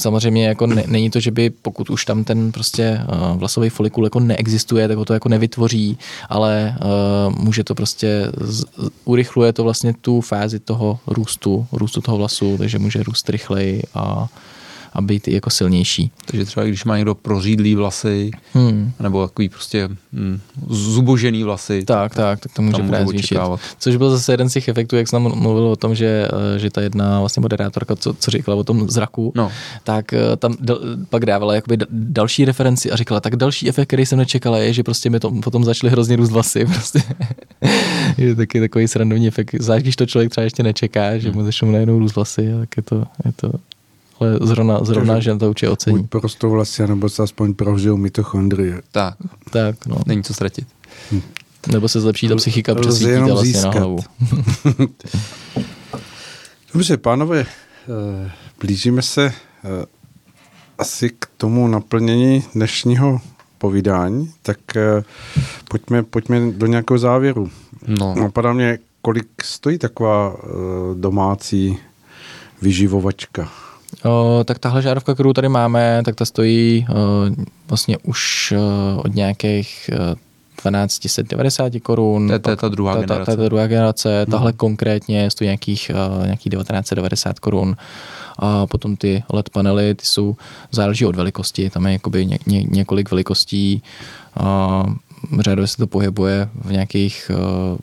[0.00, 4.04] samozřejmě jako ne, není to, že by pokud už tam ten prostě uh, vlasový folikul
[4.04, 5.98] jako neexistuje, tak ho to jako nevytvoří,
[6.28, 8.64] ale uh, může to prostě z,
[9.04, 14.28] urychluje to vlastně tu fázi toho růstu, růstu toho vlasu, takže může růst rychleji a
[14.92, 16.10] a být jako silnější.
[16.26, 18.92] Takže třeba když má někdo prořídlý vlasy, hmm.
[19.00, 21.84] nebo takový prostě hm, zubožený vlasy.
[21.84, 23.38] Tak, tak, tak to může právě zvýšit.
[23.78, 26.70] Což byl zase jeden z těch efektů, jak jsem mluvil o tom, že, eh, že
[26.70, 29.52] ta jedna vlastně moderátorka, co, co říkala o tom zraku, no.
[29.84, 30.78] tak eh, tam dal,
[31.10, 34.82] pak dávala jakoby další referenci a říkala, tak další efekt, který jsem nečekala, je, že
[34.82, 36.66] prostě mi to potom začaly hrozně růst vlasy.
[36.80, 37.02] Prostě.
[38.18, 41.70] je taky takový srandovní efekt, zvlášť když to člověk třeba ještě nečeká, že mu začnou
[41.70, 43.52] najednou růst vlasy, tak je to, je to
[44.20, 45.98] ale zrovna, zrovna že to určitě ocení.
[45.98, 48.82] Buď prostě vlastně, nebo se aspoň prožijou mitochondrie.
[48.92, 49.14] Tak,
[49.50, 49.96] tak no.
[50.06, 50.68] Není co ztratit.
[51.12, 51.20] Hm.
[51.72, 53.74] Nebo se zlepší ta psychika, přesvítí vlastně získat.
[53.74, 53.98] na hlavu.
[56.74, 59.32] Dobře, pánové, eh, blížíme se eh,
[60.78, 63.20] asi k tomu naplnění dnešního
[63.58, 65.02] povídání, tak eh,
[65.68, 67.50] pojďme, pojďme do nějakého závěru.
[67.86, 68.14] No.
[68.14, 70.36] Napadá mě, kolik stojí taková
[70.94, 71.78] domácí
[72.62, 73.50] vyživovačka?
[74.04, 76.94] O, tak tahle žárovka, kterou tady máme, tak ta stojí o,
[77.68, 79.90] vlastně už o, od nějakých
[80.60, 82.26] 1290 korun.
[82.26, 83.26] To je, to je ta druhá ta, generace.
[83.26, 84.22] Ta, ta, ta druhá generace.
[84.22, 84.30] Hmm.
[84.32, 87.76] Tahle konkrétně stojí nějakých, uh, nějakých 1990 korun.
[88.38, 90.36] A potom ty LED panely, ty jsou,
[90.70, 93.82] záleží od velikosti, tam je jakoby ně, ně, několik velikostí.
[94.40, 94.94] Uh,
[95.40, 97.78] řadově se to pohybuje v nějakých uh,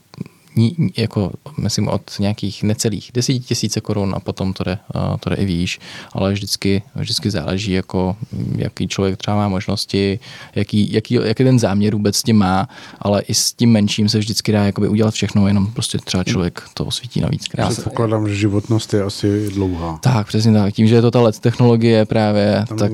[0.98, 4.78] jako, myslím, od nějakých necelých desíti tisíce korun a potom to jde,
[5.20, 5.80] to jde i výš,
[6.14, 8.16] ale vždycky, vždycky záleží, jako,
[8.56, 10.20] jaký člověk třeba má možnosti,
[10.56, 14.20] jaký, jaký, jaký ten záměr vůbec s tím má, ale i s tím menším se
[14.20, 17.46] vždycky dá jakoby udělat všechno, jenom prostě třeba člověk to osvítí navíc.
[17.58, 20.00] Já se pokládám, že životnost je asi dlouhá.
[20.02, 20.74] Tak, přesně tak.
[20.74, 22.92] Tím, že je to ta LED technologie právě, Tam tak,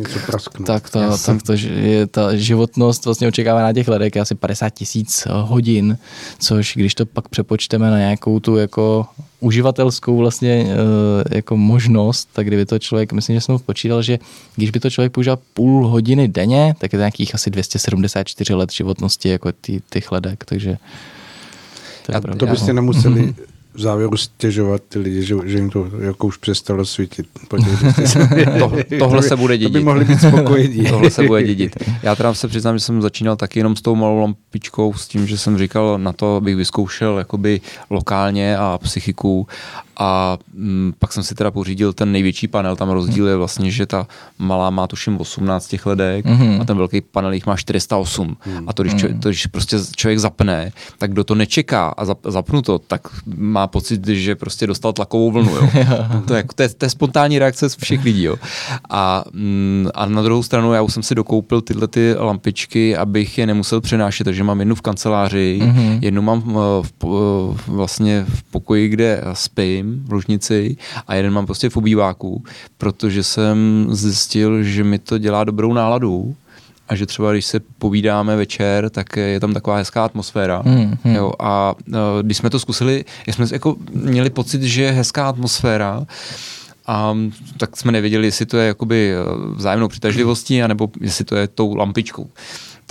[0.66, 5.28] tak, ta, tak to, je ta životnost vlastně očekává na těch ledek asi 50 tisíc
[5.30, 5.98] hodin,
[6.40, 9.06] což když to pak přepo přepočteme na nějakou tu jako
[9.40, 14.20] uživatelskou vlastně eh, jako možnost, tak kdyby to člověk, myslím, že jsem počítal, že
[14.56, 18.72] když by to člověk používal půl hodiny denně, tak je to nějakých asi 274 let
[18.72, 20.78] životnosti jako ty, ty chledek, takže
[22.06, 23.36] to, Já, to byste nemuseli
[23.74, 27.28] v závěru stěžovat ty lidi, že, že jim to jako už přestalo svítit.
[28.60, 29.74] to, tohle se bude dědit.
[29.74, 30.86] To by mohli být spokojení.
[30.90, 31.76] tohle se bude dědit.
[32.04, 35.28] Já teda se přiznám, že jsem začínal taky jenom s tou malou lampičkou, s tím,
[35.28, 39.48] že jsem říkal na to, abych vyzkoušel jakoby lokálně a psychiku
[39.98, 43.86] a m, pak jsem si teda pořídil ten největší panel, tam rozdíl je vlastně, že
[43.86, 46.62] ta malá má tuším 18 těch ledek mm-hmm.
[46.62, 48.38] a ten velký panel jich má 408.
[48.46, 48.70] Mm.
[48.70, 52.20] A to když, člověk, to, když prostě člověk zapne, tak kdo to nečeká a zap,
[52.28, 53.02] zapnu to, tak
[53.38, 55.56] má pocit, že prostě dostal tlakovou vlnu.
[55.56, 55.70] Jo.
[56.28, 58.24] to, je, to, je, to je spontánní reakce z všech lidí.
[58.24, 58.36] Jo.
[58.90, 63.38] A, m, a na druhou stranu já už jsem si dokoupil tyhle ty lampičky, abych
[63.38, 66.00] je nemusel přenášet, takže mám jednu v kanceláři, mm-hmm.
[66.02, 70.78] jednu mám v, v, vlastně v pokoji, kde spím, v ložnici
[71.08, 72.44] a jeden mám prostě v obýváku,
[72.78, 76.36] protože jsem zjistil, že mi to dělá dobrou náladu
[76.90, 80.62] a že třeba když se povídáme večer, tak je tam taková hezká atmosféra.
[80.66, 81.16] Hmm, hmm.
[81.16, 86.06] Jo, a uh, když jsme to zkusili, jsme jako měli pocit, že je hezká atmosféra,
[86.88, 87.18] a
[87.58, 89.14] tak jsme nevěděli, jestli to je jakoby
[89.56, 92.30] vzájemnou přitažlivostí, anebo jestli to je tou lampičkou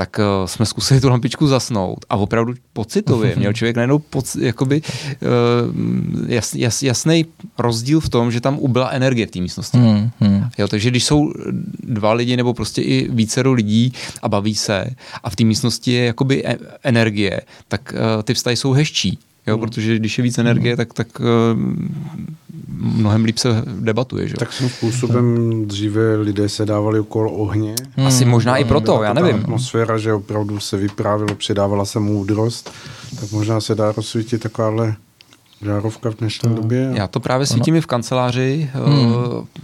[0.03, 4.83] tak uh, jsme zkusili tu lampičku zasnout a opravdu pocitově měl člověk najednou poc, jakoby,
[4.83, 7.27] uh, jas, jas, jasný
[7.59, 9.79] rozdíl v tom, že tam ubyla energie v té místnosti.
[9.79, 10.45] Hmm, hmm.
[10.59, 11.33] Jo, takže když jsou
[11.83, 13.93] dva lidi nebo prostě i více lidí
[14.23, 14.85] a baví se
[15.23, 19.19] a v té místnosti je jakoby e- energie, tak uh, ty vztahy jsou hezčí.
[19.47, 19.61] Jo, hmm.
[19.61, 20.77] protože když je víc energie, hmm.
[20.77, 21.27] tak, tak uh,
[22.82, 24.28] mnohem líp se debatuje.
[24.28, 24.34] Že?
[24.34, 27.74] Tak svým způsobem dříve lidé se dávali okolo ohně.
[27.96, 28.06] Hmm.
[28.06, 29.36] Asi možná i proto, já nevím.
[29.36, 32.72] atmosféra, že opravdu se vyprávilo, předávala se moudrost,
[33.20, 34.94] tak možná se dá rozsvítit takováhle
[35.62, 36.54] žárovka v dnešní no.
[36.56, 36.90] době.
[36.94, 39.06] Já to právě svítím i v kanceláři, hmm.
[39.06, 39.14] uh,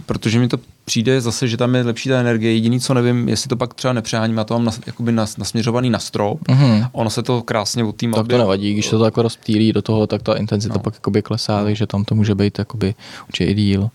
[0.05, 0.57] protože mi to
[0.89, 2.53] přijde zase, že tam je lepší ta energie.
[2.53, 5.89] Jediný, co nevím, jestli to pak třeba nepřeháním, já to mám nas, jakoby nas, nasměřovaný
[5.89, 6.41] na strop.
[6.41, 6.89] Mm-hmm.
[6.91, 10.21] Ono se to krásně od Tak to nevadí, když to jako rozptýlí do toho, tak
[10.21, 10.79] ta intenzita no.
[10.79, 12.95] pak jakoby klesá, takže tam to může být jakoby
[13.27, 13.89] určitě i díl.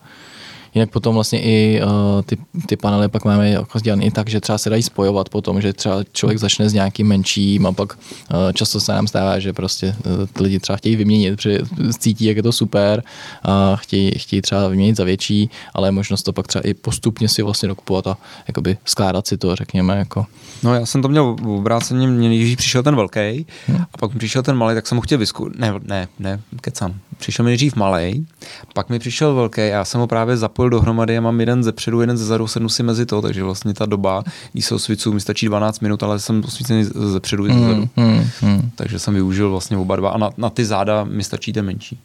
[0.75, 2.37] Jinak potom vlastně i uh, ty,
[2.67, 6.05] ty panely pak máme jako i tak, že třeba se dají spojovat potom, že třeba
[6.13, 10.27] člověk začne s nějakým menším a pak uh, často se nám stává, že prostě uh,
[10.27, 11.59] ty lidi třeba chtějí vyměnit, protože
[11.99, 13.03] cítí, jak je to super
[13.43, 17.29] a chtějí, chtějí třeba vyměnit za větší, ale je možnost to pak třeba i postupně
[17.29, 18.17] si vlastně dokupovat a
[18.49, 19.97] jakoby skládat si to, řekněme.
[19.97, 20.27] Jako.
[20.63, 23.83] No já jsem to měl v obráceně, mě nejdřív přišel ten velký hmm.
[23.93, 25.59] a pak mi přišel ten malý, tak jsem ho chtěl vyzkoušet.
[25.59, 26.95] Ne, ne, ne, kecám.
[27.19, 28.27] Přišel mi nejdřív malý,
[28.75, 31.73] pak mi přišel velký a já jsem ho právě zapojil dohromady a mám jeden ze
[31.73, 35.13] předu, jeden ze zadu, sednu si mezi to, takže vlastně ta doba, když se osvícu,
[35.13, 37.89] mi stačí 12 minut, ale jsem osvícený ze předu i ze zadu.
[37.97, 38.71] Hmm, hmm.
[38.75, 41.99] Takže jsem využil vlastně oba dva a na, na ty záda mi stačí ten menší.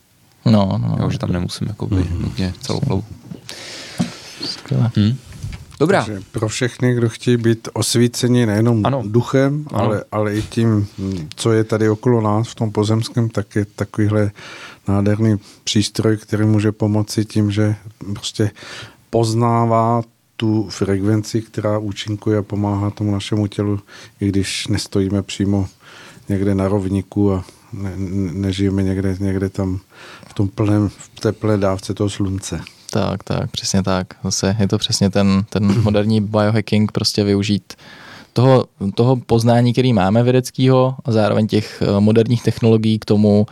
[0.45, 0.97] No, no.
[0.99, 2.21] Jo, že tam nemusím jako by hmm.
[2.21, 3.03] nutně celou hlavu.
[4.95, 5.17] Hmm.
[5.79, 6.05] Dobrá.
[6.05, 9.03] Takže pro všechny, kdo chtějí být osvíceni nejenom ano.
[9.05, 9.83] duchem, ano.
[9.83, 10.87] Ale, ale i tím,
[11.35, 14.31] co je tady okolo nás v tom pozemském, tak je takovýhle
[14.87, 17.75] nádherný přístroj, který může pomoci tím, že
[18.13, 18.51] prostě
[19.09, 20.01] poznává
[20.35, 23.79] tu frekvenci, která účinkuje a pomáhá tomu našemu tělu,
[24.21, 25.67] i když nestojíme přímo
[26.29, 27.43] někde na rovníku a
[27.73, 27.93] ne,
[28.33, 29.79] nežijeme někde, někde tam
[30.27, 32.61] v tom plném, v teplé dávce toho slunce.
[32.89, 34.07] Tak, tak, přesně tak.
[34.23, 37.73] Zase je to přesně ten, ten moderní biohacking, prostě využít
[38.33, 43.45] toho, toho poznání, který máme vědeckého a zároveň těch eh, moderních technologií k tomu,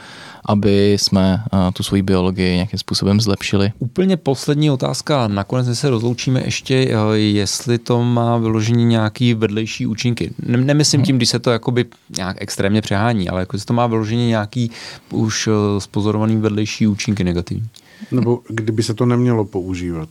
[0.45, 3.71] aby jsme eh, tu svoji biologii nějakým způsobem zlepšili.
[3.79, 5.27] Úplně poslední otázka.
[5.27, 10.31] Nakonec se rozloučíme ještě, eh, jestli to má vyložení nějaký vedlejší účinky.
[10.45, 11.85] Nemyslím tím, když se to jakoby
[12.17, 14.71] nějak extrémně přehání, ale jako jestli to má vyložení nějaký
[15.11, 15.49] už
[15.79, 17.69] spozorovaný vedlejší účinky negativní.
[18.11, 20.09] Nebo kdyby se to nemělo používat.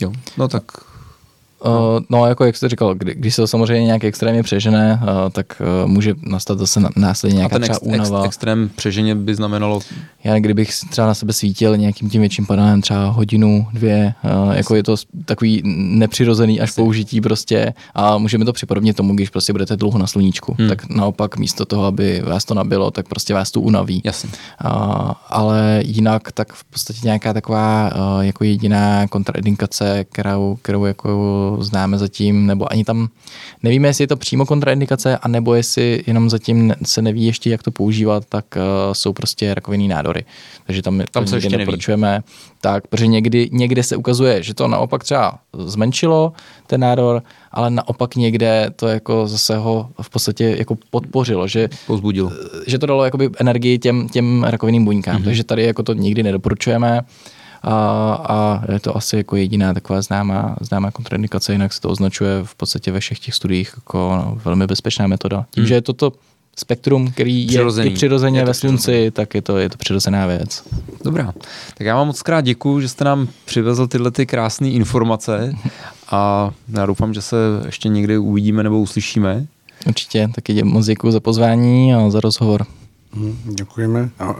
[0.00, 0.64] Jo, no tak
[1.66, 5.08] Uh, no, jako jak jste říkal, kdy, když se to samozřejmě nějak extrémně přežené, uh,
[5.30, 8.18] tak uh, může nastat zase následně nějaká třeba ex, únava.
[8.18, 9.80] Ex, extrém přeženě by znamenalo?
[10.24, 14.14] Já kdybych třeba na sebe svítil nějakým tím větším panelem třeba hodinu, dvě,
[14.46, 16.82] uh, jako je to takový nepřirozený až Jasně.
[16.82, 20.68] použití prostě a můžeme to připodobnit tomu, když prostě budete dlouho na sluníčku, hmm.
[20.68, 24.02] tak naopak místo toho, aby vás to nabilo, tak prostě vás tu unaví.
[24.04, 24.30] Jasně.
[24.64, 24.70] Uh,
[25.28, 31.98] ale jinak tak v podstatě nějaká taková uh, jako jediná kontraindikace, kterou, kterou jako známe
[31.98, 33.08] zatím, nebo ani tam
[33.62, 37.70] nevíme, jestli je to přímo kontraindikace, anebo jestli jenom zatím se neví ještě, jak to
[37.70, 38.62] používat, tak uh,
[38.92, 40.24] jsou prostě rakovinný nádory.
[40.66, 42.22] Takže tam, tam se ještě nedoporučujeme.
[42.60, 46.32] Tak, protože někdy, někde se ukazuje, že to naopak třeba zmenšilo
[46.66, 47.22] ten nádor,
[47.52, 52.32] ale naopak někde to jako zase ho v podstatě jako podpořilo, že, Pozbudil.
[52.66, 55.16] že to dalo jakoby energii těm, těm rakovinným buňkám.
[55.16, 55.24] Mm-hmm.
[55.24, 57.00] Takže tady jako to nikdy nedoporučujeme
[57.64, 62.40] a, a je to asi jako jediná taková známá, známá kontraindikace, jinak se to označuje
[62.44, 65.46] v podstatě ve všech těch studiích jako no, velmi bezpečná metoda.
[65.50, 65.68] Tím, hmm.
[65.68, 66.12] že je toto
[66.56, 67.86] spektrum, který Přirozený.
[67.86, 70.64] je i přirozeně Je ve slunci, tak je to, je to přirozená věc.
[71.04, 71.32] Dobrá,
[71.74, 75.54] tak já vám moc krát děkuju, že jste nám přivezl tyhle ty krásné informace
[76.10, 77.36] a já doufám, že se
[77.66, 79.46] ještě někdy uvidíme nebo uslyšíme.
[79.86, 82.66] Určitě, taky moc děkuji za pozvání a za rozhovor.
[83.14, 84.10] Hm, děkujeme.
[84.18, 84.36] A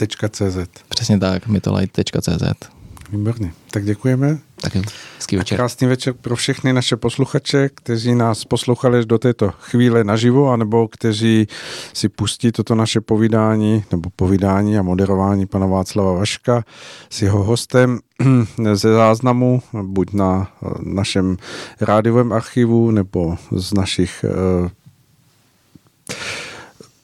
[0.00, 2.68] mitolite.cz Přesně tak, mitolite.cz.
[3.12, 3.52] Výborně.
[3.70, 4.38] Tak děkujeme.
[4.60, 4.82] Tak jo,
[5.16, 5.58] hezký večer.
[5.58, 11.46] Krásný večer pro všechny naše posluchače, kteří nás poslouchali do této chvíle naživo, anebo kteří
[11.92, 16.64] si pustí toto naše povídání, nebo povídání a moderování pana Václava Vaška
[17.10, 17.98] s jeho hostem
[18.74, 20.52] ze záznamu, buď na
[20.82, 21.36] našem
[21.80, 24.70] rádiovém archivu, nebo z našich eh,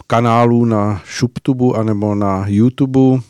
[0.06, 3.20] kanálů na ShubTubu anebo na YouTube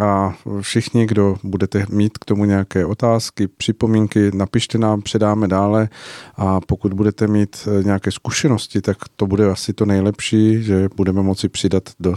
[0.00, 5.88] a všichni, kdo budete mít k tomu nějaké otázky, připomínky, napište nám, předáme dále
[6.36, 11.22] a pokud budete mít eh, nějaké zkušenosti, tak to bude asi to nejlepší, že budeme
[11.22, 12.14] moci přidat do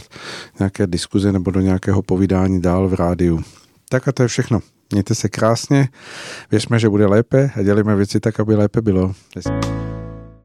[0.59, 3.41] nějaké diskuze nebo do nějakého povídání dál v rádiu.
[3.89, 4.59] Tak a to je všechno.
[4.91, 5.89] Mějte se krásně,
[6.51, 9.13] věřme, že bude lépe a dělíme věci tak, aby lépe bylo.
[9.35, 9.80] Hezky.